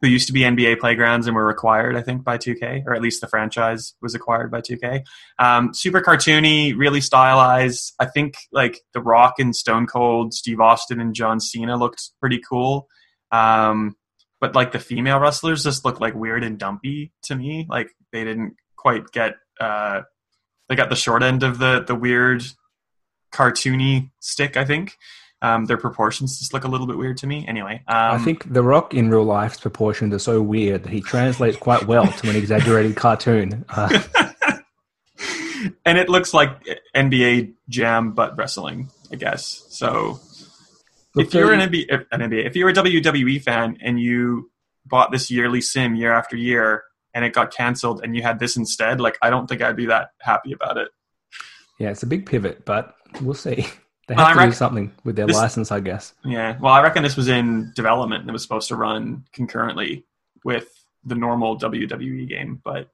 who 0.00 0.08
used 0.08 0.26
to 0.28 0.32
be 0.32 0.40
NBA 0.40 0.80
Playgrounds 0.80 1.26
and 1.26 1.36
were 1.36 1.44
required, 1.44 1.96
I 1.96 2.02
think, 2.02 2.24
by 2.24 2.38
2K, 2.38 2.84
or 2.86 2.94
at 2.94 3.02
least 3.02 3.20
the 3.20 3.28
franchise 3.28 3.92
was 4.00 4.14
acquired 4.14 4.50
by 4.50 4.62
2K. 4.62 5.02
Um, 5.38 5.74
super 5.74 6.00
cartoony, 6.00 6.74
really 6.74 7.02
stylized. 7.02 7.92
I 7.98 8.06
think 8.06 8.36
like 8.52 8.80
The 8.94 9.02
Rock 9.02 9.34
and 9.38 9.54
Stone 9.54 9.86
Cold, 9.86 10.32
Steve 10.32 10.60
Austin 10.60 11.00
and 11.00 11.14
John 11.14 11.40
Cena 11.40 11.76
looked 11.76 12.12
pretty 12.20 12.40
cool. 12.48 12.88
Um, 13.32 13.96
but 14.40 14.54
like 14.54 14.72
the 14.72 14.78
female 14.78 15.18
wrestlers 15.18 15.64
just 15.64 15.84
look 15.84 16.00
like 16.00 16.14
weird 16.14 16.44
and 16.44 16.58
dumpy 16.58 17.12
to 17.22 17.34
me. 17.34 17.66
Like 17.68 17.90
they 18.12 18.24
didn't 18.24 18.56
quite 18.76 19.10
get 19.12 19.34
uh, 19.60 20.02
they 20.68 20.76
got 20.76 20.90
the 20.90 20.96
short 20.96 21.22
end 21.22 21.42
of 21.42 21.58
the 21.58 21.84
the 21.86 21.94
weird 21.94 22.44
cartoony 23.32 24.10
stick. 24.20 24.56
I 24.56 24.64
think 24.64 24.96
um, 25.42 25.66
their 25.66 25.76
proportions 25.76 26.38
just 26.38 26.52
look 26.52 26.64
a 26.64 26.68
little 26.68 26.86
bit 26.86 26.96
weird 26.96 27.16
to 27.18 27.26
me. 27.26 27.44
Anyway, 27.46 27.82
um, 27.88 27.96
I 27.96 28.18
think 28.18 28.52
The 28.52 28.62
Rock 28.62 28.94
in 28.94 29.10
real 29.10 29.24
life's 29.24 29.60
proportions 29.60 30.14
are 30.14 30.18
so 30.18 30.42
weird 30.42 30.84
that 30.84 30.92
he 30.92 31.00
translates 31.00 31.56
quite 31.56 31.86
well 31.86 32.06
to 32.06 32.30
an 32.30 32.36
exaggerated 32.36 32.96
cartoon. 32.96 33.64
Uh, 33.68 34.02
and 35.84 35.98
it 35.98 36.08
looks 36.08 36.34
like 36.34 36.50
NBA 36.94 37.54
Jam 37.68 38.12
but 38.12 38.36
wrestling, 38.36 38.90
I 39.12 39.16
guess. 39.16 39.64
So 39.68 40.20
if 41.16 41.34
you're 41.34 41.52
an 41.52 41.60
NBA, 41.60 42.06
an 42.12 42.20
NBA, 42.20 42.46
if 42.46 42.56
you're 42.56 42.68
a 42.68 42.74
WWE 42.74 43.42
fan 43.42 43.78
and 43.80 44.00
you 44.00 44.50
bought 44.86 45.10
this 45.10 45.30
yearly 45.30 45.60
sim 45.60 45.94
year 45.94 46.12
after 46.12 46.36
year 46.36 46.84
and 47.14 47.24
it 47.24 47.32
got 47.32 47.52
canceled 47.52 48.02
and 48.02 48.14
you 48.16 48.22
had 48.22 48.38
this 48.38 48.56
instead, 48.56 49.00
like 49.00 49.16
I 49.22 49.30
don't 49.30 49.46
think 49.46 49.62
I'd 49.62 49.76
be 49.76 49.86
that 49.86 50.10
happy 50.20 50.52
about 50.52 50.76
it. 50.76 50.88
Yeah, 51.78 51.90
it's 51.90 52.02
a 52.02 52.06
big 52.06 52.26
pivot, 52.26 52.64
but 52.64 52.94
we'll 53.20 53.34
see. 53.34 53.66
They 54.08 54.14
have 54.14 54.36
well, 54.36 54.46
to 54.46 54.50
do 54.52 54.56
something 54.56 54.92
with 55.04 55.16
their 55.16 55.26
this, 55.26 55.36
license, 55.36 55.70
I 55.70 55.80
guess. 55.80 56.14
Yeah, 56.24 56.56
well, 56.58 56.72
I 56.72 56.82
reckon 56.82 57.02
this 57.02 57.14
was 57.14 57.28
in 57.28 57.72
development 57.76 58.22
and 58.22 58.30
it 58.30 58.32
was 58.32 58.40
supposed 58.40 58.68
to 58.68 58.74
run 58.74 59.26
concurrently 59.34 60.06
with 60.44 60.66
the 61.04 61.14
normal 61.14 61.58
WWE 61.58 62.26
game, 62.26 62.58
but 62.64 62.88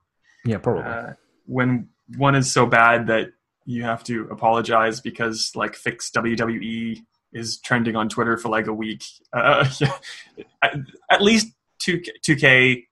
yeah, 0.45 0.59
probably. 0.59 0.83
Uh, 0.83 1.13
when 1.47 1.89
one 2.17 2.35
is 2.35 2.51
so 2.51 2.67
bad 2.67 3.07
that 3.07 3.29
you 3.65 3.85
have 3.85 4.03
to 4.05 4.29
apologize 4.31 5.01
because 5.01 5.53
like 5.55 5.77
fix 5.77 6.11
WWE 6.11 7.05
is 7.35 7.59
trending 7.59 7.97
on 7.97 8.09
Twitter 8.09 8.37
for 8.37 8.49
like 8.49 8.69
a 8.69 8.73
week. 8.73 9.05
Uh, 9.33 9.69
at 10.63 11.21
least 11.21 11.49
2 11.81 12.01
2K, 12.27 12.85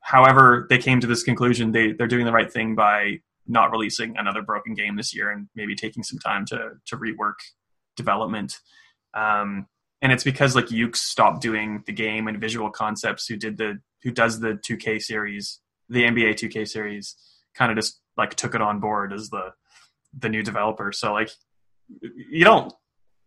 however 0.00 0.66
they 0.68 0.78
came 0.78 1.00
to 1.00 1.06
this 1.06 1.22
conclusion, 1.22 1.72
they 1.72 1.92
they're 1.92 2.06
doing 2.08 2.24
the 2.24 2.32
right 2.32 2.52
thing 2.52 2.74
by 2.74 3.20
not 3.46 3.70
releasing 3.70 4.16
another 4.16 4.42
broken 4.42 4.74
game 4.74 4.96
this 4.96 5.14
year 5.14 5.30
and 5.30 5.48
maybe 5.54 5.74
taking 5.74 6.02
some 6.02 6.18
time 6.18 6.44
to 6.46 6.72
to 6.86 6.96
rework 6.96 7.34
development. 7.96 8.58
Um, 9.14 9.66
and 10.00 10.10
it's 10.10 10.24
because 10.24 10.56
like 10.56 10.66
Yuke's 10.66 11.00
stopped 11.00 11.42
doing 11.42 11.84
the 11.86 11.92
game 11.92 12.26
and 12.26 12.40
visual 12.40 12.70
concepts 12.70 13.26
who 13.26 13.36
did 13.36 13.58
the 13.58 13.78
who 14.02 14.10
does 14.10 14.40
the 14.40 14.54
2K 14.54 15.00
series, 15.00 15.60
the 15.88 16.02
NBA 16.02 16.34
2K 16.34 16.66
series, 16.66 17.14
kind 17.54 17.70
of 17.70 17.76
just 17.76 18.00
like 18.16 18.34
took 18.34 18.54
it 18.54 18.62
on 18.62 18.80
board 18.80 19.12
as 19.12 19.28
the 19.30 19.52
the 20.18 20.28
new 20.28 20.42
developer. 20.42 20.92
So 20.92 21.12
like 21.12 21.30
you 22.00 22.44
don't 22.44 22.72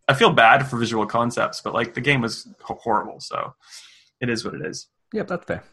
I 0.08 0.14
feel 0.14 0.30
bad 0.30 0.68
for 0.68 0.76
visual 0.76 1.06
concepts, 1.06 1.60
but 1.60 1.74
like 1.74 1.94
the 1.94 2.00
game 2.00 2.20
was 2.20 2.48
horrible, 2.60 3.20
so 3.20 3.54
it 4.20 4.28
is 4.28 4.44
what 4.44 4.54
it 4.54 4.64
is. 4.64 4.88
Yep, 5.12 5.28
that's 5.28 5.44
fair. 5.44 5.64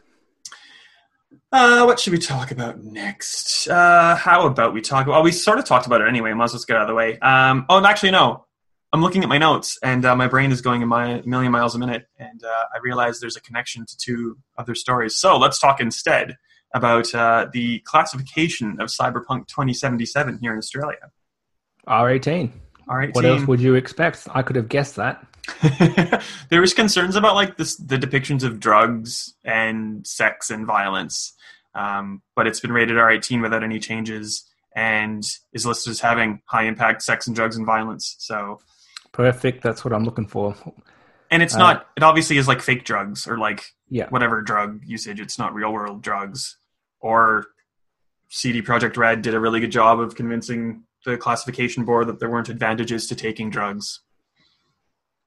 Uh, 1.52 1.84
what 1.84 2.00
should 2.00 2.14
we 2.14 2.20
talk 2.20 2.52
about 2.52 2.84
next? 2.84 3.68
Uh, 3.68 4.16
how 4.16 4.48
about 4.48 4.74
we 4.74 4.82
talk? 4.82 5.06
Well, 5.08 5.22
we 5.22 5.32
sort 5.32 5.60
of 5.60 5.66
talked 5.66 5.86
about 5.86 6.02
it 6.02 6.08
anyway. 6.08 6.34
Might 6.34 6.46
as 6.46 6.54
well 6.54 6.64
get 6.68 6.78
out 6.78 6.84
of 6.84 6.88
the 6.88 6.96
way. 6.96 7.20
Um, 7.20 7.66
oh, 7.70 7.84
actually, 7.86 8.12
no. 8.12 8.46
I'm 8.92 9.02
looking 9.02 9.24
at 9.24 9.30
my 9.30 9.40
notes, 9.40 9.80
and 9.82 10.06
uh, 10.06 10.16
my 10.16 10.28
brain 10.28 10.52
is 10.52 10.62
going 10.62 10.84
a 10.84 10.88
mi- 10.88 11.24
million 11.26 11.52
miles 11.52 11.74
a 11.74 11.80
minute, 11.80 12.08
and 12.20 12.44
uh, 12.44 12.66
I 12.74 12.78
realize 12.84 13.20
there's 13.20 13.36
a 13.36 13.42
connection 13.42 13.86
to 13.88 13.98
two 13.98 14.38
other 14.58 14.76
stories. 14.76 15.16
So 15.16 15.38
let's 15.38 15.60
talk 15.60 15.80
instead 15.80 16.38
about 16.76 17.14
uh, 17.14 17.48
the 17.52 17.80
classification 17.80 18.80
of 18.80 18.90
Cyberpunk 18.90 19.48
2077 19.48 20.40
here 20.42 20.54
in 20.54 20.60
Australia. 20.60 21.12
R18. 21.88 22.52
All 22.88 22.98
right. 22.98 23.14
What 23.14 23.22
team. 23.22 23.32
else 23.38 23.48
would 23.48 23.60
you 23.60 23.76
expect? 23.76 24.28
I 24.34 24.42
could 24.42 24.56
have 24.56 24.70
guessed 24.70 24.96
that. 24.98 25.26
there 26.50 26.62
was 26.62 26.74
concerns 26.74 27.16
about 27.16 27.36
like 27.36 27.58
this, 27.58 27.76
the 27.76 27.98
depictions 27.98 28.44
of 28.44 28.60
drugs 28.60 29.34
and 29.44 30.06
sex 30.08 30.50
and 30.50 30.66
violence, 30.66 31.34
um, 31.76 32.22
but 32.36 32.48
it's 32.48 32.60
been 32.60 32.72
rated 32.72 32.96
R18 32.96 33.42
without 33.42 33.64
any 33.64 33.80
changes 33.80 34.50
and 34.76 35.24
is 35.52 35.66
listed 35.66 35.92
as 35.92 36.00
having 36.00 36.42
high 36.46 36.64
impact 36.64 37.02
sex 37.02 37.28
and 37.28 37.36
drugs 37.36 37.58
and 37.58 37.66
violence. 37.66 38.16
So 38.20 38.60
perfect. 39.12 39.64
That's 39.64 39.84
what 39.84 39.94
I'm 39.94 40.04
looking 40.04 40.28
for. 40.28 40.56
And 41.30 41.44
it's 41.44 41.56
uh, 41.56 41.60
not. 41.60 41.88
It 41.98 42.04
obviously 42.04 42.38
is 42.38 42.48
like 42.48 42.62
fake 42.62 42.86
drugs 42.86 43.28
or 43.28 43.38
like 43.38 43.66
yeah. 43.90 44.08
whatever 44.10 44.42
drug 44.42 44.82
usage. 44.86 45.20
It's 45.20 45.38
not 45.38 45.54
real 45.54 45.74
world 45.74 46.02
drugs. 46.02 46.58
Or 47.00 47.48
CD 48.30 48.62
Projekt 48.62 48.98
Red 48.98 49.22
did 49.22 49.34
a 49.34 49.40
really 49.40 49.60
good 49.60 49.72
job 49.72 50.00
of 50.00 50.16
convincing 50.16 50.84
the 51.06 51.18
classification 51.18 51.86
board 51.86 52.08
that 52.08 52.20
there 52.20 52.30
weren't 52.30 52.50
advantages 52.50 53.08
to 53.08 53.16
taking 53.16 53.50
drugs. 53.50 54.02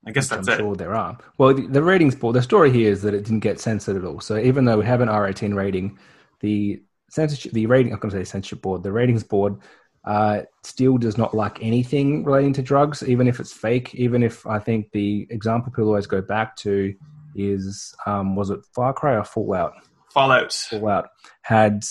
I 0.07 0.12
guess 0.12 0.29
that's 0.29 0.47
I'm 0.49 0.55
it. 0.55 0.59
Sure, 0.59 0.77
there 0.77 0.95
are. 0.95 1.19
Well, 1.37 1.55
the, 1.55 1.67
the, 1.67 1.83
ratings 1.83 2.15
board. 2.15 2.37
The 2.37 2.43
story 2.43 2.71
here 2.71 2.91
is 2.91 3.03
that 3.03 3.12
it 3.12 3.25
didn't 3.25 3.41
get 3.41 3.59
censored 3.59 3.97
at 3.97 4.05
all. 4.05 4.21
So 4.21 4.39
even 4.39 4.65
though 4.65 4.79
we 4.79 4.87
have 4.87 5.01
an 5.01 5.09
R18 5.09 5.55
rating, 5.55 5.99
the 6.41 6.81
censorship, 7.11 7.53
the 7.53 7.67
rating, 7.67 7.93
I'm 7.93 7.99
going 7.99 8.12
to 8.12 8.17
say 8.17 8.25
censorship 8.25 8.62
board, 8.62 8.85
the 8.85 8.93
ratings 8.93 9.25
board, 9.25 9.59
uh, 10.05 10.43
still 10.62 10.97
does 10.97 11.19
not 11.19 11.35
like 11.35 11.59
anything 11.61 12.25
relating 12.25 12.53
to 12.53 12.62
drugs, 12.62 13.03
even 13.03 13.27
if 13.27 13.41
it's 13.41 13.53
fake. 13.53 13.95
Even 13.97 14.23
if 14.23 14.47
I 14.47 14.61
think 14.61 14.93
the 14.93 15.27
example 15.31 15.73
people 15.73 15.89
always 15.89 16.07
go 16.07 16.23
back 16.23 16.55
to 16.59 16.95
is, 17.35 17.92
um, 18.07 18.37
was 18.37 18.50
it 18.50 18.61
Far 18.73 18.92
Cry 18.92 19.17
or 19.17 19.25
Fallout? 19.25 19.75
Fallout. 20.13 20.53
Fallout 20.53 21.09
had 21.42 21.83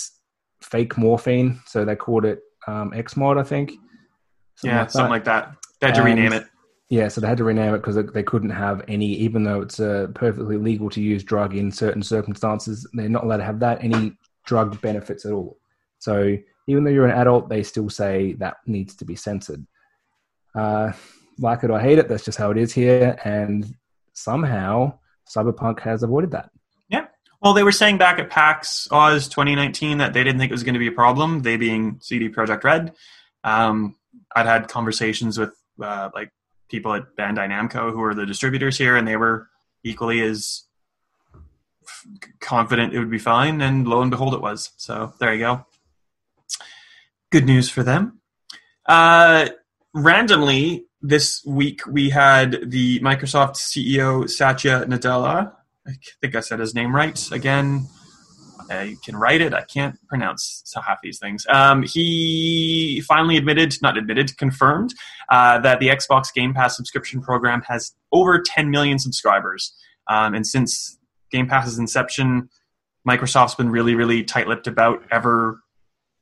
fake 0.62 0.98
morphine, 0.98 1.60
so 1.66 1.84
they 1.84 1.98
called 1.98 2.24
it 2.24 2.40
um, 2.68 2.92
Xmod, 2.92 3.38
I 3.38 3.44
think. 3.44 3.74
Something 4.56 4.76
yeah, 4.76 4.82
like 4.82 4.92
something 4.92 5.10
like 5.10 5.26
that. 5.26 5.56
They 5.80 5.88
had 5.88 5.96
to 5.96 6.02
and, 6.02 6.16
rename 6.16 6.34
it. 6.34 6.46
Yeah, 6.90 7.08
so 7.08 7.20
they 7.20 7.28
had 7.28 7.38
to 7.38 7.44
rename 7.44 7.74
it 7.74 7.80
because 7.80 7.96
they 8.14 8.24
couldn't 8.24 8.52
have 8.52 8.84
any, 8.88 9.08
even 9.08 9.44
though 9.44 9.62
it's 9.62 9.80
a 9.80 10.10
perfectly 10.14 10.58
legal 10.58 10.90
to 10.92 11.02
use 11.02 11.24
drug 11.24 11.56
in 11.56 11.72
certain 11.72 12.04
circumstances, 12.04 12.88
they're 12.94 13.10
not 13.10 13.24
allowed 13.24 13.38
to 13.38 13.44
have 13.44 13.60
that 13.62 13.84
any 13.84 14.16
drug 14.46 14.80
benefits 14.82 15.26
at 15.26 15.32
all. 15.32 15.58
So 15.98 16.38
even 16.68 16.84
though 16.84 16.92
you're 16.92 17.08
an 17.08 17.18
adult, 17.18 17.50
they 17.50 17.64
still 17.64 17.90
say 17.90 18.34
that 18.34 18.58
needs 18.68 18.96
to 18.98 19.06
be 19.06 19.16
censored. 19.16 19.66
Uh, 20.54 20.92
like 21.40 21.64
it 21.64 21.72
or 21.72 21.80
hate 21.80 21.98
it, 21.98 22.08
that's 22.08 22.24
just 22.24 22.38
how 22.38 22.52
it 22.52 22.58
is 22.58 22.72
here. 22.72 23.18
And 23.24 23.76
somehow 24.14 25.00
Cyberpunk 25.28 25.80
has 25.80 26.04
avoided 26.04 26.32
that. 26.32 26.50
Yeah. 26.88 27.08
Well, 27.42 27.54
they 27.54 27.64
were 27.64 27.72
saying 27.72 27.98
back 27.98 28.20
at 28.20 28.30
PAX 28.30 28.88
Aus 28.92 29.28
2019 29.28 29.98
that 29.98 30.14
they 30.14 30.24
didn't 30.24 30.40
think 30.40 30.52
it 30.52 30.54
was 30.54 30.64
going 30.64 30.74
to 30.74 30.80
be 30.80 30.88
a 30.88 30.92
problem. 30.92 31.42
They 31.42 31.58
being 31.58 32.00
CD 32.02 32.30
Projekt 32.30 32.64
Red. 32.64 32.94
Um, 33.44 33.96
I'd 34.36 34.46
had 34.46 34.68
conversations 34.68 35.38
with 35.38 35.54
uh, 35.82 36.10
like 36.14 36.32
people 36.70 36.94
at 36.94 37.16
Bandai 37.18 37.50
Namco 37.50 37.92
who 37.92 38.02
are 38.04 38.14
the 38.14 38.26
distributors 38.26 38.78
here, 38.78 38.96
and 38.96 39.08
they 39.08 39.18
were 39.18 39.50
equally 39.84 40.22
as 40.22 40.64
confident 42.40 42.94
it 42.94 43.00
would 43.00 43.12
be 43.12 43.20
fine. 43.20 43.62
And 43.62 43.88
lo 43.88 44.02
and 44.02 44.12
behold, 44.12 44.34
it 44.34 44.42
was. 44.42 44.72
So 44.78 45.14
there 45.20 45.34
you 45.34 45.40
go. 45.40 45.66
Good 47.32 47.46
news 47.46 47.70
for 47.70 47.84
them. 47.84 48.20
Uh, 48.86 49.50
randomly, 49.94 50.86
this 51.02 51.44
week 51.46 51.86
we 51.88 52.10
had 52.10 52.70
the 52.72 53.00
Microsoft 53.00 53.56
CEO 53.56 54.30
Satya 54.30 54.86
Nadella. 54.86 55.54
I 55.88 55.92
think 56.22 56.36
I 56.36 56.40
said 56.40 56.60
his 56.60 56.74
name 56.74 56.96
right. 56.96 57.32
Again, 57.32 57.88
I 58.70 58.96
can 59.04 59.16
write 59.16 59.42
it. 59.42 59.54
I 59.54 59.64
can't 59.64 59.96
pronounce 60.08 60.64
half 60.76 61.00
these 61.02 61.20
things. 61.20 61.46
Um, 61.50 61.84
he 61.84 63.02
finally 63.08 63.38
admitted, 63.38 63.76
not 63.82 63.98
admitted, 63.98 64.38
confirmed 64.38 64.94
uh, 65.30 65.60
that 65.60 65.80
the 65.80 65.90
Xbox 65.90 66.34
Game 66.34 66.54
Pass 66.54 66.76
subscription 66.76 67.22
program 67.22 67.62
has 67.68 67.94
over 68.12 68.42
10 68.42 68.70
million 68.70 69.00
subscribers. 69.00 69.74
Um, 70.08 70.34
and 70.34 70.46
since 70.46 70.98
Game 71.32 71.48
Pass's 71.48 71.80
inception, 71.80 72.50
Microsoft's 73.08 73.56
been 73.56 73.70
really, 73.70 73.96
really 73.96 74.24
tight-lipped 74.24 74.68
about 74.68 75.04
ever 75.12 75.62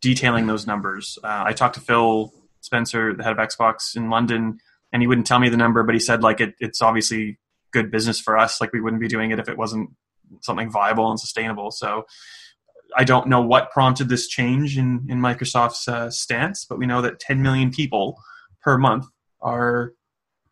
detailing 0.01 0.47
those 0.47 0.67
numbers. 0.67 1.17
Uh, 1.23 1.43
I 1.45 1.53
talked 1.53 1.75
to 1.75 1.81
Phil 1.81 2.33
Spencer, 2.59 3.13
the 3.13 3.23
head 3.23 3.31
of 3.31 3.37
Xbox 3.37 3.95
in 3.95 4.09
London, 4.09 4.59
and 4.91 5.01
he 5.01 5.07
wouldn't 5.07 5.27
tell 5.27 5.39
me 5.39 5.49
the 5.49 5.57
number, 5.57 5.83
but 5.83 5.95
he 5.95 5.99
said 5.99 6.23
like 6.23 6.41
it, 6.41 6.55
it's 6.59 6.81
obviously 6.81 7.39
good 7.71 7.89
business 7.89 8.19
for 8.19 8.37
us. 8.37 8.61
Like 8.61 8.73
we 8.73 8.81
wouldn't 8.81 9.01
be 9.01 9.07
doing 9.07 9.31
it 9.31 9.39
if 9.39 9.49
it 9.49 9.57
wasn't 9.57 9.89
something 10.41 10.71
viable 10.71 11.09
and 11.09 11.19
sustainable. 11.19 11.71
So 11.71 12.05
I 12.95 13.03
don't 13.03 13.27
know 13.27 13.41
what 13.41 13.71
prompted 13.71 14.09
this 14.09 14.27
change 14.27 14.77
in 14.77 15.05
in 15.09 15.19
Microsoft's 15.19 15.87
uh, 15.87 16.09
stance, 16.09 16.65
but 16.65 16.77
we 16.77 16.85
know 16.85 17.01
that 17.01 17.19
10 17.19 17.41
million 17.41 17.71
people 17.71 18.19
per 18.61 18.77
month 18.77 19.05
are 19.41 19.93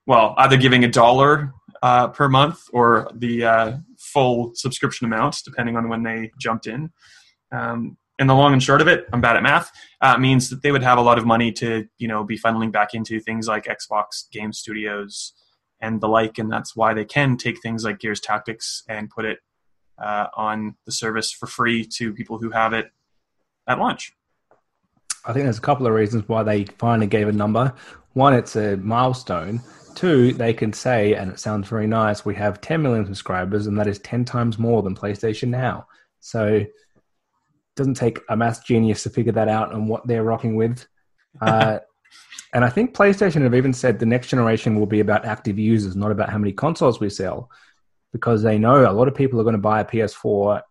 well 0.06 0.34
either 0.38 0.58
giving 0.58 0.84
a 0.84 0.88
dollar 0.88 1.54
uh, 1.82 2.08
per 2.10 2.30
month 2.30 2.62
or 2.74 3.10
the 3.14 3.44
uh, 3.44 3.78
full 3.98 4.52
subscription 4.56 5.06
amount, 5.06 5.38
depending 5.46 5.78
on 5.78 5.90
when 5.90 6.04
they 6.04 6.32
jumped 6.40 6.68
in. 6.68 6.92
Um, 7.52 7.98
and 8.20 8.30
the 8.30 8.36
long 8.36 8.54
and 8.54 8.62
short 8.62 8.82
of 8.82 8.88
it, 8.88 9.08
I'm 9.12 9.22
bad 9.22 9.36
at 9.36 9.42
math, 9.42 9.72
uh, 10.02 10.18
means 10.18 10.50
that 10.50 10.62
they 10.62 10.72
would 10.72 10.84
have 10.84 11.00
a 11.00 11.02
lot 11.02 11.18
of 11.18 11.26
money 11.26 11.52
to 11.54 11.88
you 11.98 12.08
know 12.08 12.24
be 12.24 12.38
funneling 12.38 12.72
back 12.72 12.94
into 12.94 13.20
things 13.20 13.48
like 13.48 13.66
Xbox 13.66 14.30
Game 14.32 14.54
Studios 14.54 15.34
and 15.82 16.00
the 16.00 16.08
like, 16.08 16.38
and 16.38 16.52
that's 16.52 16.76
why 16.76 16.94
they 16.94 17.06
can 17.06 17.36
take 17.36 17.62
things 17.62 17.84
like 17.84 18.00
Gears 18.00 18.20
Tactics 18.20 18.84
and 18.88 19.10
put 19.10 19.26
it 19.26 19.40
uh, 20.02 20.28
on 20.36 20.76
the 20.86 20.92
service 20.92 21.32
for 21.32 21.48
free 21.48 21.86
to 21.86 22.14
people 22.14 22.38
who 22.38 22.50
have 22.50 22.74
it 22.74 22.92
at 23.68 23.80
launch. 23.80 24.14
I 25.26 25.34
think 25.34 25.46
there's 25.46 25.60
a 25.60 25.62
couple 25.62 25.86
of 25.86 25.94
reasons 25.94 26.28
why 26.28 26.44
they 26.44 26.66
finally 26.66 27.08
gave 27.08 27.28
a 27.28 27.32
number. 27.32 27.74
One, 28.14 28.34
it's 28.34 28.56
a 28.56 28.78
milestone. 28.78 29.62
Two, 29.96 30.34
they 30.34 30.54
can 30.54 30.74
say, 30.74 31.14
and 31.14 31.32
it 31.32 31.40
sounds 31.40 31.68
very 31.68 31.86
nice, 31.86 32.26
we 32.26 32.34
have 32.36 32.62
10 32.62 32.82
million 32.82 33.06
subscribers, 33.06 33.68
and 33.68 33.78
that 33.78 33.88
is 33.88 34.00
10 34.00 34.26
times 34.26 34.58
more 34.58 34.82
than 34.82 34.96
PlayStation 34.96 35.50
Now. 35.50 35.88
So 36.22 36.48
it 36.48 36.72
doesn't 37.76 37.96
take 37.96 38.20
a 38.30 38.36
math 38.36 38.66
genius 38.66 39.04
to 39.04 39.10
figure 39.10 39.34
that 39.34 39.48
out 39.48 39.74
and 39.74 39.88
what 39.88 40.08
they're 40.08 40.24
rocking 40.24 40.56
with. 40.56 40.86
Uh, 41.40 41.80
and 42.54 42.66
I 42.66 42.70
think 42.70 42.94
PlayStation 42.94 43.44
have 43.44 43.56
even 43.56 43.72
said 43.72 43.98
the 43.98 44.06
next 44.06 44.28
generation 44.28 44.78
will 44.78 44.86
be 44.86 45.00
about 45.00 45.24
active 45.24 45.58
users, 45.58 45.96
not 45.96 46.12
about 46.12 46.30
how 46.30 46.38
many 46.38 46.52
consoles 46.52 47.00
we 47.00 47.10
sell, 47.10 47.50
because 48.12 48.44
they 48.44 48.58
know 48.58 48.90
a 48.90 48.92
lot 48.92 49.08
of 49.08 49.16
people 49.16 49.40
are 49.40 49.44
going 49.44 49.54
to 49.54 49.62
buy 49.62 49.82
a 49.82 49.86
PS4, 49.86 50.62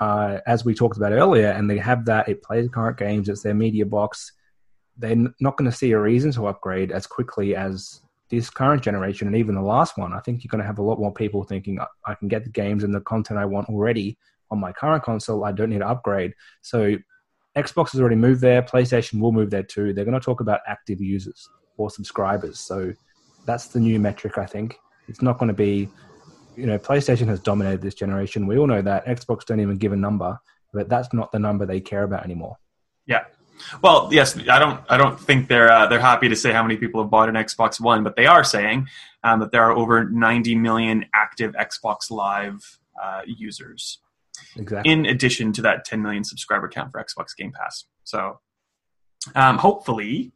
uh, 0.00 0.38
as 0.46 0.64
we 0.64 0.74
talked 0.74 0.96
about 0.96 1.12
earlier, 1.12 1.48
and 1.48 1.70
they 1.70 1.78
have 1.78 2.04
that. 2.06 2.28
It 2.28 2.42
plays 2.42 2.68
current 2.68 2.98
games, 2.98 3.28
it's 3.28 3.42
their 3.42 3.54
media 3.54 3.86
box. 3.86 4.32
They're 4.96 5.16
not 5.40 5.56
going 5.56 5.70
to 5.70 5.76
see 5.76 5.92
a 5.92 6.00
reason 6.00 6.32
to 6.32 6.48
upgrade 6.48 6.90
as 6.90 7.06
quickly 7.06 7.54
as 7.54 8.00
this 8.30 8.50
current 8.50 8.82
generation 8.82 9.26
and 9.26 9.36
even 9.36 9.54
the 9.54 9.62
last 9.62 9.96
one, 9.96 10.12
I 10.12 10.20
think 10.20 10.44
you're 10.44 10.50
going 10.50 10.60
to 10.60 10.66
have 10.66 10.78
a 10.78 10.82
lot 10.82 10.98
more 10.98 11.12
people 11.12 11.44
thinking 11.44 11.78
I 12.04 12.14
can 12.14 12.28
get 12.28 12.44
the 12.44 12.50
games 12.50 12.84
and 12.84 12.94
the 12.94 13.00
content 13.00 13.38
I 13.38 13.46
want 13.46 13.68
already 13.68 14.18
on 14.50 14.60
my 14.60 14.72
current 14.72 15.02
console. 15.02 15.44
I 15.44 15.52
don't 15.52 15.70
need 15.70 15.78
to 15.78 15.88
upgrade. 15.88 16.34
So 16.60 16.96
Xbox 17.56 17.92
has 17.92 18.00
already 18.00 18.16
moved 18.16 18.40
there. 18.40 18.62
PlayStation 18.62 19.20
will 19.20 19.32
move 19.32 19.50
there 19.50 19.62
too. 19.62 19.92
They're 19.92 20.04
going 20.04 20.18
to 20.18 20.24
talk 20.24 20.40
about 20.40 20.60
active 20.66 21.00
users 21.00 21.48
or 21.78 21.90
subscribers. 21.90 22.60
So 22.60 22.92
that's 23.46 23.68
the 23.68 23.80
new 23.80 23.98
metric, 23.98 24.36
I 24.36 24.46
think. 24.46 24.76
It's 25.08 25.22
not 25.22 25.38
going 25.38 25.48
to 25.48 25.54
be, 25.54 25.88
you 26.58 26.66
know, 26.66 26.78
PlayStation 26.78 27.28
has 27.28 27.40
dominated 27.40 27.82
this 27.82 27.94
generation. 27.94 28.46
We 28.46 28.58
all 28.58 28.66
know 28.66 28.82
that. 28.82 29.06
Xbox 29.06 29.44
don't 29.44 29.60
even 29.60 29.76
give 29.76 29.92
a 29.92 29.96
number, 29.96 30.38
but 30.72 30.88
that's 30.88 31.12
not 31.12 31.32
the 31.32 31.38
number 31.38 31.66
they 31.66 31.80
care 31.80 32.02
about 32.02 32.24
anymore. 32.24 32.56
Yeah, 33.06 33.24
well, 33.82 34.08
yes, 34.12 34.36
I 34.48 34.58
don't. 34.58 34.80
I 34.88 34.96
don't 34.96 35.18
think 35.18 35.48
they're 35.48 35.70
uh, 35.70 35.86
they're 35.86 36.00
happy 36.00 36.28
to 36.28 36.36
say 36.36 36.52
how 36.52 36.62
many 36.62 36.76
people 36.76 37.02
have 37.02 37.10
bought 37.10 37.28
an 37.28 37.34
Xbox 37.34 37.80
One, 37.80 38.04
but 38.04 38.16
they 38.16 38.26
are 38.26 38.44
saying 38.44 38.88
um, 39.24 39.40
that 39.40 39.50
there 39.52 39.62
are 39.62 39.72
over 39.72 40.08
90 40.08 40.54
million 40.56 41.06
active 41.14 41.54
Xbox 41.54 42.10
Live 42.10 42.78
uh, 43.02 43.22
users. 43.26 43.98
Exactly. 44.56 44.92
In 44.92 45.06
addition 45.06 45.52
to 45.54 45.62
that 45.62 45.84
10 45.84 46.02
million 46.02 46.24
subscriber 46.24 46.68
count 46.68 46.92
for 46.92 47.02
Xbox 47.02 47.36
Game 47.36 47.52
Pass, 47.52 47.84
so 48.04 48.38
um, 49.34 49.58
hopefully 49.58 50.32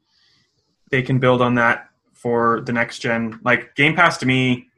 they 0.90 1.02
can 1.02 1.18
build 1.18 1.40
on 1.40 1.54
that 1.56 1.88
for 2.14 2.60
the 2.62 2.72
next 2.72 2.98
gen. 2.98 3.40
Like 3.44 3.74
Game 3.74 3.94
Pass 3.94 4.18
to 4.18 4.26
me, 4.26 4.68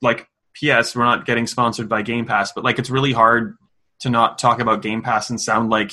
like 0.00 0.28
PS, 0.54 0.94
we're 0.94 1.04
not 1.04 1.26
getting 1.26 1.46
sponsored 1.46 1.88
by 1.88 2.02
Game 2.02 2.26
Pass, 2.26 2.52
but 2.52 2.64
like 2.64 2.78
it's 2.78 2.90
really 2.90 3.12
hard 3.12 3.56
to 4.00 4.10
not 4.10 4.38
talk 4.38 4.60
about 4.60 4.82
Game 4.82 5.02
Pass 5.02 5.30
and 5.30 5.40
sound 5.40 5.70
like 5.70 5.92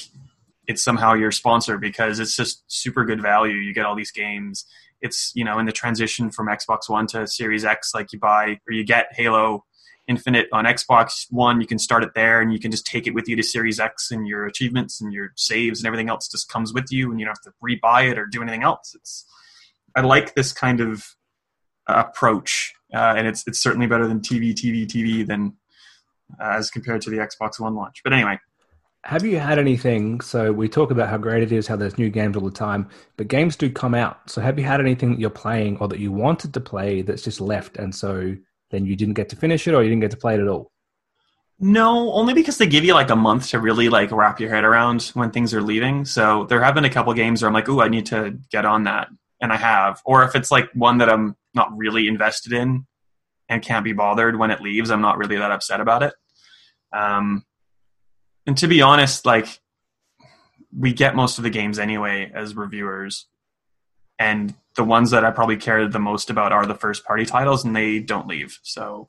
it's 0.67 0.83
somehow 0.83 1.13
your 1.13 1.31
sponsor 1.31 1.77
because 1.77 2.19
it's 2.19 2.35
just 2.35 2.63
super 2.67 3.03
good 3.05 3.21
value. 3.21 3.55
You 3.55 3.73
get 3.73 3.85
all 3.85 3.95
these 3.95 4.11
games. 4.11 4.65
It's 5.01 5.31
you 5.33 5.43
know 5.43 5.59
in 5.59 5.65
the 5.65 5.71
transition 5.71 6.29
from 6.29 6.47
Xbox 6.47 6.89
One 6.89 7.07
to 7.07 7.27
Series 7.27 7.65
X, 7.65 7.91
like 7.93 8.13
you 8.13 8.19
buy 8.19 8.59
or 8.67 8.73
you 8.73 8.83
get 8.83 9.07
Halo 9.11 9.65
Infinite 10.07 10.47
on 10.51 10.65
Xbox 10.65 11.25
One. 11.29 11.61
You 11.61 11.67
can 11.67 11.79
start 11.79 12.03
it 12.03 12.11
there, 12.15 12.41
and 12.41 12.51
you 12.51 12.59
can 12.59 12.71
just 12.71 12.85
take 12.85 13.07
it 13.07 13.13
with 13.13 13.29
you 13.29 13.35
to 13.35 13.43
Series 13.43 13.79
X, 13.79 14.11
and 14.11 14.27
your 14.27 14.45
achievements 14.45 14.99
and 15.01 15.13
your 15.13 15.31
saves 15.35 15.79
and 15.79 15.87
everything 15.87 16.09
else 16.09 16.27
just 16.27 16.49
comes 16.49 16.73
with 16.73 16.91
you, 16.91 17.11
and 17.11 17.19
you 17.19 17.25
don't 17.25 17.37
have 17.37 17.53
to 17.53 17.57
rebuy 17.63 18.11
it 18.11 18.17
or 18.17 18.25
do 18.25 18.41
anything 18.41 18.63
else. 18.63 18.93
It's 18.95 19.25
I 19.95 20.01
like 20.01 20.35
this 20.35 20.51
kind 20.51 20.81
of 20.81 21.15
approach, 21.87 22.73
uh, 22.93 23.15
and 23.17 23.27
it's 23.27 23.47
it's 23.47 23.59
certainly 23.59 23.87
better 23.87 24.07
than 24.07 24.19
TV, 24.19 24.53
TV, 24.53 24.85
TV 24.85 25.25
than 25.25 25.53
uh, 26.39 26.55
as 26.57 26.69
compared 26.69 27.01
to 27.03 27.09
the 27.09 27.17
Xbox 27.17 27.59
One 27.59 27.75
launch. 27.75 28.01
But 28.03 28.13
anyway, 28.13 28.39
have 29.03 29.25
you 29.25 29.39
had 29.39 29.59
anything? 29.59 30.21
So 30.21 30.51
we 30.51 30.67
talk 30.67 30.91
about 30.91 31.09
how 31.09 31.17
great 31.17 31.43
it 31.43 31.51
is, 31.51 31.67
how 31.67 31.75
there's 31.75 31.97
new 31.97 32.09
games 32.09 32.35
all 32.35 32.43
the 32.43 32.51
time, 32.51 32.89
but 33.17 33.27
games 33.27 33.55
do 33.55 33.69
come 33.69 33.95
out. 33.95 34.29
So 34.29 34.41
have 34.41 34.59
you 34.59 34.65
had 34.65 34.79
anything 34.79 35.11
that 35.11 35.19
you're 35.19 35.29
playing 35.29 35.77
or 35.77 35.87
that 35.87 35.99
you 35.99 36.11
wanted 36.11 36.53
to 36.53 36.59
play 36.59 37.01
that's 37.01 37.23
just 37.23 37.39
left, 37.39 37.77
and 37.77 37.93
so 37.93 38.35
then 38.71 38.85
you 38.85 38.95
didn't 38.95 39.15
get 39.15 39.29
to 39.29 39.35
finish 39.35 39.67
it, 39.67 39.73
or 39.73 39.83
you 39.83 39.89
didn't 39.89 40.01
get 40.01 40.11
to 40.11 40.17
play 40.17 40.35
it 40.35 40.41
at 40.41 40.47
all? 40.47 40.71
No, 41.61 42.13
only 42.13 42.33
because 42.33 42.57
they 42.57 42.67
give 42.67 42.85
you 42.85 42.93
like 42.93 43.09
a 43.09 43.15
month 43.17 43.49
to 43.49 43.59
really 43.59 43.89
like 43.89 44.11
wrap 44.11 44.39
your 44.39 44.49
head 44.49 44.63
around 44.63 45.03
when 45.13 45.31
things 45.31 45.53
are 45.53 45.61
leaving. 45.61 46.05
So 46.05 46.45
there 46.45 46.63
have 46.63 46.73
been 46.73 46.85
a 46.85 46.89
couple 46.89 47.13
games 47.13 47.41
where 47.41 47.47
I'm 47.47 47.53
like, 47.53 47.67
"Ooh, 47.67 47.81
I 47.81 47.89
need 47.89 48.05
to 48.07 48.37
get 48.49 48.65
on 48.65 48.85
that," 48.85 49.09
and 49.41 49.51
I 49.51 49.57
have. 49.57 50.01
Or 50.05 50.23
if 50.23 50.35
it's 50.35 50.51
like 50.51 50.69
one 50.73 50.99
that 50.99 51.09
I'm 51.09 51.35
not 51.53 51.75
really 51.75 52.07
invested 52.07 52.53
in 52.53 52.85
and 53.47 53.61
can't 53.61 53.83
be 53.83 53.93
bothered 53.93 54.37
when 54.37 54.51
it 54.51 54.61
leaves, 54.61 54.91
I'm 54.91 55.01
not 55.01 55.17
really 55.17 55.37
that 55.37 55.51
upset 55.51 55.81
about 55.81 56.03
it. 56.03 56.13
Um, 56.93 57.45
and 58.45 58.57
to 58.57 58.67
be 58.67 58.81
honest, 58.81 59.25
like 59.25 59.59
we 60.77 60.93
get 60.93 61.15
most 61.15 61.37
of 61.37 61.43
the 61.43 61.49
games 61.49 61.79
anyway 61.79 62.31
as 62.33 62.55
reviewers, 62.55 63.27
and 64.17 64.53
the 64.75 64.83
ones 64.83 65.11
that 65.11 65.23
I 65.23 65.31
probably 65.31 65.57
care 65.57 65.87
the 65.87 65.99
most 65.99 66.29
about 66.29 66.51
are 66.51 66.65
the 66.65 66.75
first 66.75 67.05
party 67.05 67.25
titles, 67.25 67.63
and 67.63 67.75
they 67.75 67.99
don't 67.99 68.27
leave. 68.27 68.59
So 68.63 69.07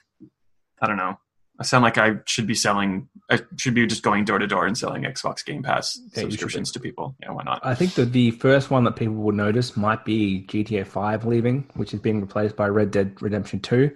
I 0.81 0.87
don't 0.87 0.97
know. 0.97 1.19
I 1.61 1.63
sound 1.63 1.83
like 1.85 1.99
I 1.99 2.15
should 2.25 2.47
be 2.47 2.55
selling. 2.55 3.09
I 3.31 3.41
should 3.59 3.75
be 3.75 3.87
just 3.87 4.03
going 4.03 4.25
door 4.25 4.39
to 4.39 4.47
door 4.47 4.67
and 4.67 4.77
selling 4.77 5.03
Xbox 5.03 5.45
Game 5.45 5.63
Pass 5.63 6.01
yeah, 6.15 6.23
subscriptions 6.23 6.73
to 6.73 6.81
people. 6.81 7.15
Yeah, 7.21 7.33
why 7.33 7.43
not? 7.45 7.61
I 7.63 7.75
think 7.75 7.95
that 7.95 8.13
the 8.13 8.31
first 8.31 8.71
one 8.71 8.85
that 8.85 8.97
people 8.97 9.17
would 9.17 9.35
notice 9.35 9.77
might 9.77 10.07
be 10.07 10.47
GTA 10.49 10.87
Five 10.87 11.27
leaving, 11.27 11.69
which 11.75 11.93
is 11.93 12.01
being 12.01 12.23
replaced 12.23 12.57
by 12.57 12.69
Red 12.69 12.91
Dead 12.91 13.21
Redemption 13.21 13.61
Two. 13.61 13.95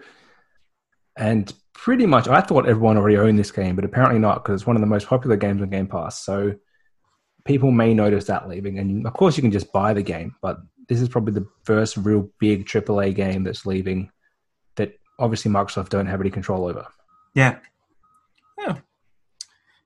And 1.16 1.50
pretty 1.72 2.04
much, 2.04 2.28
I 2.28 2.42
thought 2.42 2.68
everyone 2.68 2.98
already 2.98 3.16
owned 3.16 3.38
this 3.38 3.50
game, 3.50 3.76
but 3.76 3.84
apparently 3.86 4.18
not 4.18 4.44
because 4.44 4.60
it's 4.60 4.66
one 4.66 4.76
of 4.76 4.82
the 4.82 4.86
most 4.86 5.06
popular 5.06 5.36
games 5.36 5.62
on 5.62 5.70
Game 5.70 5.86
Pass. 5.86 6.22
So 6.22 6.56
people 7.46 7.70
may 7.70 7.94
notice 7.94 8.26
that 8.26 8.46
leaving. 8.46 8.78
And 8.78 9.06
of 9.06 9.14
course, 9.14 9.38
you 9.38 9.42
can 9.42 9.52
just 9.52 9.72
buy 9.72 9.94
the 9.94 10.02
game, 10.02 10.36
but 10.42 10.58
this 10.88 11.00
is 11.00 11.08
probably 11.08 11.32
the 11.32 11.46
first 11.64 11.96
real 11.96 12.28
big 12.38 12.66
AAA 12.66 13.14
game 13.14 13.42
that's 13.42 13.64
leaving 13.64 14.10
that 14.76 14.92
obviously 15.18 15.50
Microsoft 15.50 15.88
don't 15.88 16.06
have 16.06 16.20
any 16.20 16.30
control 16.30 16.66
over. 16.66 16.86
Yeah. 17.34 17.58
Yeah. 18.58 18.78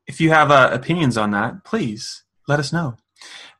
If 0.06 0.20
you 0.20 0.30
have 0.30 0.50
uh, 0.50 0.70
opinions 0.72 1.16
on 1.16 1.30
that, 1.32 1.64
please 1.64 2.24
let 2.46 2.58
us 2.58 2.72
know. 2.72 2.96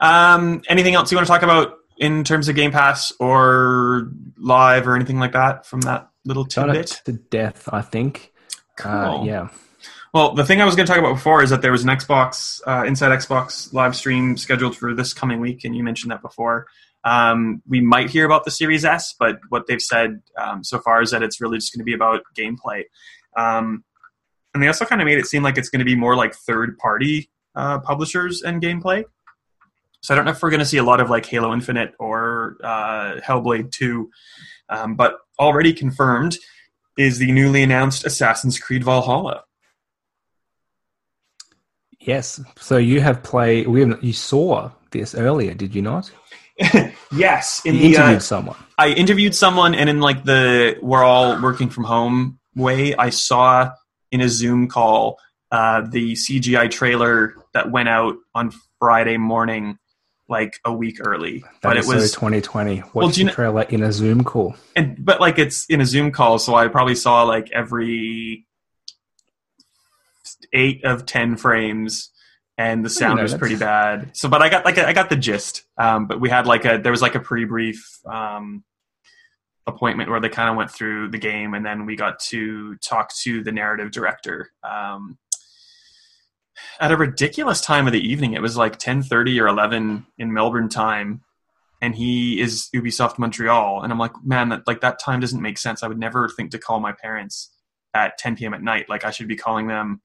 Um, 0.00 0.62
anything 0.68 0.94
else 0.94 1.10
you 1.10 1.16
want 1.16 1.26
to 1.26 1.32
talk 1.32 1.42
about 1.42 1.78
in 1.98 2.24
terms 2.24 2.48
of 2.48 2.54
Game 2.54 2.70
Pass 2.70 3.12
or 3.18 4.10
live 4.36 4.86
or 4.86 4.94
anything 4.94 5.18
like 5.18 5.32
that 5.32 5.66
from 5.66 5.80
that 5.82 6.08
little 6.24 6.44
tidbit? 6.44 7.00
To 7.04 7.12
death, 7.12 7.68
I 7.72 7.82
think. 7.82 8.32
Uh, 8.78 8.82
cool. 8.82 9.20
Uh, 9.20 9.24
yeah. 9.24 9.48
Well, 10.14 10.34
the 10.34 10.44
thing 10.44 10.62
I 10.62 10.64
was 10.64 10.74
going 10.74 10.86
to 10.86 10.92
talk 10.92 10.98
about 10.98 11.14
before 11.14 11.42
is 11.42 11.50
that 11.50 11.60
there 11.60 11.72
was 11.72 11.82
an 11.82 11.90
Xbox 11.90 12.60
uh, 12.66 12.84
Inside 12.86 13.10
Xbox 13.18 13.72
live 13.74 13.94
stream 13.94 14.36
scheduled 14.36 14.76
for 14.76 14.94
this 14.94 15.12
coming 15.12 15.40
week, 15.40 15.64
and 15.64 15.76
you 15.76 15.82
mentioned 15.82 16.10
that 16.12 16.22
before. 16.22 16.66
Um, 17.04 17.62
we 17.68 17.80
might 17.80 18.10
hear 18.10 18.24
about 18.24 18.44
the 18.44 18.50
Series 18.50 18.84
S, 18.84 19.14
but 19.18 19.38
what 19.50 19.66
they've 19.66 19.80
said 19.80 20.20
um, 20.36 20.64
so 20.64 20.78
far 20.78 21.02
is 21.02 21.10
that 21.10 21.22
it's 21.22 21.40
really 21.40 21.58
just 21.58 21.72
going 21.72 21.80
to 21.80 21.84
be 21.84 21.94
about 21.94 22.22
gameplay. 22.36 22.84
Um, 23.38 23.84
and 24.52 24.62
they 24.62 24.66
also 24.66 24.84
kind 24.84 25.00
of 25.00 25.06
made 25.06 25.18
it 25.18 25.26
seem 25.26 25.42
like 25.42 25.56
it's 25.56 25.68
going 25.68 25.78
to 25.78 25.84
be 25.84 25.94
more 25.94 26.16
like 26.16 26.34
third 26.34 26.78
party 26.78 27.30
uh, 27.54 27.78
publishers 27.78 28.42
and 28.42 28.60
gameplay. 28.60 29.04
So 30.00 30.14
I 30.14 30.16
don't 30.16 30.24
know 30.24 30.32
if 30.32 30.42
we're 30.42 30.50
going 30.50 30.60
to 30.60 30.66
see 30.66 30.78
a 30.78 30.82
lot 30.82 31.00
of 31.00 31.10
like 31.10 31.26
Halo 31.26 31.52
Infinite 31.52 31.94
or 31.98 32.56
uh, 32.62 33.20
Hellblade 33.20 33.70
2, 33.72 34.10
um, 34.68 34.94
but 34.96 35.18
already 35.38 35.72
confirmed 35.72 36.38
is 36.96 37.18
the 37.18 37.30
newly 37.30 37.62
announced 37.62 38.04
Assassin's 38.04 38.58
Creed 38.58 38.84
Valhalla. 38.84 39.44
Yes. 42.00 42.40
So 42.58 42.76
you 42.76 43.00
have 43.00 43.22
played. 43.22 43.66
We 43.66 43.80
have, 43.80 44.02
you 44.02 44.12
saw 44.12 44.70
this 44.90 45.14
earlier, 45.14 45.54
did 45.54 45.74
you 45.74 45.82
not? 45.82 46.10
yes, 47.12 47.62
in 47.64 47.74
you 47.74 47.80
the, 47.80 47.86
interviewed 47.88 48.16
uh, 48.16 48.20
someone. 48.20 48.56
I 48.78 48.88
interviewed 48.88 49.34
someone, 49.34 49.74
and 49.74 49.88
in 49.88 50.00
like 50.00 50.24
the 50.24 50.76
we're 50.82 51.04
all 51.04 51.40
working 51.40 51.70
from 51.70 51.84
home 51.84 52.37
way, 52.54 52.94
I 52.94 53.10
saw 53.10 53.72
in 54.10 54.20
a 54.20 54.28
Zoom 54.28 54.68
call 54.68 55.18
uh, 55.50 55.82
the 55.88 56.12
CGI 56.12 56.70
trailer 56.70 57.34
that 57.54 57.70
went 57.70 57.88
out 57.88 58.16
on 58.34 58.52
Friday 58.78 59.16
morning, 59.16 59.78
like 60.28 60.58
a 60.64 60.72
week 60.72 60.98
early. 61.00 61.38
That 61.38 61.62
but 61.62 61.76
it 61.76 61.86
was 61.86 62.12
2020. 62.12 62.80
Watch 62.80 62.94
well, 62.94 63.08
the 63.08 63.24
know, 63.24 63.32
trailer 63.32 63.62
in 63.62 63.82
a 63.82 63.92
Zoom 63.92 64.24
call. 64.24 64.56
And 64.76 64.96
but 65.04 65.20
like 65.20 65.38
it's 65.38 65.66
in 65.66 65.80
a 65.80 65.86
Zoom 65.86 66.12
call, 66.12 66.38
so 66.38 66.54
I 66.54 66.68
probably 66.68 66.94
saw 66.94 67.22
like 67.22 67.50
every 67.52 68.46
eight 70.52 70.84
of 70.84 71.06
ten 71.06 71.36
frames 71.36 72.10
and 72.58 72.84
the 72.84 72.90
sound 72.90 73.20
was 73.20 73.34
pretty 73.34 73.56
bad. 73.56 74.10
So, 74.16 74.28
but 74.28 74.42
I 74.42 74.48
got 74.48 74.64
like 74.64 74.76
a, 74.78 74.86
I 74.86 74.92
got 74.92 75.08
the 75.08 75.16
gist. 75.16 75.62
Um, 75.78 76.08
but 76.08 76.20
we 76.20 76.28
had 76.28 76.46
like 76.46 76.64
a 76.64 76.78
there 76.78 76.92
was 76.92 77.00
like 77.00 77.14
a 77.14 77.20
pre 77.20 77.44
brief 77.44 78.00
um, 78.04 78.64
appointment 79.68 80.10
where 80.10 80.20
they 80.20 80.28
kind 80.28 80.50
of 80.50 80.56
went 80.56 80.70
through 80.70 81.10
the 81.10 81.18
game, 81.18 81.54
and 81.54 81.64
then 81.64 81.86
we 81.86 81.94
got 81.94 82.18
to 82.20 82.74
talk 82.76 83.14
to 83.22 83.42
the 83.44 83.52
narrative 83.52 83.92
director. 83.92 84.50
Um, 84.64 85.18
at 86.80 86.90
a 86.90 86.96
ridiculous 86.96 87.60
time 87.60 87.86
of 87.86 87.92
the 87.92 88.00
evening, 88.00 88.32
it 88.32 88.42
was 88.42 88.56
like 88.56 88.78
ten 88.78 89.02
thirty 89.02 89.40
or 89.40 89.46
eleven 89.46 90.06
in 90.18 90.32
Melbourne 90.32 90.68
time, 90.68 91.22
and 91.80 91.94
he 91.94 92.40
is 92.40 92.68
Ubisoft 92.74 93.18
Montreal, 93.18 93.82
and 93.82 93.92
I'm 93.92 93.98
like, 93.98 94.12
man, 94.24 94.48
that 94.48 94.66
like 94.66 94.80
that 94.80 94.98
time 94.98 95.20
doesn't 95.20 95.42
make 95.42 95.58
sense. 95.58 95.82
I 95.82 95.88
would 95.88 95.98
never 95.98 96.28
think 96.28 96.50
to 96.50 96.58
call 96.58 96.80
my 96.80 96.92
parents 96.92 97.52
at 97.94 98.18
10 98.18 98.36
p.m. 98.36 98.54
at 98.54 98.62
night. 98.62 98.88
Like 98.88 99.04
I 99.04 99.10
should 99.10 99.28
be 99.28 99.36
calling 99.36 99.66
them 99.66 100.02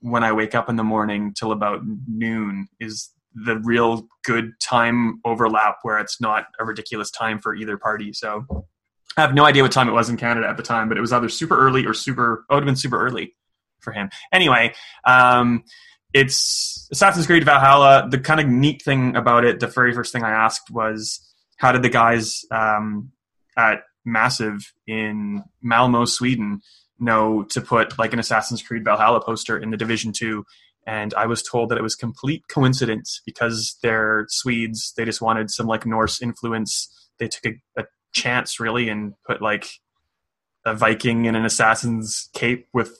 when 0.00 0.22
I 0.24 0.32
wake 0.32 0.54
up 0.54 0.68
in 0.68 0.76
the 0.76 0.84
morning 0.84 1.34
till 1.34 1.52
about 1.52 1.80
noon 2.06 2.68
is 2.80 3.10
the 3.34 3.58
real 3.58 4.08
good 4.24 4.52
time 4.60 5.20
overlap 5.24 5.78
where 5.82 5.98
it's 5.98 6.20
not 6.20 6.46
a 6.58 6.64
ridiculous 6.64 7.10
time 7.10 7.38
for 7.38 7.54
either 7.54 7.76
party. 7.76 8.12
So 8.12 8.66
I 9.18 9.22
have 9.22 9.34
no 9.34 9.44
idea 9.44 9.62
what 9.62 9.72
time 9.72 9.88
it 9.88 9.92
was 9.92 10.08
in 10.08 10.16
Canada 10.16 10.48
at 10.48 10.56
the 10.56 10.62
time, 10.62 10.88
but 10.88 10.96
it 10.96 11.00
was 11.00 11.12
either 11.12 11.28
super 11.28 11.58
early 11.58 11.84
or 11.84 11.92
super, 11.92 12.44
it 12.48 12.54
would 12.54 12.62
have 12.62 12.66
been 12.66 12.76
super 12.76 13.04
early 13.04 13.34
for 13.80 13.92
him. 13.92 14.10
Anyway, 14.32 14.74
um, 15.04 15.64
it's 16.14 16.88
Assassin's 16.92 17.26
Creed 17.26 17.44
Valhalla. 17.44 18.06
The 18.08 18.18
kind 18.18 18.38
of 18.38 18.46
neat 18.46 18.80
thing 18.80 19.16
about 19.16 19.44
it, 19.44 19.58
the 19.58 19.66
very 19.66 19.92
first 19.92 20.12
thing 20.12 20.22
I 20.22 20.30
asked 20.30 20.70
was, 20.70 21.20
how 21.56 21.72
did 21.72 21.82
the 21.82 21.88
guys 21.88 22.44
um, 22.52 23.10
at 23.56 23.82
Massive 24.04 24.72
in 24.86 25.42
Malmo, 25.60 26.04
Sweden, 26.04 26.62
know 27.00 27.42
to 27.44 27.60
put 27.60 27.98
like 27.98 28.12
an 28.12 28.20
Assassin's 28.20 28.62
Creed 28.62 28.84
Valhalla 28.84 29.20
poster 29.20 29.58
in 29.58 29.70
the 29.70 29.76
Division 29.76 30.12
Two, 30.12 30.44
and 30.86 31.12
I 31.14 31.26
was 31.26 31.42
told 31.42 31.68
that 31.70 31.78
it 31.78 31.82
was 31.82 31.96
complete 31.96 32.44
coincidence 32.48 33.20
because 33.26 33.76
they're 33.82 34.26
Swedes. 34.28 34.94
They 34.96 35.04
just 35.04 35.20
wanted 35.20 35.50
some 35.50 35.66
like 35.66 35.84
Norse 35.84 36.22
influence. 36.22 36.88
They 37.18 37.28
took 37.28 37.52
a, 37.76 37.80
a 37.80 37.84
chance 38.12 38.60
really 38.60 38.88
and 38.88 39.14
put 39.26 39.42
like 39.42 39.68
a 40.64 40.74
Viking 40.74 41.24
in 41.24 41.34
an 41.34 41.44
assassin's 41.44 42.28
cape 42.34 42.68
with 42.72 42.96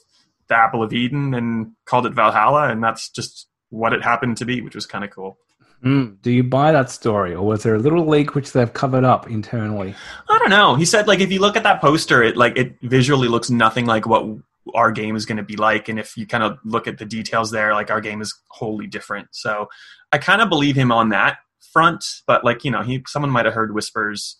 the 0.47 0.55
Apple 0.55 0.83
of 0.83 0.93
Eden 0.93 1.33
and 1.33 1.73
called 1.85 2.05
it 2.05 2.13
Valhalla, 2.13 2.69
and 2.69 2.83
that's 2.83 3.09
just 3.09 3.47
what 3.69 3.93
it 3.93 4.03
happened 4.03 4.37
to 4.37 4.45
be, 4.45 4.61
which 4.61 4.75
was 4.75 4.85
kind 4.85 5.03
of 5.03 5.11
cool. 5.11 5.37
Mm. 5.83 6.21
Do 6.21 6.31
you 6.31 6.43
buy 6.43 6.71
that 6.73 6.89
story, 6.89 7.33
or 7.33 7.45
was 7.45 7.63
there 7.63 7.75
a 7.75 7.79
little 7.79 8.05
leak 8.05 8.35
which 8.35 8.51
they've 8.51 8.73
covered 8.73 9.05
up 9.05 9.29
internally? 9.29 9.95
I 10.29 10.37
don't 10.39 10.49
know. 10.49 10.75
He 10.75 10.85
said 10.85 11.07
like 11.07 11.19
if 11.19 11.31
you 11.31 11.39
look 11.39 11.55
at 11.55 11.63
that 11.63 11.79
poster, 11.79 12.21
it 12.21 12.35
like 12.35 12.57
it 12.57 12.75
visually 12.81 13.29
looks 13.29 13.49
nothing 13.49 13.85
like 13.85 14.05
what 14.05 14.25
our 14.73 14.91
game 14.91 15.15
is 15.15 15.25
going 15.25 15.37
to 15.37 15.43
be 15.43 15.55
like, 15.55 15.87
and 15.87 15.97
if 15.97 16.17
you 16.17 16.27
kind 16.27 16.43
of 16.43 16.59
look 16.65 16.87
at 16.87 16.97
the 16.97 17.05
details 17.05 17.51
there, 17.51 17.73
like 17.73 17.91
our 17.91 18.01
game 18.01 18.21
is 18.21 18.37
wholly 18.49 18.87
different. 18.87 19.29
So 19.31 19.69
I 20.11 20.17
kind 20.17 20.41
of 20.41 20.49
believe 20.49 20.75
him 20.75 20.91
on 20.91 21.09
that 21.09 21.37
front, 21.71 22.03
but 22.27 22.43
like 22.43 22.65
you 22.65 22.71
know, 22.71 22.81
he 22.81 23.01
someone 23.07 23.31
might 23.31 23.45
have 23.45 23.53
heard 23.53 23.73
whispers 23.73 24.35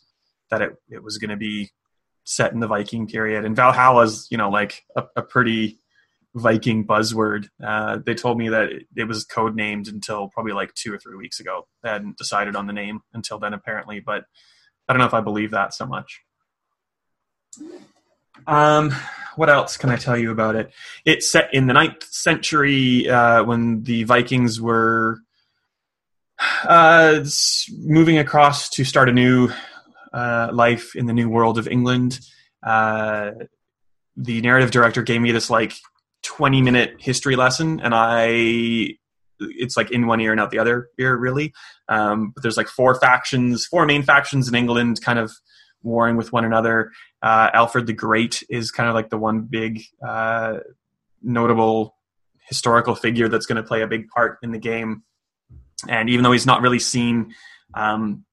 that 0.50 0.62
it 0.62 0.76
it 0.90 1.04
was 1.04 1.18
going 1.18 1.30
to 1.30 1.38
be 1.38 1.72
set 2.24 2.54
in 2.54 2.60
the 2.60 2.68
Viking 2.68 3.08
period, 3.08 3.46
and 3.46 3.56
Valhalla's 3.56 4.28
you 4.30 4.38
know 4.38 4.50
like 4.50 4.84
a, 4.96 5.04
a 5.16 5.22
pretty 5.22 5.80
Viking 6.36 6.86
buzzword. 6.86 7.50
Uh, 7.64 8.00
they 8.06 8.14
told 8.14 8.38
me 8.38 8.50
that 8.50 8.70
it, 8.96 9.08
was 9.08 9.26
code 9.26 9.56
named 9.56 9.88
until 9.88 10.30
probably 10.30 10.54
like 10.54 10.74
two 10.76 10.94
or 10.94 11.00
three 11.00 11.16
weeks 11.16 11.40
ago. 11.40 11.68
They 11.82 11.90
hadn't 11.90 12.18
decided 12.18 12.56
on 12.56 12.68
the 12.68 12.74
name 12.74 13.02
until 13.14 13.40
then, 13.40 13.54
apparently. 13.54 14.00
But 14.00 14.26
I 14.88 14.94
don't 14.94 15.00
know 15.00 15.08
if 15.08 15.14
I 15.14 15.22
believe 15.22 15.52
that 15.52 15.74
so 15.74 15.86
much. 15.88 16.22
Um, 18.46 18.94
what 19.36 19.50
else 19.50 19.76
can 19.78 19.90
I 19.90 19.96
tell 19.96 20.18
you 20.18 20.32
about 20.32 20.56
it? 20.56 20.72
It's 21.04 21.32
set 21.32 21.54
in 21.54 21.68
the 21.68 21.74
ninth 21.74 22.04
century 22.04 23.10
uh, 23.10 23.44
when 23.44 23.84
the 23.84 24.04
Vikings 24.04 24.62
were 24.62 25.20
uh, 26.64 27.24
moving 27.80 28.18
across 28.20 28.70
to 28.72 28.84
start 28.84 29.10
a 29.10 29.14
new 29.14 29.50
uh, 30.14 30.50
life 30.52 30.96
in 30.96 31.06
the 31.06 31.14
new 31.14 31.30
world 31.30 31.58
of 31.58 31.68
England. 31.68 32.20
Uh, 32.64 33.32
the 34.18 34.42
narrative 34.42 34.72
director 34.72 35.02
gave 35.02 35.22
me 35.22 35.32
this 35.32 35.50
like 35.50 35.74
20 36.24 36.62
minute 36.62 36.96
history 37.00 37.36
lesson 37.36 37.80
and 37.80 37.94
I 37.96 38.98
it's 39.40 39.78
like 39.78 39.92
in 39.92 40.06
one 40.06 40.20
ear 40.20 40.32
and 40.32 40.40
out 40.42 40.52
the 40.52 40.60
other 40.60 40.90
ear 41.00 41.16
really. 41.16 41.54
Um, 41.88 42.32
but 42.32 42.44
there's 42.44 42.58
like 42.58 42.68
four 42.68 43.00
factions, 43.00 43.66
four 43.66 43.86
main 43.86 44.04
factions 44.04 44.50
in 44.50 44.56
England 44.56 45.02
kind 45.02 45.18
of 45.18 45.32
warring 45.82 46.18
with 46.18 46.34
one 46.34 46.46
another. 46.46 46.92
Uh, 47.22 47.50
Alfred 47.54 47.88
the 47.88 47.94
Great 47.94 48.44
is 48.50 48.72
kind 48.72 48.90
of 48.90 48.96
like 48.96 49.10
the 49.10 49.18
one 49.18 49.42
big 49.42 49.82
uh, 50.06 50.58
notable 51.22 51.96
historical 52.48 52.96
figure 52.96 53.30
that's 53.30 53.46
going 53.46 53.62
to 53.62 53.68
play 53.68 53.82
a 53.82 53.88
big 53.88 54.10
part 54.10 54.40
in 54.42 54.52
the 54.52 54.60
game. 54.60 55.04
And 55.88 56.10
even 56.10 56.24
though 56.24 56.32
he's 56.32 56.46
not 56.46 56.62
really 56.62 56.80
seen 56.80 57.34
um, 57.74 58.26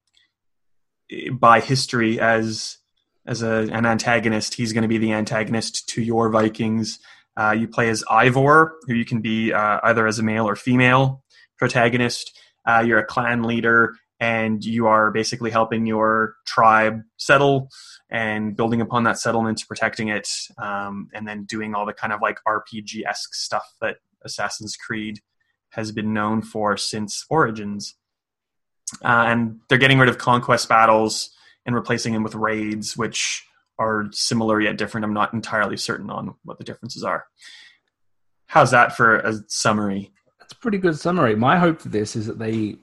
by 1.33 1.61
history 1.61 2.21
as 2.21 2.79
as 3.27 3.43
a, 3.43 3.69
an 3.73 3.87
antagonist, 3.87 4.55
he's 4.55 4.73
going 4.73 4.83
to 4.83 4.89
be 4.89 4.99
the 4.99 5.13
antagonist 5.13 5.89
to 5.89 6.03
your 6.03 6.31
Vikings. 6.31 7.01
Uh, 7.37 7.51
you 7.51 7.67
play 7.67 7.89
as 7.89 8.05
Eivor, 8.05 8.71
who 8.87 8.95
you 8.95 9.05
can 9.05 9.21
be 9.21 9.53
uh, 9.53 9.81
either 9.83 10.07
as 10.07 10.19
a 10.19 10.23
male 10.23 10.49
or 10.49 10.55
female 10.55 11.25
protagonist. 11.59 12.39
Uh, 12.65 12.85
you're 12.87 12.99
a 12.99 13.05
clan 13.05 13.43
leader, 13.43 13.97
and 14.21 14.65
you 14.65 14.87
are 14.87 15.11
basically 15.11 15.51
helping 15.51 15.87
your 15.87 16.37
tribe 16.47 17.03
settle 17.17 17.69
and 18.11 18.57
building 18.57 18.81
upon 18.81 19.05
that 19.05 19.19
settlement, 19.19 19.63
protecting 19.67 20.09
it, 20.09 20.29
um, 20.59 21.09
and 21.13 21.27
then 21.27 21.45
doing 21.45 21.75
all 21.75 21.85
the 21.85 21.93
kind 21.93 22.13
of 22.13 22.21
like 22.23 22.39
RPG 22.47 23.05
esque 23.07 23.35
stuff 23.35 23.75
that 23.81 23.97
Assassin's 24.23 24.77
Creed 24.77 25.21
has 25.71 25.93
been 25.93 26.15
known 26.15 26.43
for 26.43 26.77
since 26.77 27.27
Origins. 27.29 27.97
Uh, 29.05 29.25
and 29.27 29.61
they're 29.69 29.79
getting 29.79 29.99
rid 29.99 30.09
of 30.09 30.19
conquest 30.19 30.69
battles 30.69 31.31
and 31.65 31.75
replacing 31.75 32.13
them 32.13 32.23
with 32.23 32.35
raids, 32.35 32.97
which 32.97 33.45
are 33.79 34.07
similar 34.13 34.61
yet 34.61 34.79
different. 34.79 35.05
I'm 35.05 35.13
not 35.13 35.35
entirely 35.35 35.77
certain 35.77 36.11
on 36.11 36.35
what 36.45 36.59
the 36.59 36.65
differences 36.65 37.03
are. 37.03 37.27
How's 38.47 38.71
that 38.71 38.97
for 38.97 39.17
a 39.17 39.35
summary? 39.49 40.13
That's 40.39 40.53
a 40.53 40.57
pretty 40.57 40.79
good 40.79 40.99
summary. 40.99 41.35
My 41.35 41.59
hope 41.59 41.81
for 41.81 41.89
this 41.89 42.15
is 42.15 42.27
that 42.27 42.39
they 42.39 42.77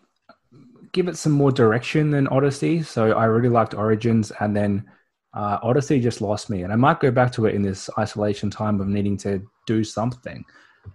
give 0.92 1.08
it 1.08 1.18
some 1.18 1.32
more 1.32 1.52
direction 1.52 2.12
than 2.12 2.28
Odyssey. 2.28 2.84
So 2.84 3.14
I 3.14 3.26
really 3.26 3.50
liked 3.50 3.74
Origins, 3.74 4.32
and 4.40 4.56
then 4.56 4.86
uh, 5.34 5.58
Odyssey 5.64 6.00
just 6.00 6.22
lost 6.22 6.50
me. 6.50 6.64
And 6.64 6.72
I 6.72 6.76
might 6.76 7.00
go 7.00 7.10
back 7.10 7.32
to 7.34 7.46
it 7.46 7.56
in 7.56 7.62
this 7.62 7.90
isolation 7.98 8.50
time 8.50 8.80
of 8.80 8.88
needing 8.88 9.18
to 9.18 9.42
do 9.66 9.84
something. 9.84 10.44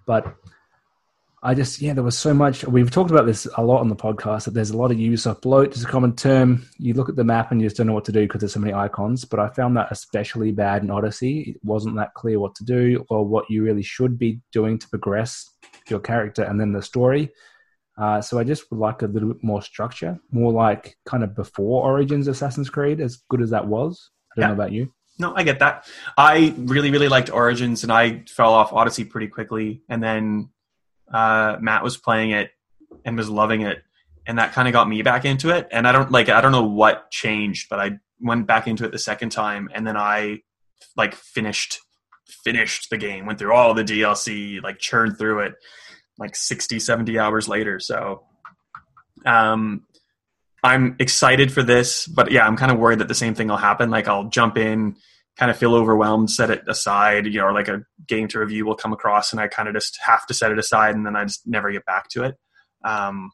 But 0.06 0.36
I 1.40 1.54
just, 1.54 1.80
yeah, 1.80 1.92
there 1.92 2.02
was 2.02 2.18
so 2.18 2.34
much. 2.34 2.64
We've 2.64 2.90
talked 2.90 3.12
about 3.12 3.26
this 3.26 3.46
a 3.56 3.62
lot 3.62 3.80
on 3.80 3.88
the 3.88 3.94
podcast 3.94 4.44
that 4.44 4.54
there's 4.54 4.70
a 4.70 4.76
lot 4.76 4.90
of 4.90 4.96
Ubisoft 4.96 5.42
bloat. 5.42 5.68
It's 5.68 5.84
a 5.84 5.86
common 5.86 6.16
term. 6.16 6.66
You 6.78 6.94
look 6.94 7.08
at 7.08 7.14
the 7.14 7.22
map 7.22 7.52
and 7.52 7.60
you 7.60 7.66
just 7.66 7.76
don't 7.76 7.86
know 7.86 7.92
what 7.92 8.06
to 8.06 8.12
do 8.12 8.22
because 8.22 8.40
there's 8.40 8.54
so 8.54 8.60
many 8.60 8.74
icons. 8.74 9.24
But 9.24 9.38
I 9.38 9.48
found 9.48 9.76
that 9.76 9.92
especially 9.92 10.50
bad 10.50 10.82
in 10.82 10.90
Odyssey. 10.90 11.54
It 11.54 11.60
wasn't 11.62 11.94
that 11.96 12.14
clear 12.14 12.40
what 12.40 12.56
to 12.56 12.64
do 12.64 13.06
or 13.08 13.24
what 13.24 13.48
you 13.48 13.62
really 13.62 13.84
should 13.84 14.18
be 14.18 14.40
doing 14.52 14.78
to 14.80 14.88
progress 14.88 15.48
your 15.88 16.00
character 16.00 16.42
and 16.42 16.60
then 16.60 16.72
the 16.72 16.82
story. 16.82 17.30
Uh, 17.96 18.20
so 18.20 18.38
I 18.38 18.44
just 18.44 18.70
would 18.70 18.80
like 18.80 19.02
a 19.02 19.06
little 19.06 19.32
bit 19.32 19.44
more 19.44 19.62
structure, 19.62 20.18
more 20.30 20.52
like 20.52 20.96
kind 21.06 21.22
of 21.22 21.34
before 21.36 21.84
Origins 21.84 22.26
Assassin's 22.28 22.70
Creed, 22.70 23.00
as 23.00 23.22
good 23.28 23.42
as 23.42 23.50
that 23.50 23.66
was. 23.66 24.10
I 24.32 24.40
don't 24.40 24.42
yeah. 24.42 24.54
know 24.54 24.60
about 24.60 24.72
you. 24.72 24.92
No, 25.20 25.34
I 25.34 25.42
get 25.42 25.58
that. 25.58 25.88
I 26.16 26.54
really, 26.56 26.92
really 26.92 27.08
liked 27.08 27.30
Origins, 27.30 27.82
and 27.82 27.92
I 27.92 28.24
fell 28.28 28.54
off 28.54 28.72
Odyssey 28.72 29.04
pretty 29.04 29.26
quickly, 29.26 29.82
and 29.88 30.00
then 30.00 30.50
uh, 31.12 31.56
Matt 31.60 31.82
was 31.82 31.96
playing 31.96 32.30
it 32.30 32.50
and 33.04 33.16
was 33.16 33.28
loving 33.28 33.62
it, 33.62 33.82
and 34.26 34.38
that 34.38 34.52
kind 34.52 34.68
of 34.68 34.72
got 34.72 34.88
me 34.88 35.02
back 35.02 35.24
into 35.24 35.50
it. 35.50 35.68
And 35.70 35.86
I 35.86 35.92
don't 35.92 36.10
like 36.10 36.28
I 36.28 36.40
don't 36.40 36.52
know 36.52 36.66
what 36.66 37.10
changed, 37.10 37.68
but 37.68 37.80
I 37.80 37.98
went 38.20 38.46
back 38.46 38.66
into 38.66 38.84
it 38.84 38.92
the 38.92 38.98
second 38.98 39.30
time, 39.30 39.68
and 39.74 39.86
then 39.86 39.96
I 39.96 40.42
like 40.96 41.14
finished 41.14 41.80
finished 42.44 42.90
the 42.90 42.98
game, 42.98 43.26
went 43.26 43.38
through 43.38 43.54
all 43.54 43.74
the 43.74 43.84
DLC, 43.84 44.62
like 44.62 44.78
churned 44.78 45.18
through 45.18 45.40
it, 45.40 45.54
like 46.18 46.36
60, 46.36 46.78
70 46.78 47.18
hours 47.18 47.48
later. 47.48 47.80
So 47.80 48.24
Um, 49.26 49.84
I'm 50.62 50.96
excited 50.98 51.52
for 51.52 51.62
this, 51.62 52.06
but 52.06 52.30
yeah, 52.30 52.46
I'm 52.46 52.56
kind 52.56 52.72
of 52.72 52.78
worried 52.78 52.98
that 52.98 53.08
the 53.08 53.14
same 53.14 53.34
thing 53.34 53.48
will 53.48 53.56
happen. 53.56 53.90
Like 53.90 54.08
I'll 54.08 54.28
jump 54.28 54.56
in, 54.58 54.96
kind 55.38 55.50
of 55.50 55.56
feel 55.56 55.74
overwhelmed, 55.74 56.30
set 56.30 56.50
it 56.50 56.62
aside, 56.66 57.26
you 57.26 57.38
know, 57.38 57.46
or 57.46 57.52
like 57.52 57.68
a 57.68 57.82
game 58.06 58.26
to 58.28 58.40
review 58.40 58.66
will 58.66 58.74
come 58.74 58.92
across, 58.92 59.32
and 59.32 59.40
I 59.40 59.46
kind 59.46 59.68
of 59.68 59.74
just 59.74 59.98
have 60.04 60.26
to 60.26 60.34
set 60.34 60.50
it 60.50 60.58
aside, 60.58 60.96
and 60.96 61.06
then 61.06 61.14
I 61.14 61.24
just 61.24 61.46
never 61.46 61.70
get 61.70 61.84
back 61.84 62.08
to 62.10 62.24
it. 62.24 62.36
Um, 62.84 63.30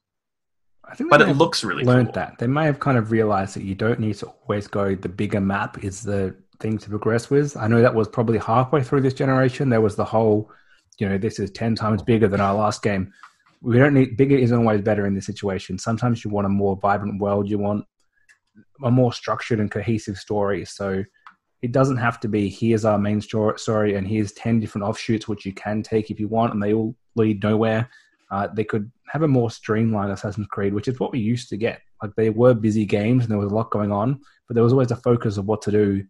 I 0.84 0.94
think 0.94 1.08
but 1.08 1.22
it 1.22 1.36
looks 1.36 1.64
really 1.64 1.82
learned 1.82 2.08
cool. 2.08 2.14
that 2.14 2.38
they 2.38 2.46
may 2.46 2.66
have 2.66 2.78
kind 2.78 2.98
of 2.98 3.10
realized 3.10 3.56
that 3.56 3.62
you 3.62 3.74
don't 3.74 4.00
need 4.00 4.16
to 4.16 4.26
always 4.26 4.66
go 4.66 4.94
the 4.94 5.08
bigger 5.08 5.40
map 5.40 5.82
is 5.82 6.02
the 6.02 6.36
thing 6.60 6.76
to 6.78 6.90
progress 6.90 7.30
with. 7.30 7.56
I 7.56 7.68
know 7.68 7.80
that 7.80 7.94
was 7.94 8.06
probably 8.06 8.38
halfway 8.38 8.82
through 8.82 9.00
this 9.00 9.14
generation. 9.14 9.70
There 9.70 9.80
was 9.80 9.96
the 9.96 10.04
whole, 10.04 10.50
you 10.98 11.08
know, 11.08 11.16
this 11.16 11.38
is 11.38 11.50
ten 11.50 11.74
times 11.74 12.02
bigger 12.02 12.28
than 12.28 12.40
our 12.40 12.54
last 12.54 12.82
game. 12.82 13.12
We 13.62 13.78
don't 13.78 13.94
need 13.94 14.18
bigger 14.18 14.36
isn't 14.36 14.58
always 14.58 14.82
better 14.82 15.06
in 15.06 15.14
this 15.14 15.24
situation. 15.24 15.78
Sometimes 15.78 16.22
you 16.22 16.30
want 16.30 16.46
a 16.46 16.50
more 16.50 16.76
vibrant 16.76 17.18
world. 17.18 17.48
You 17.48 17.58
want 17.58 17.86
a 18.84 18.90
more 18.90 19.12
structured 19.12 19.60
and 19.60 19.70
cohesive 19.70 20.18
story. 20.18 20.66
So 20.66 21.02
it 21.64 21.72
doesn't 21.72 21.96
have 22.06 22.18
to 22.20 22.28
be 22.28 22.42
here's 22.48 22.84
our 22.84 22.98
main 22.98 23.20
stor- 23.20 23.56
story 23.58 23.94
and 23.96 24.06
here's 24.06 24.32
10 24.32 24.60
different 24.60 24.86
offshoots 24.88 25.26
which 25.26 25.46
you 25.46 25.52
can 25.64 25.82
take 25.82 26.10
if 26.10 26.20
you 26.20 26.28
want 26.28 26.52
and 26.52 26.62
they 26.62 26.74
all 26.74 26.94
lead 27.16 27.42
nowhere 27.42 27.88
uh, 28.30 28.46
they 28.56 28.64
could 28.64 28.90
have 29.12 29.22
a 29.22 29.28
more 29.28 29.50
streamlined 29.50 30.12
assassin's 30.12 30.46
creed 30.54 30.74
which 30.74 30.88
is 30.88 31.00
what 31.00 31.12
we 31.12 31.18
used 31.18 31.48
to 31.48 31.56
get 31.56 31.80
like 32.02 32.14
they 32.16 32.28
were 32.30 32.52
busy 32.54 32.84
games 32.84 33.22
and 33.24 33.30
there 33.30 33.38
was 33.44 33.50
a 33.50 33.54
lot 33.54 33.70
going 33.70 33.90
on 33.90 34.20
but 34.46 34.54
there 34.54 34.64
was 34.64 34.72
always 34.74 34.90
a 34.90 34.96
focus 35.08 35.38
of 35.38 35.46
what 35.46 35.62
to 35.62 35.70
do 35.70 36.04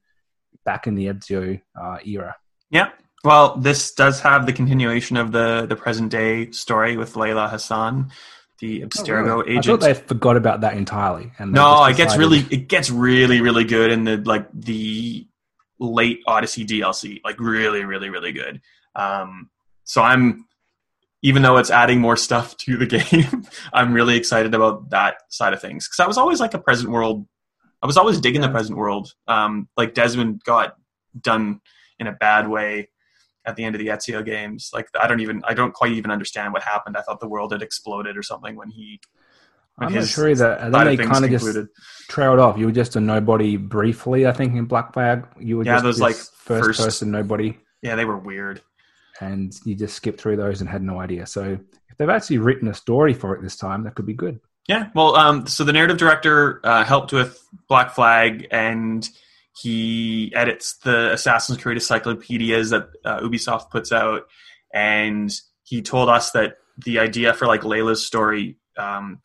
back 0.65 0.87
in 0.89 0.95
the 0.97 1.07
ezio 1.07 1.61
uh, 1.81 1.99
era 2.05 2.35
Yeah. 2.71 2.89
Well, 3.23 3.57
this 3.57 3.95
does 3.95 4.21
have 4.21 4.45
the 4.45 4.53
continuation 4.53 5.17
of 5.17 5.33
the 5.33 5.67
the 5.67 5.77
present 5.77 6.11
day 6.11 6.51
story 6.51 6.97
with 6.99 7.15
Layla 7.15 7.49
Hassan, 7.49 8.11
the 8.59 8.83
Abstergo 8.83 9.33
Oh, 9.37 9.41
I 9.43 9.51
agent. 9.51 9.65
thought 9.65 9.81
they 9.81 9.95
forgot 9.95 10.37
about 10.37 10.61
that 10.61 10.75
entirely 10.77 11.33
and 11.39 11.53
no, 11.53 11.85
it 11.87 11.97
gets 11.97 12.17
really 12.19 12.41
it 12.57 12.69
gets 12.75 12.91
really 12.91 13.41
really 13.41 13.65
good 13.65 13.91
in 13.91 14.05
the 14.05 14.17
like 14.19 14.47
the 14.53 15.27
late 15.93 16.21
Odyssey 16.27 16.65
DLC, 16.65 17.21
like 17.25 17.39
really 17.39 17.85
really 17.85 18.11
really 18.11 18.33
good. 18.33 18.61
Um, 18.97 19.51
so 19.85 20.03
I'm 20.03 20.47
even 21.23 21.43
though 21.43 21.57
it's 21.57 21.71
adding 21.71 22.01
more 22.01 22.17
stuff 22.17 22.57
to 22.59 22.77
the 22.77 22.87
game, 23.11 23.47
I'm 23.73 23.93
really 23.95 24.17
excited 24.17 24.55
about 24.55 24.91
that 24.91 25.17
side 25.31 25.53
of 25.53 25.61
things 25.61 25.89
because 25.89 26.01
I 26.01 26.07
was 26.07 26.19
always 26.19 26.41
like 26.41 26.55
a 26.55 26.59
present 26.59 26.91
world. 26.91 27.27
I 27.83 27.87
was 27.87 27.97
always 27.97 28.21
digging 28.21 28.43
Yeah. 28.43 28.49
the 28.49 28.53
present 28.53 28.79
world. 28.79 29.13
Um, 29.29 29.69
like 29.77 29.95
Desmond 29.95 30.43
got 30.45 30.77
done 31.21 31.61
in 31.99 32.07
a 32.07 32.13
bad 32.13 32.49
way 32.49 32.89
at 33.47 33.57
the 33.57 33.65
end 33.65 33.75
of 33.75 33.79
the 33.79 33.89
Ezio 33.89 34.25
games. 34.25 34.71
Like 34.73 34.89
I 34.99 35.07
don't 35.07 35.21
even 35.21 35.43
I 35.47 35.55
don't 35.55 35.73
quite 35.75 35.93
even 35.93 36.11
understand 36.11 36.53
what 36.53 36.63
happened. 36.63 36.97
I 36.97 37.03
thought 37.03 37.21
the 37.21 37.29
world 37.29 37.53
had 37.53 37.63
exploded 37.63 38.17
or 38.17 38.23
something 38.23 38.57
when 38.57 38.71
he. 38.71 39.01
I'm 39.79 39.93
not 39.93 40.07
sure 40.07 40.29
either 40.29 40.53
and 40.53 40.73
then 40.73 40.87
they 40.87 40.97
kind 40.97 41.25
of 41.25 41.31
just 41.31 41.59
trailed 42.09 42.39
off 42.39 42.57
you 42.59 42.67
were 42.67 42.73
just 42.73 42.95
a 42.97 43.01
nobody 43.01 43.57
briefly 43.57 44.27
i 44.27 44.33
think 44.33 44.55
in 44.55 44.67
black 44.67 44.93
flag 44.93 45.27
you 45.41 45.57
were 45.57 45.65
Yeah, 45.65 45.75
just 45.75 45.85
those, 45.85 46.01
like, 46.01 46.15
first, 46.17 46.67
first- 46.67 46.81
person 46.81 47.11
nobody 47.11 47.59
Yeah, 47.83 47.97
they 47.97 48.05
were 48.05 48.19
weird. 48.19 48.63
and 49.21 49.53
you 49.65 49.75
just 49.75 49.97
skipped 49.97 50.21
through 50.21 50.37
those 50.37 50.61
and 50.61 50.69
had 50.71 50.83
no 50.83 51.01
idea. 51.01 51.27
So 51.27 51.59
if 51.91 51.97
they've 51.99 52.09
actually 52.09 52.39
written 52.39 52.69
a 52.69 52.75
story 52.75 53.15
for 53.15 53.35
it 53.37 53.43
this 53.43 53.57
time, 53.57 53.85
that 53.85 53.95
could 53.95 54.07
be 54.07 54.15
good. 54.15 54.41
Yeah, 54.69 54.89
well, 54.95 55.15
um, 55.17 55.47
so 55.47 55.63
the 55.65 55.73
narrative 55.73 55.99
director 55.99 56.61
uh, 56.65 56.83
helped 56.85 57.13
with 57.13 57.39
Black 57.69 57.95
Flag, 57.95 58.49
and 58.51 59.09
he 59.61 60.33
edits 60.35 60.79
the 60.79 61.13
Assassin's 61.13 61.59
Creed 61.63 61.77
encyclopedias 61.77 62.71
that 62.71 62.89
uh, 63.05 63.21
Ubisoft 63.21 63.71
puts 63.71 63.93
out, 63.93 64.23
and 64.73 65.31
he 65.63 65.83
told 65.83 66.09
us 66.09 66.31
that 66.33 66.57
the 66.85 66.99
idea 66.99 67.35
for 67.35 67.47
like 67.47 67.61
Layla's 67.63 68.05
story 68.05 68.57
um, 68.77 69.21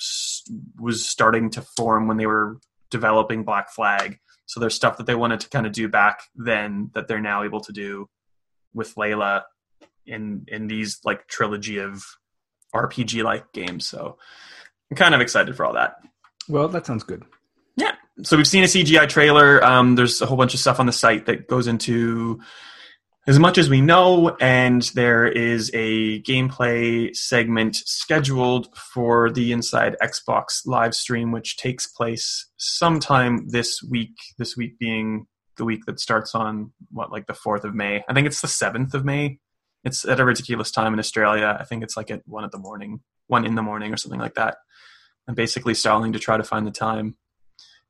was 0.79 1.07
starting 1.07 1.49
to 1.51 1.61
form 1.61 2.07
when 2.07 2.17
they 2.17 2.25
were 2.25 2.57
developing 2.89 3.43
Black 3.43 3.71
Flag. 3.71 4.19
So 4.45 4.59
there's 4.59 4.75
stuff 4.75 4.97
that 4.97 5.05
they 5.05 5.15
wanted 5.15 5.41
to 5.41 5.49
kind 5.49 5.65
of 5.65 5.73
do 5.73 5.87
back 5.87 6.23
then 6.35 6.91
that 6.93 7.07
they're 7.07 7.21
now 7.21 7.43
able 7.43 7.61
to 7.61 7.71
do 7.71 8.09
with 8.73 8.95
Layla 8.95 9.43
in 10.05 10.45
in 10.47 10.67
these 10.67 10.99
like 11.03 11.27
trilogy 11.27 11.77
of 11.77 12.03
RPG 12.73 13.23
like 13.23 13.51
games. 13.53 13.87
So 13.87 14.17
I'm 14.89 14.97
kind 14.97 15.13
of 15.13 15.21
excited 15.21 15.55
for 15.55 15.65
all 15.65 15.73
that. 15.73 15.97
Well, 16.47 16.67
that 16.69 16.85
sounds 16.85 17.03
good. 17.03 17.23
Yeah. 17.75 17.91
So 18.23 18.37
we've 18.37 18.47
seen 18.47 18.63
a 18.63 18.67
CGI 18.67 19.07
trailer. 19.07 19.63
Um, 19.63 19.95
there's 19.95 20.21
a 20.21 20.25
whole 20.25 20.37
bunch 20.37 20.53
of 20.53 20.59
stuff 20.59 20.79
on 20.79 20.87
the 20.87 20.91
site 20.91 21.27
that 21.27 21.47
goes 21.47 21.67
into 21.67 22.41
as 23.29 23.37
much 23.37 23.59
as 23.59 23.69
we 23.69 23.79
know, 23.79 24.35
and 24.41 24.81
there 24.95 25.27
is 25.27 25.69
a 25.75 26.19
gameplay 26.23 27.15
segment 27.15 27.75
scheduled 27.75 28.75
for 28.75 29.29
the 29.29 29.51
Inside 29.51 29.95
Xbox 30.01 30.65
live 30.65 30.95
stream, 30.95 31.31
which 31.31 31.55
takes 31.55 31.85
place 31.85 32.49
sometime 32.57 33.47
this 33.49 33.83
week. 33.83 34.15
This 34.39 34.57
week 34.57 34.79
being 34.79 35.27
the 35.57 35.63
week 35.63 35.85
that 35.85 35.99
starts 35.99 36.33
on 36.33 36.73
what, 36.89 37.11
like 37.11 37.27
the 37.27 37.35
fourth 37.35 37.65
of 37.65 37.75
May. 37.75 38.03
I 38.09 38.15
think 38.15 38.25
it's 38.25 38.41
the 38.41 38.47
seventh 38.47 38.95
of 38.95 39.05
May. 39.05 39.37
It's 39.83 40.05
at 40.05 40.19
a 40.19 40.25
ridiculous 40.25 40.71
time 40.71 40.93
in 40.93 40.99
Australia. 40.99 41.55
I 41.59 41.65
think 41.65 41.83
it's 41.83 41.95
like 41.95 42.09
at 42.09 42.23
one 42.25 42.45
at 42.45 42.51
the 42.51 42.57
morning, 42.57 43.01
one 43.27 43.45
in 43.45 43.53
the 43.53 43.61
morning, 43.61 43.93
or 43.93 43.97
something 43.97 44.19
like 44.19 44.33
that. 44.35 44.57
I'm 45.27 45.35
basically 45.35 45.75
stalling 45.75 46.13
to 46.13 46.19
try 46.19 46.37
to 46.37 46.43
find 46.43 46.65
the 46.65 46.71
time, 46.71 47.15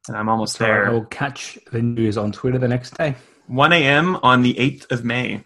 and 0.10 0.18
I'm 0.18 0.28
almost 0.28 0.58
So 0.58 0.66
there. 0.66 0.90
I'll 0.90 1.06
catch 1.06 1.58
the 1.72 1.82
news 1.82 2.18
on 2.18 2.34
Twitter 2.34 2.58
the 2.58 2.68
next 2.68 2.98
day. 2.98 3.16
1 3.50 3.74
a.m. 3.74 4.16
on 4.22 4.42
the 4.44 4.54
8th 4.54 4.92
of 4.92 5.04
May. 5.04 5.44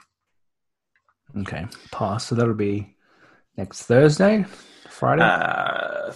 Okay, 1.40 1.66
pass. 1.92 2.28
So 2.28 2.36
that'll 2.36 2.54
be 2.54 2.96
next 3.58 3.84
Thursday, 3.84 4.46
Friday. 4.90 5.24
Uh, 5.24 6.12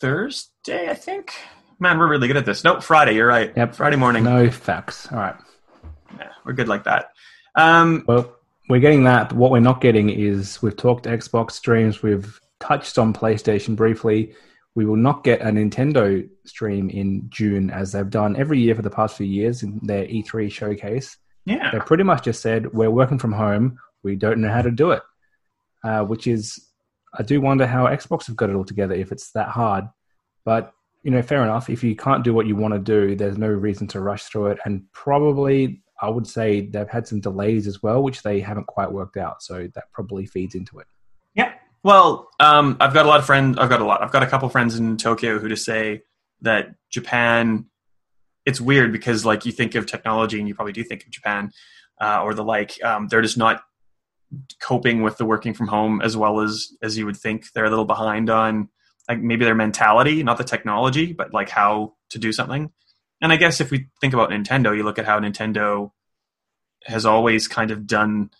Thursday, 0.00 0.88
I 0.90 0.94
think. 0.94 1.32
Man, 1.78 1.98
we're 1.98 2.08
really 2.08 2.26
good 2.28 2.36
at 2.36 2.44
this. 2.46 2.64
Nope, 2.64 2.82
Friday. 2.82 3.14
You're 3.14 3.26
right. 3.28 3.52
Yep. 3.56 3.74
Friday 3.76 3.96
morning. 3.96 4.24
no 4.24 4.50
facts. 4.50 5.10
All 5.12 5.18
right. 5.18 5.36
Yeah, 6.18 6.28
we're 6.44 6.52
good 6.54 6.68
like 6.68 6.84
that. 6.84 7.10
Um, 7.54 8.04
Well, 8.08 8.34
we're 8.68 8.80
getting 8.80 9.04
that. 9.04 9.28
But 9.28 9.38
what 9.38 9.50
we're 9.50 9.60
not 9.60 9.80
getting 9.80 10.08
is 10.10 10.62
we've 10.62 10.76
talked 10.76 11.04
Xbox 11.04 11.52
streams. 11.52 12.02
We've 12.02 12.40
touched 12.58 12.98
on 12.98 13.12
PlayStation 13.12 13.76
briefly. 13.76 14.34
We 14.74 14.86
will 14.86 14.96
not 14.96 15.22
get 15.22 15.42
a 15.42 15.46
Nintendo 15.46 16.28
stream 16.46 16.88
in 16.88 17.28
June 17.28 17.70
as 17.70 17.92
they've 17.92 18.08
done 18.08 18.36
every 18.36 18.58
year 18.58 18.74
for 18.74 18.82
the 18.82 18.90
past 18.90 19.16
few 19.16 19.26
years 19.26 19.62
in 19.62 19.78
their 19.82 20.06
E3 20.06 20.50
showcase. 20.50 21.16
Yeah. 21.44 21.70
They 21.72 21.80
pretty 21.80 22.04
much 22.04 22.24
just 22.24 22.40
said, 22.40 22.72
We're 22.72 22.90
working 22.90 23.18
from 23.18 23.32
home. 23.32 23.78
We 24.02 24.16
don't 24.16 24.40
know 24.40 24.50
how 24.50 24.62
to 24.62 24.70
do 24.70 24.92
it. 24.92 25.02
Uh, 25.84 26.04
which 26.04 26.26
is, 26.26 26.68
I 27.18 27.22
do 27.22 27.40
wonder 27.40 27.66
how 27.66 27.86
Xbox 27.86 28.26
have 28.28 28.36
got 28.36 28.50
it 28.50 28.54
all 28.54 28.64
together 28.64 28.94
if 28.94 29.12
it's 29.12 29.32
that 29.32 29.48
hard. 29.48 29.84
But, 30.44 30.72
you 31.02 31.10
know, 31.10 31.22
fair 31.22 31.42
enough. 31.42 31.68
If 31.68 31.84
you 31.84 31.94
can't 31.96 32.24
do 32.24 32.32
what 32.32 32.46
you 32.46 32.56
want 32.56 32.74
to 32.74 32.80
do, 32.80 33.16
there's 33.16 33.38
no 33.38 33.48
reason 33.48 33.86
to 33.88 34.00
rush 34.00 34.24
through 34.24 34.48
it. 34.48 34.58
And 34.64 34.84
probably, 34.92 35.82
I 36.00 36.08
would 36.08 36.26
say 36.26 36.66
they've 36.66 36.88
had 36.88 37.06
some 37.06 37.20
delays 37.20 37.66
as 37.66 37.82
well, 37.82 38.02
which 38.02 38.22
they 38.22 38.40
haven't 38.40 38.66
quite 38.66 38.90
worked 38.90 39.16
out. 39.16 39.42
So 39.42 39.68
that 39.74 39.92
probably 39.92 40.24
feeds 40.26 40.54
into 40.54 40.78
it. 40.78 40.86
Well, 41.84 42.28
um, 42.38 42.76
I've 42.80 42.94
got 42.94 43.06
a 43.06 43.08
lot 43.08 43.18
of 43.18 43.26
friends. 43.26 43.58
I've 43.58 43.68
got 43.68 43.80
a 43.80 43.84
lot. 43.84 44.02
I've 44.02 44.12
got 44.12 44.22
a 44.22 44.26
couple 44.26 44.48
friends 44.48 44.76
in 44.76 44.96
Tokyo 44.96 45.38
who 45.38 45.48
just 45.48 45.64
say 45.64 46.02
that 46.42 46.74
Japan. 46.90 47.66
It's 48.44 48.60
weird 48.60 48.92
because 48.92 49.24
like 49.24 49.46
you 49.46 49.52
think 49.52 49.74
of 49.74 49.86
technology 49.86 50.38
and 50.38 50.48
you 50.48 50.54
probably 50.54 50.72
do 50.72 50.82
think 50.82 51.04
of 51.04 51.10
Japan 51.10 51.50
uh, 52.00 52.22
or 52.22 52.34
the 52.34 52.44
like. 52.44 52.82
Um, 52.84 53.08
they're 53.08 53.22
just 53.22 53.38
not 53.38 53.62
coping 54.60 55.02
with 55.02 55.18
the 55.18 55.24
working 55.24 55.54
from 55.54 55.68
home 55.68 56.00
as 56.02 56.16
well 56.16 56.40
as 56.40 56.68
as 56.82 56.96
you 56.96 57.06
would 57.06 57.16
think. 57.16 57.52
They're 57.52 57.64
a 57.64 57.70
little 57.70 57.84
behind 57.84 58.30
on 58.30 58.68
like 59.08 59.20
maybe 59.20 59.44
their 59.44 59.54
mentality, 59.54 60.22
not 60.22 60.38
the 60.38 60.44
technology, 60.44 61.12
but 61.12 61.32
like 61.32 61.48
how 61.48 61.94
to 62.10 62.18
do 62.18 62.32
something. 62.32 62.70
And 63.20 63.32
I 63.32 63.36
guess 63.36 63.60
if 63.60 63.70
we 63.70 63.86
think 64.00 64.14
about 64.14 64.30
Nintendo, 64.30 64.76
you 64.76 64.82
look 64.82 64.98
at 64.98 65.06
how 65.06 65.18
Nintendo 65.20 65.90
has 66.84 67.06
always 67.06 67.46
kind 67.46 67.70
of 67.70 67.86
done 67.86 68.30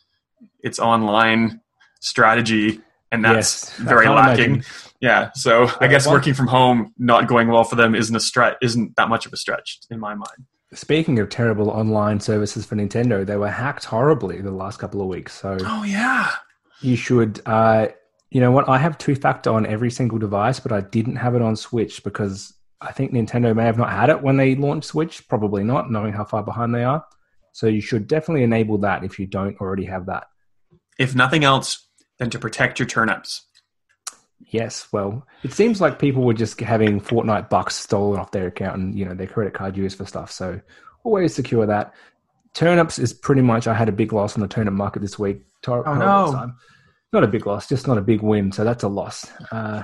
its 0.61 0.79
online 0.79 1.61
strategy, 2.01 2.81
and 3.13 3.25
that's 3.25 3.37
Yes, 3.37 3.77
very 3.79 4.09
lacking. 4.09 4.45
imagine. 4.57 4.65
Yeah, 5.01 5.31
so 5.35 5.65
I 5.81 5.85
Uh, 5.85 5.89
guess 5.89 6.07
working 6.09 6.35
from 6.35 6.49
home 6.49 6.93
not 6.99 7.29
going 7.29 7.49
well 7.49 7.65
for 7.65 7.77
them 7.77 7.95
isn't 7.95 8.15
a 8.17 8.21
stretch, 8.21 8.57
isn't 8.63 8.97
that 8.97 9.09
much 9.09 9.27
of 9.27 9.33
a 9.33 9.37
stretch 9.37 9.79
in 9.91 10.01
my 10.01 10.15
mind. 10.15 10.47
Speaking 10.75 11.19
of 11.19 11.29
terrible 11.29 11.69
online 11.71 12.19
services 12.19 12.65
for 12.65 12.77
Nintendo, 12.77 13.25
they 13.27 13.37
were 13.37 13.51
hacked 13.51 13.85
horribly 13.85 14.41
the 14.41 14.51
last 14.51 14.79
couple 14.79 15.01
of 15.03 15.07
weeks. 15.09 15.39
So 15.39 15.59
Oh 15.61 15.85
yeah, 15.85 16.31
you 16.81 16.97
should 16.97 17.41
uh 17.47 17.89
you 18.31 18.41
know 18.41 18.51
what 18.51 18.67
i 18.69 18.79
have 18.79 18.97
two 18.97 19.15
factor 19.15 19.51
on 19.51 19.67
every 19.67 19.91
single 19.91 20.19
device 20.19 20.59
but 20.59 20.73
i 20.73 20.81
didn't 20.81 21.17
have 21.17 21.35
it 21.35 21.43
on 21.43 21.55
switch 21.55 22.03
because 22.03 22.55
i 22.81 22.91
think 22.91 23.13
nintendo 23.13 23.55
may 23.55 23.65
have 23.65 23.77
not 23.77 23.91
had 23.91 24.09
it 24.09 24.23
when 24.23 24.39
they 24.39 24.55
launched 24.55 24.89
switch 24.89 25.29
probably 25.29 25.63
not 25.63 25.91
knowing 25.91 26.15
how 26.15 26.25
far 26.25 26.43
behind 26.43 26.75
they 26.75 26.83
are 26.83 27.05
so 27.53 27.67
you 27.67 27.83
should 27.83 28.09
definitely 28.09 28.43
enable 28.43 28.79
that 28.79 29.05
if 29.05 29.19
you 29.19 29.27
don't 29.27 29.61
already 29.61 29.85
have 29.85 30.07
that 30.07 30.25
if 30.99 31.15
nothing 31.15 31.45
else, 31.45 31.87
than 32.23 32.31
to 32.31 32.39
protect 32.39 32.79
your 32.79 32.87
turnips. 32.87 33.45
yes 34.53 34.87
well 34.93 35.27
it 35.43 35.53
seems 35.53 35.81
like 35.81 35.99
people 35.99 36.23
were 36.23 36.33
just 36.35 36.61
having 36.61 37.01
fortnite 37.01 37.51
bucks 37.51 37.75
stolen 37.75 38.21
off 38.21 38.31
their 38.31 38.47
account 38.47 38.77
and 38.77 38.97
you 38.99 39.05
know 39.05 39.15
their 39.15 39.27
credit 39.27 39.55
card 39.55 39.77
used 39.77 39.99
for 39.99 40.07
stuff 40.07 40.31
so 40.31 40.61
always 41.05 41.35
secure 41.35 41.67
that 41.67 41.93
turnips 42.55 42.99
is 42.99 43.13
pretty 43.13 43.43
much 43.43 43.67
i 43.67 43.75
had 43.75 43.89
a 43.89 43.93
big 43.93 44.13
loss 44.13 44.35
on 44.37 44.41
the 44.41 44.49
turnip 44.49 44.73
market 44.75 45.01
this 45.03 45.19
week 45.19 45.43
Tor- 45.63 45.87
Oh, 45.89 45.95
no. 45.95 46.53
not 47.13 47.25
a 47.25 47.29
big 47.29 47.45
loss 47.47 47.69
just 47.69 47.87
not 47.89 47.99
a 47.99 48.03
big 48.03 48.21
win 48.23 48.53
so 48.53 48.63
that's 48.65 48.85
a 48.85 48.89
loss 48.89 49.27
uh 49.51 49.83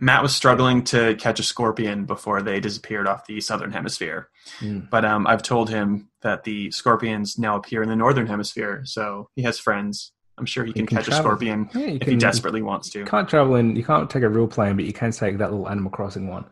Matt 0.00 0.22
was 0.22 0.34
struggling 0.34 0.82
to 0.84 1.14
catch 1.14 1.38
a 1.38 1.44
scorpion 1.44 2.06
before 2.06 2.42
they 2.42 2.58
disappeared 2.58 3.06
off 3.06 3.24
the 3.26 3.40
southern 3.40 3.70
hemisphere. 3.70 4.30
Mm. 4.58 4.90
But 4.90 5.04
um, 5.04 5.28
I've 5.28 5.44
told 5.44 5.70
him 5.70 6.08
that 6.22 6.42
the 6.42 6.72
scorpions 6.72 7.38
now 7.38 7.54
appear 7.54 7.84
in 7.84 7.88
the 7.88 7.94
northern 7.94 8.26
hemisphere, 8.26 8.82
so 8.84 9.28
he 9.36 9.42
has 9.42 9.60
friends. 9.60 10.10
I'm 10.38 10.46
sure 10.46 10.64
he 10.64 10.72
can, 10.72 10.86
can 10.86 10.96
catch 10.96 11.06
travel. 11.06 11.20
a 11.20 11.28
scorpion 11.28 11.70
Yeah, 11.74 11.86
if 11.86 12.00
can, 12.00 12.10
he 12.10 12.16
desperately 12.16 12.62
wants 12.62 12.90
to. 12.90 13.00
You 13.00 13.04
can't 13.04 13.28
travel 13.28 13.56
in. 13.56 13.76
You 13.76 13.84
can't 13.84 14.08
take 14.08 14.22
a 14.22 14.28
real 14.28 14.48
plane, 14.48 14.76
but 14.76 14.84
you 14.84 14.92
can 14.92 15.12
take 15.12 15.38
that 15.38 15.50
little 15.50 15.68
Animal 15.68 15.90
Crossing 15.90 16.28
one. 16.28 16.44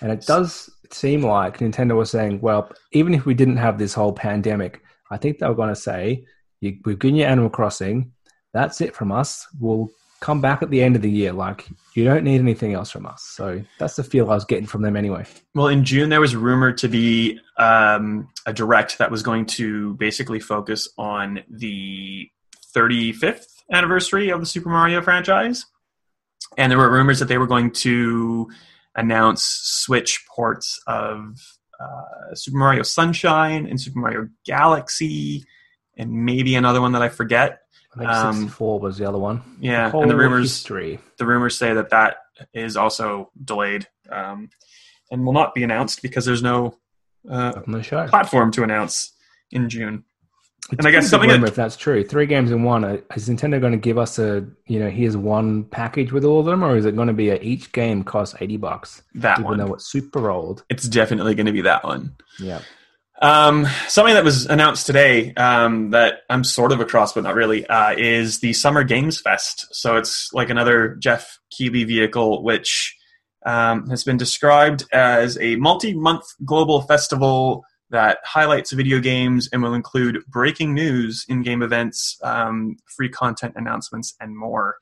And 0.00 0.10
it 0.10 0.26
does 0.26 0.70
seem 0.90 1.22
like 1.22 1.58
Nintendo 1.58 1.96
was 1.96 2.10
saying, 2.10 2.40
well, 2.40 2.70
even 2.92 3.14
if 3.14 3.24
we 3.24 3.34
didn't 3.34 3.58
have 3.58 3.78
this 3.78 3.94
whole 3.94 4.12
pandemic, 4.12 4.82
I 5.10 5.16
think 5.16 5.38
they 5.38 5.46
were 5.46 5.54
going 5.54 5.68
to 5.68 5.76
say, 5.76 6.24
you, 6.60 6.78
"We've 6.84 6.98
given 6.98 7.16
you 7.16 7.24
Animal 7.24 7.50
Crossing. 7.50 8.12
That's 8.52 8.80
it 8.80 8.94
from 8.94 9.12
us. 9.12 9.46
We'll 9.60 9.90
come 10.20 10.40
back 10.40 10.62
at 10.62 10.70
the 10.70 10.82
end 10.82 10.96
of 10.96 11.02
the 11.02 11.10
year. 11.10 11.32
Like 11.32 11.68
you 11.94 12.04
don't 12.04 12.24
need 12.24 12.40
anything 12.40 12.72
else 12.72 12.90
from 12.90 13.06
us." 13.06 13.22
So 13.22 13.62
that's 13.78 13.96
the 13.96 14.04
feel 14.04 14.30
I 14.30 14.34
was 14.34 14.44
getting 14.44 14.66
from 14.66 14.82
them 14.82 14.96
anyway. 14.96 15.26
Well, 15.54 15.68
in 15.68 15.84
June, 15.84 16.08
there 16.08 16.20
was 16.20 16.34
rumored 16.34 16.78
to 16.78 16.88
be 16.88 17.38
um, 17.58 18.28
a 18.46 18.52
direct 18.52 18.98
that 18.98 19.10
was 19.10 19.22
going 19.22 19.46
to 19.46 19.94
basically 19.94 20.40
focus 20.40 20.88
on 20.96 21.40
the 21.50 22.28
35th 22.74 23.44
anniversary 23.70 24.30
of 24.30 24.40
the 24.40 24.46
Super 24.46 24.68
Mario 24.68 25.02
franchise. 25.02 25.66
And 26.58 26.70
there 26.70 26.78
were 26.78 26.90
rumors 26.90 27.18
that 27.20 27.26
they 27.26 27.38
were 27.38 27.46
going 27.46 27.70
to 27.72 28.50
announce 28.94 29.42
Switch 29.44 30.24
ports 30.28 30.80
of 30.86 31.36
uh, 31.80 32.34
Super 32.34 32.58
Mario 32.58 32.82
Sunshine 32.82 33.66
and 33.66 33.80
Super 33.80 33.98
Mario 33.98 34.28
Galaxy, 34.44 35.44
and 35.96 36.10
maybe 36.24 36.54
another 36.54 36.80
one 36.80 36.92
that 36.92 37.02
I 37.02 37.08
forget. 37.08 37.60
I 37.94 37.98
think 37.98 38.10
Um, 38.10 38.34
64 38.34 38.80
was 38.80 38.98
the 38.98 39.06
other 39.08 39.18
one. 39.18 39.42
Yeah, 39.60 39.90
and 39.94 40.10
the 40.10 40.16
rumors 40.16 40.50
history. 40.52 40.98
the 41.18 41.26
rumors 41.26 41.56
say 41.56 41.74
that 41.74 41.90
that 41.90 42.16
is 42.54 42.76
also 42.76 43.30
delayed 43.42 43.86
um, 44.10 44.50
and 45.10 45.24
will 45.26 45.32
not 45.34 45.54
be 45.54 45.62
announced 45.62 46.02
because 46.02 46.24
there's 46.24 46.42
no 46.42 46.76
uh, 47.28 47.52
show. 47.82 48.06
platform 48.08 48.50
to 48.52 48.62
announce 48.62 49.12
in 49.50 49.68
June. 49.68 50.04
It's 50.70 50.78
And 50.78 50.86
I 50.86 50.90
guess 50.90 51.10
something 51.10 51.28
that- 51.28 51.42
if 51.48 51.54
that's 51.54 51.76
true. 51.76 52.02
Three 52.04 52.24
games 52.26 52.50
in 52.50 52.62
one. 52.62 52.84
uh, 52.84 52.96
Is 53.16 53.28
Nintendo 53.28 53.60
going 53.60 53.72
to 53.72 53.78
give 53.78 53.98
us 53.98 54.18
a 54.18 54.46
you 54.66 54.78
know 54.78 54.88
here's 54.88 55.16
one 55.16 55.64
package 55.64 56.12
with 56.12 56.24
all 56.24 56.40
of 56.40 56.46
them, 56.46 56.62
or 56.64 56.76
is 56.76 56.86
it 56.86 56.94
going 56.96 57.08
to 57.08 57.14
be 57.14 57.30
a, 57.30 57.36
each 57.40 57.72
game 57.72 58.04
costs 58.04 58.34
eighty 58.40 58.56
bucks? 58.56 59.02
That 59.14 59.38
Even 59.38 59.44
one. 59.44 59.58
though 59.58 59.74
it's 59.74 59.86
super 59.90 60.30
old. 60.30 60.64
It's 60.70 60.88
definitely 60.88 61.34
going 61.34 61.46
to 61.46 61.52
be 61.52 61.62
that 61.62 61.84
one. 61.84 62.14
Yeah. 62.38 62.60
Um, 63.20 63.66
something 63.86 64.14
that 64.14 64.24
was 64.24 64.46
announced 64.46 64.84
today 64.86 65.32
um, 65.34 65.90
that 65.90 66.22
I'm 66.28 66.42
sort 66.42 66.72
of 66.72 66.80
across, 66.80 67.12
but 67.12 67.22
not 67.22 67.36
really, 67.36 67.64
uh, 67.66 67.94
is 67.96 68.40
the 68.40 68.52
Summer 68.52 68.82
Games 68.82 69.20
Fest. 69.20 69.66
So 69.72 69.96
it's 69.96 70.32
like 70.32 70.50
another 70.50 70.96
Jeff 70.96 71.38
Keighley 71.56 71.84
vehicle, 71.84 72.42
which 72.42 72.96
um, 73.46 73.88
has 73.90 74.02
been 74.02 74.16
described 74.16 74.86
as 74.92 75.38
a 75.38 75.54
multi-month 75.56 76.24
global 76.44 76.80
festival 76.82 77.64
that 77.92 78.18
highlights 78.24 78.72
video 78.72 78.98
games 78.98 79.48
and 79.52 79.62
will 79.62 79.74
include 79.74 80.18
breaking 80.26 80.74
news, 80.74 81.24
in-game 81.28 81.62
events, 81.62 82.18
um, 82.24 82.76
free 82.96 83.08
content 83.08 83.52
announcements, 83.54 84.14
and 84.18 84.36
more. 84.36 84.76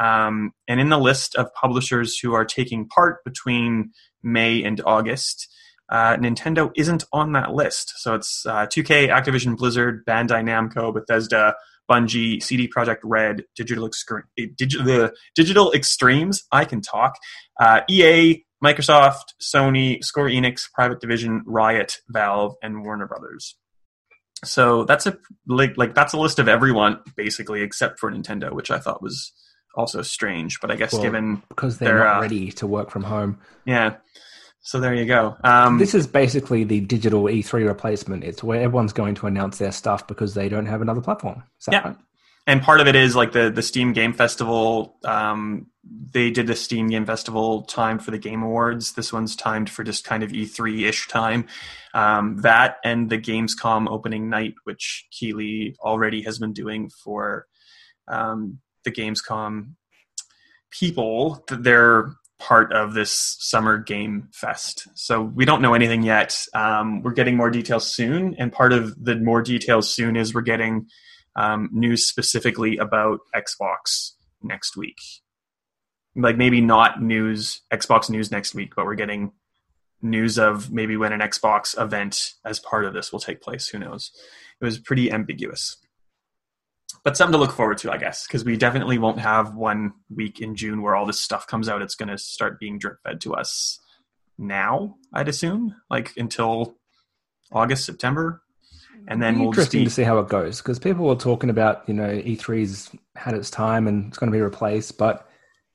Um, 0.00 0.52
and 0.68 0.80
in 0.80 0.88
the 0.88 0.98
list 0.98 1.34
of 1.34 1.52
publishers 1.54 2.18
who 2.18 2.32
are 2.32 2.44
taking 2.44 2.88
part 2.88 3.22
between 3.24 3.90
May 4.22 4.62
and 4.62 4.80
August, 4.86 5.48
uh, 5.90 6.16
Nintendo 6.16 6.70
isn't 6.76 7.04
on 7.12 7.32
that 7.32 7.52
list. 7.52 7.92
So 7.96 8.14
it's 8.14 8.46
uh, 8.46 8.66
2K, 8.66 9.08
Activision 9.08 9.56
Blizzard, 9.56 10.06
Bandai 10.06 10.42
Namco, 10.42 10.94
Bethesda, 10.94 11.54
Bungie, 11.90 12.42
CD 12.42 12.68
Projekt 12.68 13.00
Red, 13.02 13.44
Digital, 13.54 13.88
Excre- 13.88 14.22
Digital, 14.56 14.86
the 14.86 15.12
Digital 15.34 15.72
Extremes, 15.72 16.44
I 16.52 16.64
can 16.64 16.80
talk, 16.80 17.16
uh, 17.60 17.80
EA, 17.90 18.44
Microsoft, 18.62 19.34
Sony, 19.40 20.02
Square 20.04 20.28
Enix, 20.30 20.70
Private 20.72 21.00
Division, 21.00 21.42
Riot, 21.46 21.98
Valve, 22.08 22.54
and 22.62 22.84
Warner 22.84 23.06
Brothers. 23.06 23.56
So 24.44 24.84
that's 24.84 25.06
a 25.06 25.16
like, 25.46 25.76
like 25.76 25.94
that's 25.94 26.12
a 26.12 26.18
list 26.18 26.38
of 26.38 26.48
everyone 26.48 27.00
basically 27.16 27.62
except 27.62 27.98
for 28.00 28.10
Nintendo, 28.10 28.52
which 28.52 28.70
I 28.70 28.78
thought 28.78 29.02
was 29.02 29.32
also 29.76 30.02
strange. 30.02 30.60
But 30.60 30.70
I 30.70 30.76
guess 30.76 30.92
Well, 30.92 31.02
given 31.02 31.42
Because 31.48 31.78
they're, 31.78 31.98
not 31.98 32.16
uh, 32.18 32.20
ready 32.22 32.50
to 32.52 32.66
work 32.66 32.90
from 32.90 33.04
home. 33.04 33.38
yeah, 33.64 33.96
so 34.60 34.80
there 34.80 34.94
you 34.94 35.06
go. 35.06 35.36
Um, 35.44 35.78
This 35.78 35.94
is 35.94 36.06
basically 36.06 36.64
the 36.64 36.80
digital 36.80 37.24
E3 37.24 37.66
replacement. 37.66 38.24
It's 38.24 38.42
where 38.42 38.60
everyone's 38.62 38.92
going 38.92 39.14
to 39.16 39.26
announce 39.26 39.58
their 39.58 39.72
stuff 39.72 40.06
because 40.06 40.34
they 40.34 40.48
don't 40.48 40.66
have 40.66 40.82
another 40.82 41.00
platform. 41.00 41.42
Is 41.60 41.68
Yeah. 41.70 41.88
right? 41.88 41.96
And 42.46 42.60
part 42.60 42.80
of 42.80 42.88
it 42.88 42.96
is 42.96 43.14
like 43.14 43.32
the 43.32 43.50
the 43.50 43.62
Steam 43.62 43.92
Game 43.92 44.12
Festival. 44.12 44.96
Um, 45.04 45.68
they 45.84 46.30
did 46.30 46.46
the 46.46 46.56
Steam 46.56 46.88
Game 46.88 47.06
Festival 47.06 47.62
timed 47.62 48.04
for 48.04 48.10
the 48.10 48.18
Game 48.18 48.42
Awards. 48.42 48.92
This 48.92 49.12
one's 49.12 49.36
timed 49.36 49.70
for 49.70 49.84
just 49.84 50.04
kind 50.04 50.22
of 50.22 50.30
E3 50.30 50.88
ish 50.88 51.08
time. 51.08 51.46
Um, 51.94 52.36
that 52.42 52.76
and 52.84 53.10
the 53.10 53.18
Gamescom 53.18 53.88
opening 53.88 54.28
night, 54.28 54.54
which 54.64 55.06
Keighley 55.12 55.76
already 55.80 56.22
has 56.22 56.38
been 56.38 56.52
doing 56.52 56.90
for 57.04 57.46
um, 58.08 58.58
the 58.84 58.90
Gamescom 58.90 59.74
people. 60.70 61.44
They're 61.48 62.12
part 62.40 62.72
of 62.72 62.94
this 62.94 63.36
summer 63.38 63.78
game 63.78 64.28
fest. 64.32 64.88
So 64.94 65.22
we 65.22 65.44
don't 65.44 65.62
know 65.62 65.74
anything 65.74 66.02
yet. 66.02 66.44
Um, 66.54 67.02
we're 67.02 67.12
getting 67.12 67.36
more 67.36 67.50
details 67.50 67.94
soon, 67.94 68.34
and 68.36 68.52
part 68.52 68.72
of 68.72 68.96
the 69.02 69.14
more 69.16 69.42
details 69.42 69.94
soon 69.94 70.16
is 70.16 70.34
we're 70.34 70.40
getting 70.40 70.88
um, 71.36 71.70
news 71.72 72.06
specifically 72.06 72.76
about 72.76 73.20
Xbox 73.34 74.12
next 74.42 74.76
week. 74.76 74.98
Like 76.14 76.36
maybe 76.36 76.60
not 76.60 77.02
news 77.02 77.62
Xbox 77.72 78.10
news 78.10 78.30
next 78.30 78.54
week, 78.54 78.74
but 78.76 78.84
we're 78.84 78.94
getting 78.94 79.32
news 80.02 80.38
of 80.38 80.70
maybe 80.70 80.96
when 80.96 81.12
an 81.12 81.20
Xbox 81.20 81.80
event 81.80 82.32
as 82.44 82.58
part 82.58 82.84
of 82.84 82.92
this 82.92 83.12
will 83.12 83.20
take 83.20 83.40
place. 83.40 83.68
Who 83.68 83.78
knows? 83.78 84.10
It 84.60 84.64
was 84.64 84.78
pretty 84.78 85.10
ambiguous. 85.10 85.76
But 87.04 87.16
something 87.16 87.32
to 87.32 87.38
look 87.38 87.52
forward 87.52 87.78
to, 87.78 87.90
I 87.90 87.96
guess, 87.96 88.26
because 88.26 88.44
we 88.44 88.56
definitely 88.56 88.98
won't 88.98 89.18
have 89.18 89.56
one 89.56 89.92
week 90.14 90.40
in 90.40 90.54
June 90.54 90.82
where 90.82 90.94
all 90.94 91.06
this 91.06 91.18
stuff 91.18 91.46
comes 91.46 91.68
out. 91.68 91.82
It's 91.82 91.96
going 91.96 92.10
to 92.10 92.18
start 92.18 92.60
being 92.60 92.78
drip 92.78 92.98
fed 93.02 93.20
to 93.22 93.34
us 93.34 93.80
now, 94.38 94.96
I'd 95.12 95.28
assume, 95.28 95.74
like 95.90 96.12
until 96.16 96.76
August, 97.50 97.84
September, 97.84 98.42
and 99.08 99.22
then 99.22 99.38
we'll 99.38 99.52
just 99.52 99.74
interesting 99.74 99.80
be 99.80 99.84
to 99.84 99.90
see 99.90 100.02
how 100.02 100.18
it 100.18 100.28
goes 100.28 100.58
because 100.58 100.78
people 100.78 101.06
were 101.06 101.16
talking 101.16 101.50
about 101.50 101.88
you 101.88 101.94
know 101.94 102.08
E3's 102.08 102.90
had 103.16 103.34
its 103.34 103.50
time 103.50 103.88
and 103.88 104.08
it's 104.08 104.18
going 104.18 104.30
to 104.30 104.36
be 104.36 104.42
replaced, 104.42 104.98
but 104.98 105.28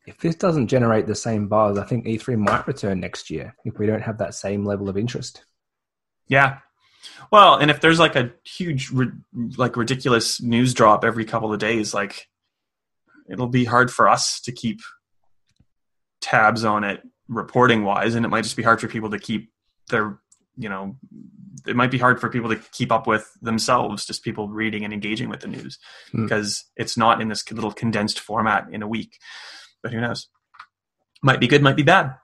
if 0.07 0.17
this 0.19 0.36
doesn't 0.36 0.67
generate 0.67 1.05
the 1.05 1.15
same 1.15 1.47
buzz, 1.47 1.78
I 1.78 1.84
think 1.84 2.05
E3 2.05 2.38
might 2.38 2.65
return 2.65 3.01
next 3.01 3.30
year 3.30 3.53
if 3.65 3.78
we 3.78 3.86
don't 3.86 4.01
have 4.01 4.17
that 4.19 4.34
same 4.34 4.63
level 4.63 4.88
of 4.88 4.97
interest. 4.97 5.43
Yeah. 6.28 6.59
Well, 7.30 7.55
and 7.55 7.69
if 7.69 7.82
there's 7.82 7.99
like 7.99 8.15
a 8.15 8.32
huge, 8.45 8.91
like 9.57 9.75
ridiculous 9.75 10.41
news 10.41 10.73
drop 10.73 11.03
every 11.03 11.25
couple 11.25 11.53
of 11.53 11.59
days, 11.59 11.93
like 11.93 12.28
it'll 13.30 13.47
be 13.47 13.65
hard 13.65 13.91
for 13.91 14.07
us 14.07 14.39
to 14.41 14.51
keep 14.53 14.80
tabs 16.21 16.63
on 16.63 16.86
it 16.86 17.01
reporting 17.28 17.84
wise, 17.84 18.15
and 18.15 18.25
it 18.25 18.30
might 18.30 18.43
just 18.43 18.57
be 18.57 18.63
hard 18.63 18.80
for 18.80 18.88
people 18.88 19.09
to 19.09 19.19
keep 19.19 19.51
their, 19.89 20.19
you 20.57 20.69
know, 20.69 20.95
it 21.68 21.76
might 21.76 21.91
be 21.91 21.97
hard 21.97 22.20
for 22.20 22.30
people 22.30 22.49
to 22.49 22.55
keep 22.72 22.91
up 22.91 23.07
with 23.07 23.30
themselves, 23.41 24.05
just 24.05 24.24
people 24.24 24.49
reading 24.49 24.84
and 24.84 24.93
engaging 24.93 25.30
with 25.30 25.41
the 25.41 25.47
news 25.47 25.78
Hmm. 26.11 26.24
because 26.24 26.65
it's 26.76 26.97
not 26.97 27.22
in 27.22 27.30
this 27.30 27.49
little 27.51 27.72
condensed 27.72 28.20
format 28.20 28.68
in 28.72 28.82
a 28.82 28.88
week. 28.88 29.18
But 29.84 29.93
who 29.93 30.01
knows? 30.01 30.28
Might 31.22 31.39
be 31.39 31.47
good, 31.47 31.61
might 31.63 31.76
be 31.76 31.84
bad. 31.84 32.15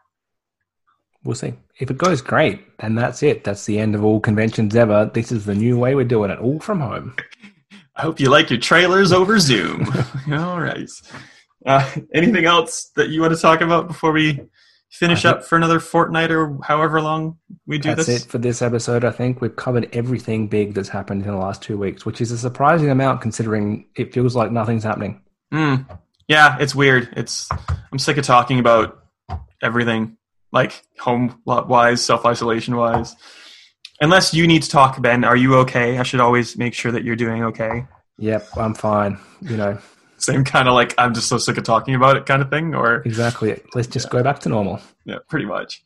We'll 1.23 1.35
see. 1.35 1.53
If 1.79 1.89
it 1.89 1.97
goes 1.97 2.21
great, 2.21 2.77
then 2.79 2.95
that's 2.95 3.23
it. 3.23 3.43
That's 3.43 3.65
the 3.65 3.79
end 3.79 3.95
of 3.95 4.03
all 4.03 4.19
conventions 4.19 4.75
ever. 4.75 5.09
This 5.13 5.31
is 5.31 5.45
the 5.45 5.55
new 5.55 5.77
way 5.77 5.95
we're 5.95 6.03
doing 6.03 6.31
it, 6.31 6.39
all 6.39 6.59
from 6.59 6.81
home. 6.81 7.15
I 7.95 8.01
hope 8.01 8.19
you 8.19 8.29
like 8.29 8.49
your 8.49 8.59
trailers 8.59 9.13
over 9.13 9.37
Zoom. 9.37 9.87
All 10.31 10.59
right. 10.59 10.89
Uh, 11.63 11.87
anything 12.11 12.43
else 12.45 12.89
that 12.95 13.09
you 13.09 13.21
want 13.21 13.35
to 13.35 13.39
talk 13.39 13.61
about 13.61 13.87
before 13.87 14.11
we 14.11 14.41
finish 14.93 15.25
I 15.25 15.31
up 15.31 15.43
for 15.43 15.55
another 15.55 15.79
fortnight 15.79 16.29
or 16.29 16.57
however 16.63 17.01
long 17.01 17.37
we 17.65 17.79
do 17.79 17.95
That's 17.95 18.05
this? 18.05 18.25
it 18.25 18.29
for 18.29 18.37
this 18.37 18.61
episode. 18.61 19.03
I 19.03 19.09
think 19.09 19.41
we've 19.41 19.55
covered 19.55 19.89
everything 19.91 20.47
big 20.47 20.75
that's 20.75 20.89
happened 20.89 21.23
in 21.25 21.31
the 21.31 21.37
last 21.37 21.63
two 21.63 21.77
weeks, 21.79 22.05
which 22.05 22.21
is 22.21 22.31
a 22.31 22.37
surprising 22.37 22.91
amount 22.91 23.21
considering 23.21 23.87
it 23.95 24.13
feels 24.13 24.35
like 24.35 24.51
nothing's 24.51 24.83
happening. 24.83 25.21
Mm. 25.51 25.85
Yeah, 26.27 26.57
it's 26.59 26.75
weird. 26.75 27.09
It's 27.17 27.49
I'm 27.91 27.97
sick 27.99 28.17
of 28.17 28.25
talking 28.25 28.59
about 28.59 29.03
everything, 29.63 30.17
like 30.51 30.83
home 30.99 31.41
lot 31.45 31.67
wise, 31.67 32.05
self 32.05 32.23
isolation 32.25 32.75
wise. 32.75 33.15
Unless 33.99 34.33
you 34.33 34.45
need 34.47 34.63
to 34.63 34.69
talk, 34.69 35.01
Ben, 35.01 35.23
are 35.23 35.35
you 35.35 35.55
okay? 35.57 35.97
I 35.97 36.03
should 36.03 36.19
always 36.19 36.55
make 36.57 36.73
sure 36.73 36.91
that 36.91 37.03
you're 37.03 37.15
doing 37.15 37.43
okay. 37.45 37.87
Yep, 38.19 38.57
I'm 38.57 38.73
fine. 38.75 39.17
You 39.41 39.57
know, 39.57 39.77
Same 40.23 40.43
kind 40.43 40.67
of 40.67 40.73
like 40.73 40.93
I'm 40.97 41.13
just 41.13 41.27
so 41.27 41.37
sick 41.37 41.57
of 41.57 41.63
talking 41.63 41.95
about 41.95 42.17
it 42.17 42.25
kind 42.25 42.41
of 42.41 42.49
thing, 42.49 42.73
or 42.73 42.97
exactly. 42.97 43.61
Let's 43.73 43.87
just 43.87 44.09
go 44.09 44.23
back 44.23 44.39
to 44.39 44.49
normal. 44.49 44.79
Yeah, 45.05 45.19
pretty 45.27 45.45
much. 45.45 45.83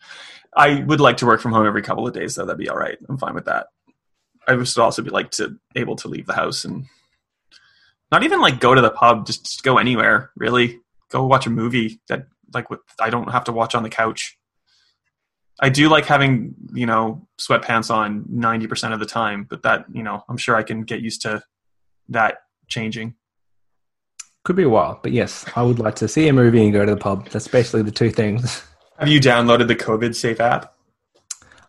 I 0.55 0.83
would 0.83 0.99
like 0.99 1.17
to 1.17 1.25
work 1.25 1.41
from 1.41 1.53
home 1.53 1.65
every 1.65 1.81
couple 1.81 2.07
of 2.07 2.13
days, 2.13 2.35
though. 2.35 2.45
That'd 2.45 2.59
be 2.59 2.69
all 2.69 2.77
right. 2.77 2.97
I'm 3.09 3.17
fine 3.17 3.35
with 3.35 3.45
that. 3.45 3.67
I 4.47 4.53
would 4.53 4.77
also 4.77 5.01
be 5.01 5.09
like 5.09 5.31
to 5.31 5.57
able 5.75 5.95
to 5.97 6.07
leave 6.07 6.25
the 6.25 6.33
house 6.33 6.65
and 6.65 6.85
not 8.11 8.23
even 8.23 8.39
like 8.39 8.59
go 8.59 8.73
to 8.73 8.81
the 8.81 8.89
pub, 8.89 9.25
just, 9.25 9.45
just 9.45 9.63
go 9.63 9.77
anywhere. 9.77 10.31
Really, 10.35 10.79
go 11.09 11.25
watch 11.25 11.45
a 11.45 11.49
movie 11.49 11.99
that 12.07 12.27
like 12.53 12.69
with, 12.69 12.79
I 12.99 13.09
don't 13.09 13.31
have 13.31 13.45
to 13.45 13.51
watch 13.51 13.75
on 13.75 13.83
the 13.83 13.89
couch. 13.89 14.37
I 15.59 15.69
do 15.69 15.89
like 15.89 16.05
having 16.05 16.53
you 16.73 16.85
know 16.85 17.27
sweatpants 17.39 17.89
on 17.89 18.25
ninety 18.29 18.67
percent 18.67 18.93
of 18.93 18.99
the 18.99 19.05
time, 19.05 19.45
but 19.49 19.63
that 19.63 19.85
you 19.91 20.03
know 20.03 20.23
I'm 20.29 20.37
sure 20.37 20.55
I 20.55 20.63
can 20.63 20.83
get 20.83 21.01
used 21.01 21.23
to 21.23 21.43
that 22.09 22.37
changing. 22.67 23.15
Could 24.47 24.55
be 24.55 24.63
a 24.63 24.69
while, 24.69 24.97
but 25.03 25.11
yes, 25.11 25.43
I 25.57 25.61
would 25.61 25.77
like 25.77 25.95
to 25.95 26.07
see 26.07 26.29
a 26.29 26.31
movie 26.31 26.63
and 26.63 26.71
go 26.71 26.85
to 26.85 26.91
the 26.91 26.97
pub. 26.97 27.27
That's 27.31 27.49
basically 27.49 27.81
the 27.81 27.91
two 27.91 28.09
things. 28.09 28.63
Have 28.97 29.09
you 29.09 29.19
downloaded 29.19 29.67
the 29.67 29.75
COVID 29.75 30.15
Safe 30.15 30.39
app? 30.39 30.73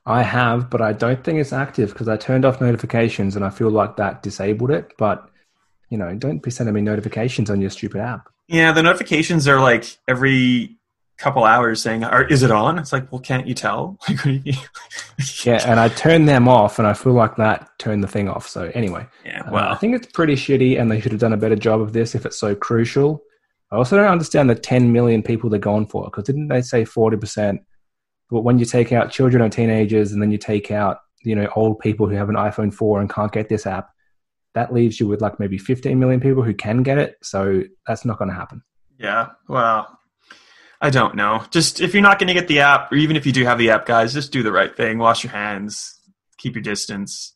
I 0.06 0.22
have, 0.22 0.70
but 0.70 0.80
I 0.80 0.92
don't 0.92 1.24
think 1.24 1.40
it's 1.40 1.52
active 1.52 1.88
because 1.88 2.06
I 2.06 2.16
turned 2.16 2.44
off 2.44 2.60
notifications 2.60 3.34
and 3.34 3.44
I 3.44 3.50
feel 3.50 3.68
like 3.68 3.96
that 3.96 4.22
disabled 4.22 4.70
it. 4.70 4.92
But 4.96 5.28
you 5.90 5.98
know, 5.98 6.14
don't 6.14 6.40
be 6.40 6.52
sending 6.52 6.72
me 6.72 6.80
notifications 6.80 7.50
on 7.50 7.60
your 7.60 7.70
stupid 7.70 8.00
app. 8.00 8.28
Yeah, 8.46 8.70
the 8.70 8.84
notifications 8.84 9.48
are 9.48 9.58
like 9.58 9.98
every 10.06 10.77
couple 11.18 11.44
hours 11.44 11.82
saying, 11.82 12.04
Are, 12.04 12.24
"Is 12.24 12.42
it 12.42 12.50
on?" 12.50 12.78
It's 12.78 12.92
like, 12.92 13.10
well, 13.12 13.20
can't 13.20 13.46
you 13.46 13.54
tell? 13.54 13.98
yeah, 15.44 15.62
and 15.66 15.80
I 15.80 15.88
turned 15.88 16.28
them 16.28 16.48
off, 16.48 16.78
and 16.78 16.86
I 16.86 16.94
feel 16.94 17.12
like 17.12 17.36
that 17.36 17.68
turned 17.78 18.02
the 18.02 18.08
thing 18.08 18.28
off. 18.28 18.48
So 18.48 18.70
anyway, 18.74 19.06
yeah, 19.24 19.48
well, 19.50 19.68
uh, 19.68 19.72
I 19.72 19.76
think 19.76 19.94
it's 19.94 20.06
pretty 20.06 20.34
shitty, 20.34 20.80
and 20.80 20.90
they 20.90 21.00
should 21.00 21.12
have 21.12 21.20
done 21.20 21.32
a 21.32 21.38
better 21.38 21.56
job 21.56 21.80
of 21.80 21.92
this 21.92 22.14
if 22.14 22.24
it's 22.24 22.38
so 22.38 22.54
crucial. 22.54 23.22
I 23.70 23.76
also 23.76 23.96
don't 23.96 24.10
understand 24.10 24.48
the 24.48 24.54
10 24.54 24.92
million 24.92 25.22
people 25.22 25.50
they're 25.50 25.60
going 25.60 25.86
for 25.86 26.04
because 26.04 26.24
didn't 26.24 26.48
they 26.48 26.62
say 26.62 26.84
40 26.84 27.16
percent? 27.18 27.60
But 28.30 28.42
when 28.42 28.58
you 28.58 28.64
take 28.64 28.92
out 28.92 29.10
children 29.10 29.42
or 29.42 29.48
teenagers, 29.48 30.12
and 30.12 30.22
then 30.22 30.30
you 30.30 30.38
take 30.38 30.70
out 30.70 30.98
you 31.22 31.34
know 31.34 31.48
old 31.56 31.80
people 31.80 32.08
who 32.08 32.14
have 32.14 32.28
an 32.28 32.36
iPhone 32.36 32.72
4 32.72 33.00
and 33.00 33.10
can't 33.10 33.32
get 33.32 33.48
this 33.48 33.66
app, 33.66 33.90
that 34.54 34.72
leaves 34.72 35.00
you 35.00 35.08
with 35.08 35.20
like 35.20 35.40
maybe 35.40 35.58
15 35.58 35.98
million 35.98 36.20
people 36.20 36.42
who 36.42 36.54
can 36.54 36.82
get 36.82 36.98
it. 36.98 37.16
So 37.22 37.64
that's 37.86 38.04
not 38.04 38.18
going 38.18 38.30
to 38.30 38.34
happen. 38.34 38.62
Yeah, 38.98 39.28
well, 39.48 39.97
I 40.80 40.90
don't 40.90 41.16
know. 41.16 41.44
Just 41.50 41.80
if 41.80 41.92
you're 41.92 42.02
not 42.02 42.18
going 42.18 42.28
to 42.28 42.34
get 42.34 42.48
the 42.48 42.60
app, 42.60 42.92
or 42.92 42.96
even 42.96 43.16
if 43.16 43.26
you 43.26 43.32
do 43.32 43.44
have 43.44 43.58
the 43.58 43.70
app, 43.70 43.86
guys, 43.86 44.12
just 44.12 44.32
do 44.32 44.42
the 44.42 44.52
right 44.52 44.74
thing. 44.76 44.98
Wash 44.98 45.24
your 45.24 45.32
hands, 45.32 46.00
keep 46.38 46.54
your 46.54 46.62
distance. 46.62 47.34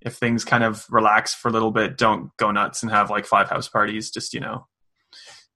If 0.00 0.16
things 0.16 0.44
kind 0.44 0.62
of 0.62 0.86
relax 0.90 1.34
for 1.34 1.48
a 1.48 1.50
little 1.50 1.70
bit, 1.70 1.96
don't 1.96 2.30
go 2.36 2.50
nuts 2.50 2.82
and 2.82 2.92
have 2.92 3.10
like 3.10 3.26
five 3.26 3.48
house 3.48 3.68
parties. 3.68 4.10
Just, 4.10 4.34
you 4.34 4.40
know, 4.40 4.66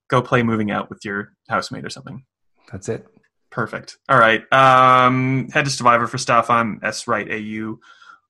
go 0.09 0.23
play 0.23 0.43
moving 0.43 0.71
out 0.71 0.91
with 0.91 1.05
your 1.05 1.35
housemate 1.49 1.85
or 1.85 1.91
something. 1.91 2.25
That's 2.73 2.89
it. 2.89 3.07
Perfect. 3.51 3.99
All 4.09 4.19
right. 4.19 4.43
Um, 4.53 5.49
head 5.51 5.67
to 5.67 5.71
Stevivor 5.71 6.07
for 6.07 6.19
stuff. 6.19 6.51
I'm 6.51 6.81
S 6.83 7.07
Right 7.07 7.31
AU 7.31 7.79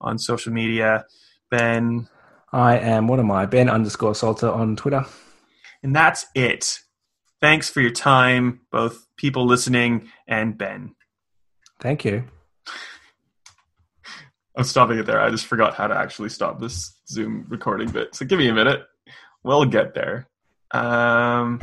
on 0.00 0.18
social 0.18 0.52
media. 0.52 1.04
Ben. 1.50 2.08
I 2.52 2.78
am, 2.78 3.08
what 3.08 3.20
am 3.20 3.30
I? 3.30 3.46
Ben 3.46 3.68
underscore 3.68 4.14
Salter 4.14 4.50
on 4.50 4.74
Twitter. 4.74 5.04
And 5.82 5.94
that's 5.94 6.26
it. 6.34 6.80
Thanks 7.40 7.70
for 7.70 7.80
your 7.80 7.92
time, 7.92 8.60
both 8.72 9.06
people 9.16 9.46
listening 9.46 10.08
and 10.26 10.58
Ben. 10.58 10.94
Thank 11.80 12.04
you. 12.04 12.24
I'm 14.56 14.64
stopping 14.64 14.98
it 14.98 15.06
there. 15.06 15.20
I 15.20 15.30
just 15.30 15.46
forgot 15.46 15.74
how 15.74 15.86
to 15.86 15.94
actually 15.94 16.30
stop 16.30 16.58
this 16.58 16.98
Zoom 17.08 17.46
recording 17.48 17.90
bit. 17.90 18.14
So 18.16 18.26
give 18.26 18.40
me 18.40 18.48
a 18.48 18.54
minute. 18.54 18.82
We'll 19.44 19.64
get 19.66 19.94
there. 19.94 20.28
Um, 20.72 21.60